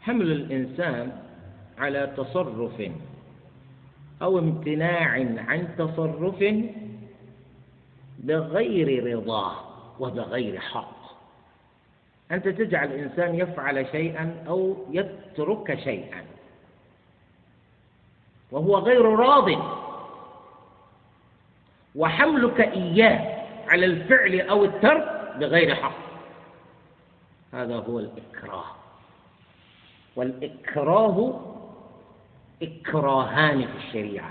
حمل 0.00 0.32
الإنسان 0.32 1.12
على 1.78 2.12
تصرف 2.16 2.90
أو 4.22 4.38
امتناع 4.38 5.08
عن 5.48 5.68
تصرف 5.78 6.42
بغير 8.18 9.16
رضاه 9.16 9.54
وبغير 10.00 10.60
حق. 10.60 10.96
أنت 12.30 12.48
تجعل 12.48 12.92
الإنسان 12.92 13.34
يفعل 13.34 13.86
شيئا 13.92 14.44
أو 14.48 14.86
يترك 14.90 15.78
شيئا. 15.84 16.24
وهو 18.50 18.78
غير 18.78 19.04
راض. 19.04 19.50
وحملك 21.94 22.60
إياه 22.60 23.46
على 23.68 23.86
الفعل 23.86 24.40
أو 24.40 24.64
الترك 24.64 25.36
بغير 25.38 25.74
حق. 25.74 25.96
هذا 27.52 27.76
هو 27.76 27.98
الإكراه. 27.98 28.64
والإكراه 30.16 31.40
إكراهان 32.62 33.66
في 33.66 33.76
الشريعة. 33.86 34.30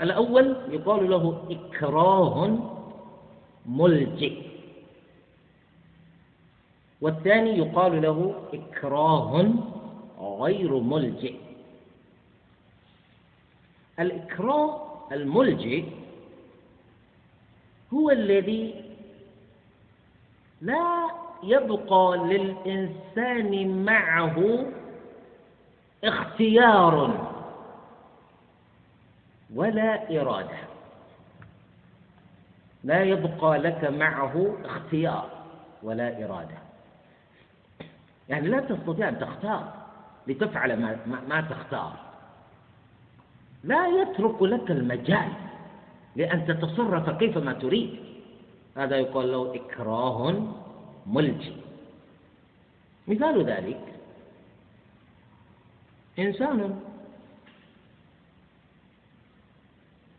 الأول 0.00 0.56
يقال 0.68 1.10
له 1.10 1.44
إكراه 1.50 2.58
ملجئ. 3.66 4.42
والثاني 7.00 7.58
يقال 7.58 8.02
له 8.02 8.34
إكراه 8.54 9.54
غير 10.20 10.78
ملجئ. 10.78 11.34
الإكراه 14.00 14.80
الملجئ 15.12 15.84
هو 17.94 18.10
الذي 18.10 18.74
لا 20.60 21.10
يبقى 21.42 22.16
للإنسان 22.16 23.84
معه 23.84 24.66
اختيار. 26.04 27.29
ولا 29.54 30.20
إرادة. 30.20 30.58
لا 32.84 33.02
يبقى 33.02 33.58
لك 33.58 33.84
معه 33.84 34.56
اختيار 34.64 35.30
ولا 35.82 36.24
إرادة. 36.24 36.58
يعني 38.28 38.48
لا 38.48 38.60
تستطيع 38.60 39.08
أن 39.08 39.18
تختار 39.18 39.72
لتفعل 40.26 40.80
ما, 40.80 40.96
ما, 41.28 41.40
تختار. 41.40 41.92
لا 43.64 43.86
يترك 43.86 44.42
لك 44.42 44.70
المجال 44.70 45.32
لأن 46.16 46.46
تتصرف 46.46 47.10
كيفما 47.10 47.52
تريد. 47.52 47.98
هذا 48.76 48.96
يقال 48.96 49.32
له 49.32 49.54
إكراه 49.54 50.34
ملجي 51.06 51.52
مثال 53.08 53.44
ذلك 53.44 53.80
إنسان 56.18 56.80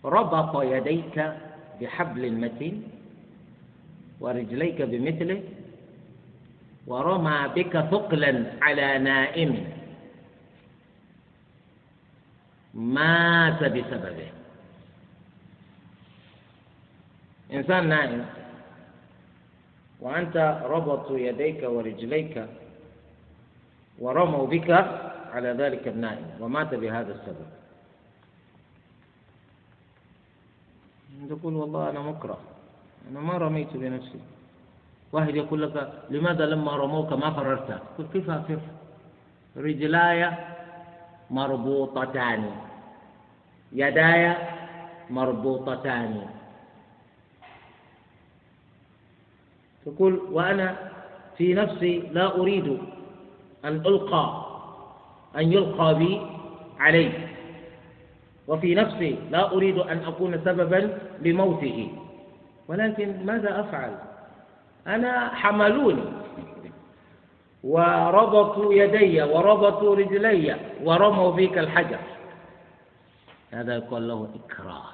ربط 0.05 0.63
يديك 0.63 1.33
بحبل 1.81 2.31
متين 2.31 2.83
ورجليك 4.19 4.81
بمثله 4.81 5.41
ورمى 6.87 7.37
بك 7.55 7.73
ثقلا 7.93 8.45
على 8.61 8.97
نائم 8.97 9.51
مات 12.73 13.63
بسببه. 13.63 14.29
إنسان 17.53 17.87
نائم 17.89 18.25
وأنت 20.01 20.37
ربطوا 20.63 21.17
يديك 21.19 21.63
ورجليك 21.63 22.45
ورموا 23.99 24.47
بك 24.47 24.69
على 25.33 25.49
ذلك 25.49 25.87
النائم 25.87 26.25
ومات 26.39 26.75
بهذا 26.75 27.11
السبب. 27.13 27.60
تقول 31.29 31.53
والله 31.55 31.89
أنا 31.89 31.99
مكره. 31.99 32.37
أنا 33.11 33.19
ما 33.19 33.37
رميت 33.37 33.77
بنفسي. 33.77 34.19
واحد 35.11 35.35
يقول 35.35 35.61
لك 35.61 35.93
لماذا 36.09 36.45
لما 36.45 36.75
رموك 36.75 37.13
ما 37.13 37.31
فررت؟ 37.31 37.69
قل 37.97 38.05
كيف 38.13 38.29
أفر 38.29 38.59
رجلاي 39.57 40.31
مربوطتان. 41.29 42.51
يداي 43.71 44.35
مربوطتان. 45.09 46.25
تقول 49.85 50.13
وأنا 50.31 50.75
في 51.37 51.53
نفسي 51.53 51.99
لا 52.11 52.35
أريد 52.37 52.67
أن 53.65 53.75
ألقى 53.85 54.45
أن 55.37 55.53
يلقى 55.53 55.95
بي 55.95 56.21
عليه 56.79 57.30
وفي 58.51 58.75
نفسي 58.75 59.15
لا 59.31 59.51
أريد 59.51 59.77
أن 59.77 59.97
أكون 59.97 60.41
سببا 60.45 60.97
لموته. 61.21 61.91
ولكن 62.67 63.25
ماذا 63.25 63.59
أفعل؟ 63.59 63.95
أنا 64.87 65.29
حملوني. 65.29 66.03
وربطوا 67.63 68.73
يدي 68.73 69.21
وربطوا 69.21 69.95
رجلي 69.95 70.55
ورموا 70.83 71.31
بك 71.31 71.57
الحجر. 71.57 71.99
هذا 73.51 73.75
يقول 73.75 74.07
له 74.07 74.27
إكراه. 74.35 74.91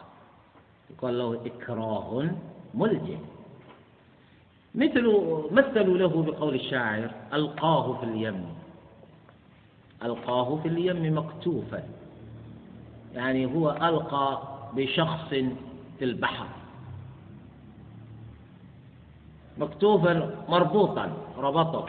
يقول 0.90 1.20
له 1.20 1.42
إكراه 1.46 2.30
ملجم 2.74 3.20
مثل 4.76 5.06
مثلوا 5.52 5.98
له 5.98 6.24
بقول 6.24 6.56
الشاعر 6.56 7.10
ألقاه 7.34 7.94
في 7.94 8.04
اليم. 8.04 8.46
ألقاه 10.04 10.60
في 10.62 10.68
اليم 10.68 11.18
مكتوفا 11.18 11.84
يعني 13.18 13.45
هو 13.45 13.72
ألقى 13.72 14.41
بشخص 14.73 15.30
في 15.99 16.06
البحر. 16.06 16.45
مكتوفا 19.57 20.14
مربوطا 20.49 21.06
ربطه. 21.38 21.85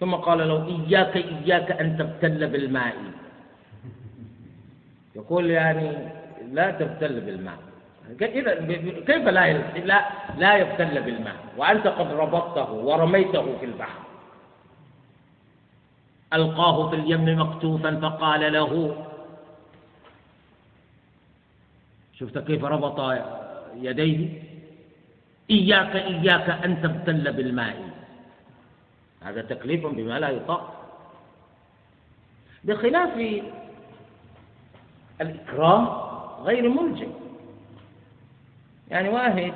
ثم 0.00 0.14
قال 0.14 0.38
له 0.48 0.66
إياك 0.66 1.16
إياك 1.16 1.70
أن 1.70 1.98
تبتل 1.98 2.46
بالماء. 2.46 2.96
يقول 5.16 5.50
يعني 5.50 6.08
لا 6.50 6.70
تبتل 6.70 7.20
بالماء. 7.20 7.58
كيف 9.06 9.28
لا 9.28 9.44
لا 9.78 9.98
لا 10.38 10.56
يبتل 10.56 11.02
بالماء. 11.02 11.36
وأنت 11.56 11.86
قد 11.86 12.10
ربطته 12.12 12.72
ورميته 12.72 13.46
في 13.60 13.66
البحر. 13.66 13.98
ألقاه 16.34 16.90
في 16.90 16.96
اليم 16.96 17.40
مكتوفا 17.40 18.00
فقال 18.02 18.52
له 18.52 18.96
شفت 22.18 22.38
كيف 22.38 22.64
ربط 22.64 22.98
يديه؟ 23.74 24.42
إياك 25.50 25.96
إياك 25.96 26.50
أن 26.50 26.82
تبتل 26.82 27.32
بالماء. 27.32 27.90
هذا 29.22 29.42
تكليف 29.42 29.86
بما 29.86 30.18
لا 30.18 30.28
يطاق. 30.28 30.84
بخلاف 32.64 33.42
الإكراه 35.20 36.04
غير 36.42 36.68
ملجئ 36.68 37.08
يعني 38.90 39.08
واحد 39.08 39.52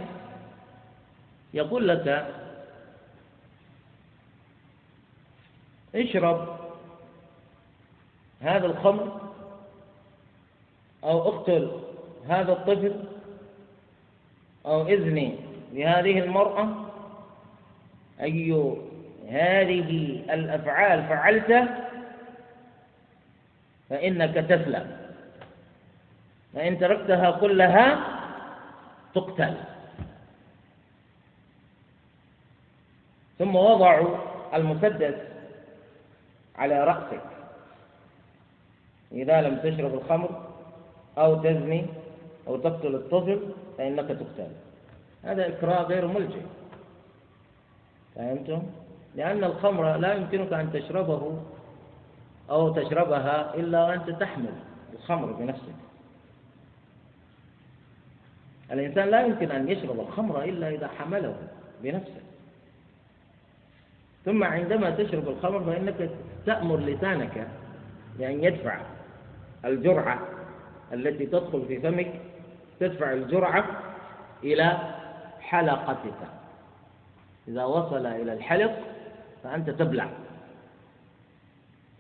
يقول 1.54 1.88
لك 1.88 2.34
اشرب 5.94 6.58
هذا 8.40 8.66
الخمر 8.66 9.20
أو 11.04 11.28
اقتل 11.28 11.80
هذا 12.28 12.52
الطفل 12.52 13.04
أو 14.66 14.86
إذني 14.86 15.36
لهذه 15.72 16.18
المرأة 16.18 16.68
أي 18.20 18.74
هذه 19.28 20.22
الأفعال 20.34 21.02
فعلت 21.08 21.68
فإنك 23.90 24.34
تسلم. 24.34 24.96
فإن 26.54 26.78
تركتها 26.78 27.30
كلها 27.30 27.98
تقتل. 29.14 29.54
ثم 33.38 33.56
وضعوا 33.56 34.16
المسدس 34.54 35.14
على 36.56 36.84
رأسك. 36.84 37.22
إذا 39.12 39.40
لم 39.40 39.56
تشرب 39.56 39.94
الخمر 39.94 40.46
أو 41.18 41.34
تزني 41.34 41.86
أو 42.48 42.56
تقتل 42.56 42.94
الطفل 42.94 43.40
فإنك 43.78 44.08
تقتل. 44.08 44.50
هذا 45.22 45.48
إكراه 45.48 45.82
غير 45.82 46.06
ملجئ. 46.06 46.42
فهمتم؟ 48.14 48.62
لأن 49.16 49.44
الخمر 49.44 49.96
لا 49.96 50.14
يمكنك 50.14 50.52
أن 50.52 50.72
تشربه 50.72 51.38
أو 52.50 52.72
تشربها 52.72 53.54
إلا 53.54 53.84
وأنت 53.84 54.10
تحمل 54.10 54.52
الخمر 54.92 55.32
بنفسك. 55.32 55.74
الإنسان 58.72 59.08
لا 59.08 59.26
يمكن 59.26 59.50
أن 59.50 59.68
يشرب 59.68 60.00
الخمر 60.00 60.44
إلا 60.44 60.68
إذا 60.68 60.88
حمله 60.88 61.36
بنفسه. 61.82 62.22
ثم 64.24 64.44
عندما 64.44 64.90
تشرب 64.90 65.28
الخمر 65.28 65.60
فإنك 65.64 66.10
تأمر 66.46 66.76
لسانك 66.76 67.48
بأن 68.18 68.44
يدفع 68.44 68.80
الجرعة 69.64 70.20
التي 70.92 71.26
تدخل 71.26 71.64
في 71.68 71.80
فمك 71.80 72.12
تدفع 72.80 73.12
الجرعة 73.12 73.64
إلى 74.44 74.78
حلقتك. 75.40 76.28
إذا 77.48 77.64
وصل 77.64 78.06
إلى 78.06 78.32
الحلق 78.32 78.78
فأنت 79.44 79.70
تبلع. 79.70 80.08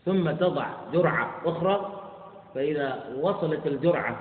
ثم 0.04 0.30
تضع 0.30 0.66
جرعة 0.92 1.30
أخرى 1.44 2.02
فإذا 2.54 3.04
وصلت 3.20 3.66
الجرعة 3.66 4.16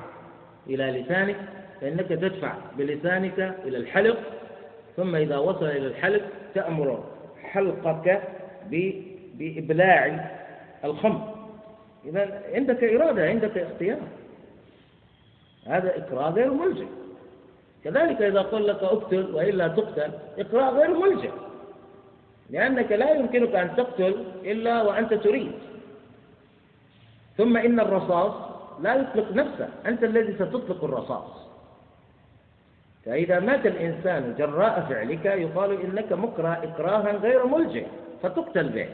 إلى 0.67 1.01
لسانك 1.01 1.35
فإنك 1.81 2.07
تدفع 2.07 2.53
بلسانك 2.77 3.39
إلى 3.39 3.77
الحلق. 3.77 4.17
ثم 4.97 5.15
إذا 5.15 5.38
وصل 5.38 5.65
إلى 5.65 5.88
الحلق 5.88 6.21
تأمر 6.55 7.03
حلقك 7.43 8.23
بإبلاع 9.34 10.29
الخمر. 10.84 11.35
إذا 12.05 12.41
عندك 12.53 12.84
إرادة 12.84 13.27
عندك 13.27 13.57
اختيار. 13.57 13.99
هذا 15.68 15.98
إكراه 15.98 16.30
غير 16.30 16.53
ملزم. 16.53 16.88
كذلك 17.84 18.22
إذا 18.22 18.41
قال 18.41 18.68
لك 18.68 18.84
اقتل 18.84 19.35
وإلا 19.35 19.68
تقتل 19.68 20.11
إكراه 20.39 20.69
غير 20.69 20.94
ملزم. 20.94 21.31
لأنك 22.49 22.91
لا 22.91 23.11
يمكنك 23.11 23.56
أن 23.56 23.76
تقتل 23.76 24.26
إلا 24.44 24.81
وأنت 24.81 25.14
تريد. 25.14 25.52
ثم 27.38 27.57
إن 27.57 27.80
الرصاص 27.80 28.34
لا 28.81 28.95
يطلق 28.95 29.31
نفسه 29.31 29.69
أنت 29.85 30.03
الذي 30.03 30.34
ستطلق 30.34 30.84
الرصاص. 30.84 31.48
فإذا 33.06 33.39
مات 33.39 33.65
الإنسان 33.65 34.35
جراء 34.38 34.85
فعلك 34.89 35.26
يقال 35.26 35.81
إنك 35.81 36.14
مكره 36.14 36.64
إكراها 36.64 37.11
غير 37.11 37.45
ملجئ 37.45 37.85
فتقتل 38.23 38.69
به. 38.69 38.89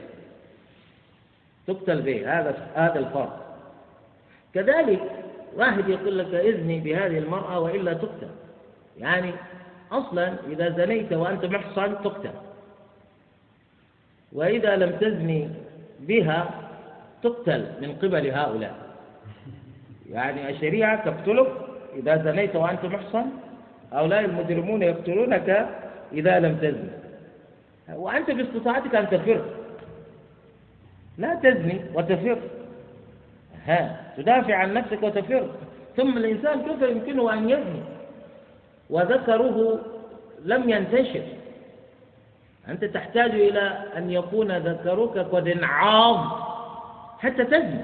تقتل 1.67 2.01
به 2.01 2.39
هذا 2.39 2.67
هذا 2.75 2.99
الفرق. 2.99 3.57
كذلك 4.53 5.22
واحد 5.57 5.89
يقول 5.89 6.19
لك 6.19 6.33
إذني 6.33 6.79
بهذه 6.79 7.17
المرأة 7.17 7.59
وإلا 7.59 7.93
تقتل. 7.93 8.29
يعني 8.99 9.31
أصلا 9.91 10.33
إذا 10.49 10.69
زنيت 10.69 11.13
وأنت 11.13 11.45
محصن 11.45 12.03
تقتل. 12.03 12.31
وإذا 14.33 14.75
لم 14.75 14.91
تزني 14.91 15.49
بها 15.99 16.49
تقتل 17.23 17.65
من 17.81 17.95
قبل 17.95 18.31
هؤلاء. 18.31 18.75
يعني 20.09 20.49
الشريعة 20.49 21.05
تقتلك 21.05 21.47
إذا 21.95 22.23
زنيت 22.23 22.55
وأنت 22.55 22.85
محصن 22.85 23.25
هؤلاء 23.91 24.25
المجرمون 24.25 24.83
يقتلونك 24.83 25.69
إذا 26.13 26.39
لم 26.39 26.55
تزني. 26.55 26.89
وأنت 27.97 28.31
باستطاعتك 28.31 28.95
أن 28.95 29.09
تفر. 29.09 29.41
لا 31.17 31.35
تزني 31.35 31.81
وتفر. 31.93 32.37
ها 33.67 34.01
تدافع 34.17 34.55
عن 34.55 34.73
نفسك 34.73 35.03
وتفر. 35.03 35.49
ثم 35.97 36.17
الإنسان 36.17 36.61
كيف 36.61 36.81
يمكنه 36.81 37.33
أن 37.33 37.49
يزني؟ 37.49 37.83
وذكره 38.89 39.79
لم 40.45 40.69
ينتشر. 40.69 41.23
أنت 42.67 42.85
تحتاج 42.85 43.31
إلى 43.31 43.83
أن 43.97 44.11
يكون 44.11 44.57
ذكرك 44.57 45.17
قد 45.17 45.47
انعاض 45.47 46.43
حتى 47.19 47.43
تزني. 47.43 47.81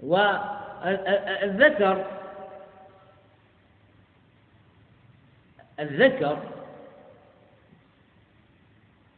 والذكر 0.00 2.04
الذكر 5.80 6.38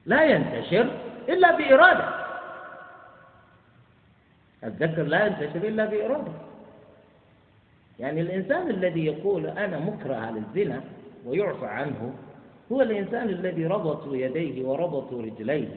لا 0.06 0.24
ينتشر 0.24 0.90
إلا 1.28 1.56
بإرادة. 1.56 2.18
الذكر 4.64 5.02
لا 5.02 5.26
ينتشر 5.26 5.68
إلا 5.68 5.85
بإرادة. 5.85 6.32
يعني 7.98 8.20
الإنسان 8.20 8.70
الذي 8.70 9.06
يقول 9.06 9.47
أنا 9.47 9.78
مكره 9.78 10.14
على 10.14 10.39
الزنا 10.39 10.80
ويعفى 11.26 11.66
عنه 11.66 12.14
هو 12.72 12.82
الإنسان 12.82 13.28
الذي 13.28 13.66
ربطوا 13.66 14.16
يديه 14.16 14.64
وربطوا 14.64 15.22
رجليه 15.22 15.68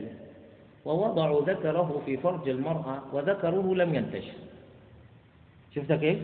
ووضعوا 0.86 1.42
ذكره 1.42 2.02
في 2.06 2.18
فرج 2.18 2.50
المرأة 2.50 3.02
وذكره 3.14 3.76
لم 3.76 3.96
ينتشر. 3.96 4.34
شفت 5.76 5.92
كيف؟ 5.94 6.20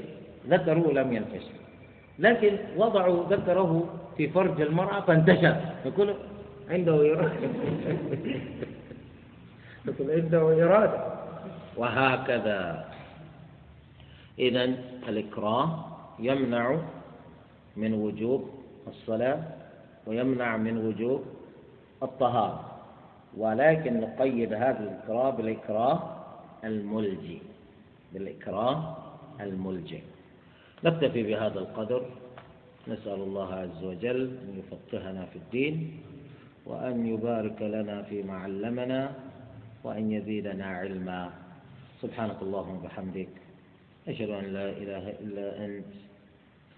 ذكره 0.49 0.91
لم 0.91 1.13
ينتشر. 1.13 1.51
لكن 2.19 2.57
وضعوا 2.77 3.23
ذكره 3.29 3.89
في 4.17 4.27
فرج 4.29 4.61
المرأة 4.61 4.99
فانتشر. 5.01 5.55
يقول 5.85 6.13
عنده 6.69 7.13
إرادة. 7.13 7.31
يقول 9.87 10.11
عنده 10.11 10.63
إرادة. 10.65 11.16
وهكذا. 11.77 12.85
إذا 14.39 14.63
الإكراه 15.09 15.85
يمنع 16.19 16.77
من 17.77 17.93
وجوب 17.93 18.49
الصلاة 18.87 19.43
ويمنع 20.07 20.57
من 20.57 20.77
وجوب 20.77 21.23
الطهارة. 22.03 22.77
ولكن 23.37 24.01
نقيد 24.01 24.53
هذا 24.53 24.79
الإكراه 24.79 25.29
بالإكراه 25.29 25.97
الملجي 26.63 27.41
بالإكراه 28.13 28.97
الملجي 29.41 30.01
نكتفي 30.83 31.23
بهذا 31.23 31.59
القدر. 31.59 32.05
نسأل 32.87 33.19
الله 33.21 33.53
عز 33.53 33.83
وجل 33.83 34.21
أن 34.21 34.59
يفقهنا 34.59 35.25
في 35.25 35.35
الدين 35.35 35.99
وأن 36.65 37.05
يبارك 37.05 37.61
لنا 37.61 38.01
فيما 38.01 38.37
علمنا 38.37 39.11
وأن 39.83 40.11
يزيدنا 40.11 40.65
علما. 40.65 41.46
سبحانك 42.01 42.37
اللهم 42.41 42.75
وبحمدك 42.77 43.33
أشهد 44.07 44.29
أن 44.29 44.45
لا 44.53 44.69
إله 44.69 45.05
إلا 45.25 45.65
أنت 45.65 45.91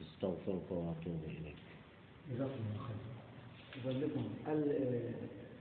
أستغفرك 0.01 0.67
وأتوب 0.71 1.21
إليك. 1.27 1.59
جزاكم 2.31 2.61
الله 2.63 2.79
خير 2.87 2.99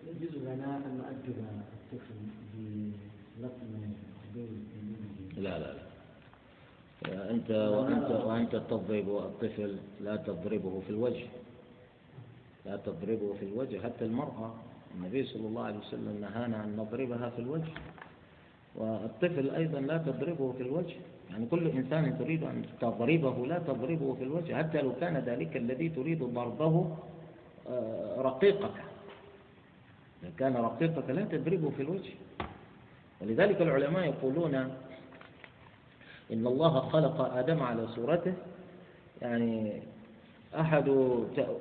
يجوز 0.06 0.34
لنا 0.46 0.70
أن 0.86 0.92
نؤدب 0.98 1.38
الطفل 1.42 2.18
بلطم 2.54 3.72
لا 5.36 5.58
لا 5.58 5.70
لا. 5.74 5.84
أنت 7.30 7.50
وأنت 7.50 8.10
وأنت 8.10 8.56
تضرب 8.56 9.08
الطفل 9.08 9.76
لا 10.00 10.16
تضربه 10.16 10.80
في 10.86 10.90
الوجه. 10.90 11.26
لا 12.66 12.76
تضربه 12.76 13.34
في 13.38 13.44
الوجه 13.44 13.80
حتى 13.80 14.04
المرأة 14.04 14.54
النبي 14.94 15.24
صلى 15.24 15.46
الله 15.46 15.64
عليه 15.64 15.78
وسلم 15.78 16.18
نهانا 16.20 16.64
أن 16.64 16.76
نضربها 16.76 17.30
في 17.30 17.38
الوجه. 17.38 17.72
والطفل 18.78 19.50
أيضا 19.50 19.80
لا 19.80 19.96
تضربه 19.98 20.52
في 20.52 20.62
الوجه. 20.62 20.96
يعني 21.30 21.46
كل 21.46 21.66
إنسان 21.66 22.18
تريد 22.18 22.42
أن 22.42 22.62
تضربه 22.80 23.46
لا 23.46 23.58
تضربه 23.58 24.14
في 24.14 24.24
الوجه 24.24 24.54
حتى 24.54 24.82
لو 24.82 24.92
كان 25.00 25.16
ذلك 25.16 25.56
الذي 25.56 25.88
تريد 25.88 26.22
ضربه 26.22 26.96
آه، 27.70 28.22
رقيقك. 28.22 28.76
إذا 30.22 30.30
كان 30.38 30.56
رقيقك 30.56 31.10
لا 31.10 31.24
تضربه 31.24 31.70
في 31.70 31.82
الوجه. 31.82 32.12
ولذلك 33.20 33.62
العلماء 33.62 34.04
يقولون 34.04 34.54
إن 36.32 36.46
الله 36.46 36.80
خلق 36.80 37.34
آدم 37.34 37.62
على 37.62 37.88
صورته. 37.88 38.34
يعني 39.22 39.82
أحد 40.54 40.88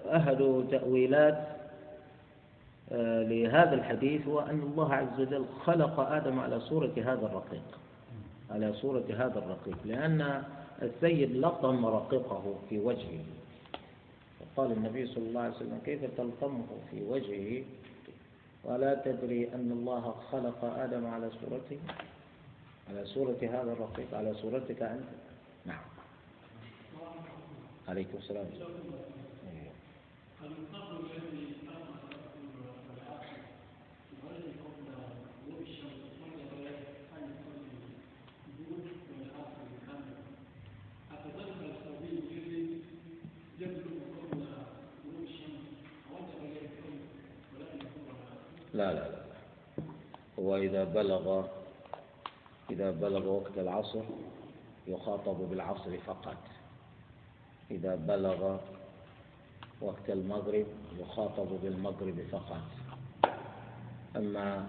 أحد 0.06 0.64
تأويلات 0.72 1.56
لهذا 2.91 3.73
الحديث 3.73 4.27
هو 4.27 4.39
أن 4.39 4.59
الله 4.59 4.93
عز 4.93 5.19
وجل 5.19 5.45
خلق 5.65 5.99
آدم 5.99 6.39
على 6.39 6.59
صورة 6.59 6.93
هذا 6.97 7.26
الرقيق 7.26 7.80
على 8.51 8.73
صورة 8.73 9.03
هذا 9.09 9.39
الرقيق 9.39 9.77
لأن 9.85 10.43
السيد 10.81 11.31
لطم 11.35 11.85
رقيقه 11.85 12.55
في 12.69 12.80
وجهه. 12.80 13.23
فقال 14.39 14.72
النبي 14.72 15.07
صلى 15.07 15.27
الله 15.27 15.41
عليه 15.41 15.55
وسلم 15.55 15.80
كيف 15.85 15.99
تلطمه 16.18 16.65
في 16.91 17.03
وجهه؟ 17.03 17.64
ولا 18.64 18.93
تدري 19.05 19.53
أن 19.53 19.72
الله 19.72 20.15
خلق 20.31 20.65
آدم 20.65 21.05
على 21.07 21.30
صورته؟ 21.30 21.80
على 22.89 23.05
صورة 23.05 23.38
هذا 23.41 23.72
الرقيق 23.73 24.14
على 24.14 24.34
صورتك 24.34 24.81
أنت. 24.81 25.09
نعم. 25.65 25.84
عليكم 27.88 28.18
السلام. 28.18 28.45
لا 48.77 48.93
لا 48.93 49.09
لا 49.09 49.21
هو 50.39 50.57
إذا 50.57 50.83
بلغ 50.83 51.45
إذا 52.69 52.91
بلغ 52.91 53.27
وقت 53.27 53.57
العصر 53.57 54.03
يخاطب 54.87 55.49
بالعصر 55.49 55.97
فقط. 55.97 56.37
إذا 57.71 57.95
بلغ 57.95 58.57
وقت 59.81 60.09
المغرب 60.09 60.65
يخاطب 60.99 61.47
بالمغرب 61.63 62.21
فقط. 62.31 62.61
أما 64.15 64.67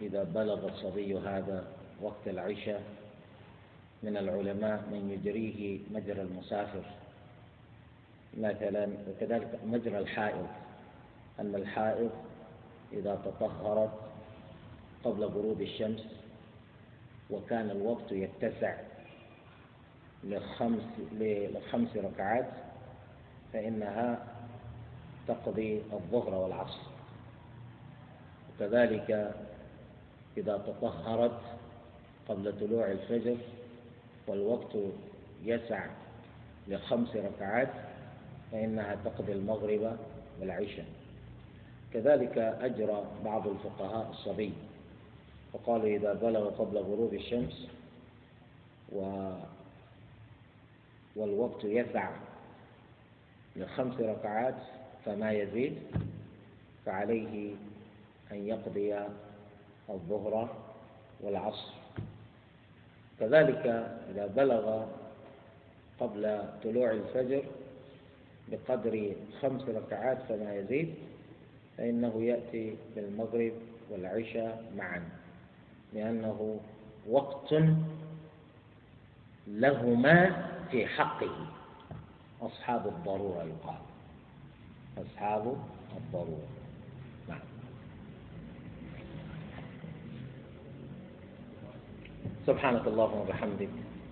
إذا 0.00 0.22
بلغ 0.24 0.68
الصبي 0.68 1.18
هذا 1.18 1.64
وقت 2.02 2.28
العشاء 2.28 2.82
من 4.02 4.16
العلماء 4.16 4.84
من 4.92 5.10
يجريه 5.10 5.78
مجرى 5.90 6.22
المسافر. 6.22 6.84
مثلا 8.38 8.88
وكذلك 9.08 9.60
مجرى 9.64 9.98
الحائض. 9.98 10.46
أن 11.40 11.54
الحائض 11.54 12.10
إذا 12.92 13.14
تطهرت 13.14 13.90
قبل 15.04 15.24
غروب 15.24 15.60
الشمس 15.60 16.06
وكان 17.30 17.70
الوقت 17.70 18.12
يتسع 18.12 18.76
لخمس 20.24 20.82
لخمس 21.12 21.96
ركعات 21.96 22.50
فإنها 23.52 24.26
تقضي 25.28 25.82
الظهر 25.92 26.34
والعصر. 26.34 26.80
وكذلك 28.50 29.34
إذا 30.36 30.58
تطهرت 30.58 31.40
قبل 32.28 32.60
طلوع 32.60 32.90
الفجر 32.90 33.36
والوقت 34.26 34.76
يسع 35.44 35.86
لخمس 36.68 37.16
ركعات 37.16 37.72
فإنها 38.52 38.94
تقضي 39.04 39.32
المغرب 39.32 39.96
والعشاء. 40.40 40.86
كذلك 41.94 42.38
أجرى 42.38 43.04
بعض 43.24 43.48
الفقهاء 43.48 44.10
الصبي. 44.10 44.52
فقالوا 45.52 45.86
إذا 45.86 46.12
بلغ 46.12 46.48
قبل 46.50 46.78
غروب 46.78 47.14
الشمس 47.14 47.66
و 48.92 49.30
والوقت 51.16 51.64
يسع 51.64 52.10
لخمس 53.56 54.00
ركعات 54.00 54.54
فما 55.04 55.32
يزيد 55.32 55.78
فعليه 56.86 57.54
أن 58.32 58.46
يقضي 58.46 58.98
الظهر 59.90 60.56
والعصر. 61.20 61.72
كذلك 63.20 63.66
إذا 64.10 64.26
بلغ 64.26 64.86
قبل 66.00 66.42
طلوع 66.64 66.90
الفجر 66.90 67.42
بقدر 68.48 69.14
خمس 69.40 69.62
ركعات 69.68 70.18
فما 70.28 70.54
يزيد 70.54 70.94
فإنه 71.80 72.22
يأتي 72.22 72.76
بالمغرب 72.96 73.52
والعشاء 73.90 74.72
معا 74.76 75.08
لأنه 75.92 76.60
وقت 77.08 77.54
لهما 79.46 80.48
في 80.70 80.86
حقه. 80.86 81.46
أصحاب 82.42 82.86
الضرورة 82.86 83.44
يقال. 83.44 83.78
أصحاب 84.98 85.56
الضرورة. 85.96 86.48
نعم. 87.28 87.40
سبحانك 92.46 92.86
اللهم 92.86 93.18
وبحمدك 93.18 93.68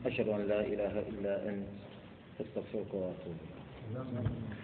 أشهد 0.06 0.28
أن 0.28 0.48
لا 0.48 0.60
إله 0.60 0.98
إلا 1.00 1.48
أنت 1.48 1.66
أستغفرك 2.40 2.94
وأتوب 2.94 3.36
إليك. 3.92 4.57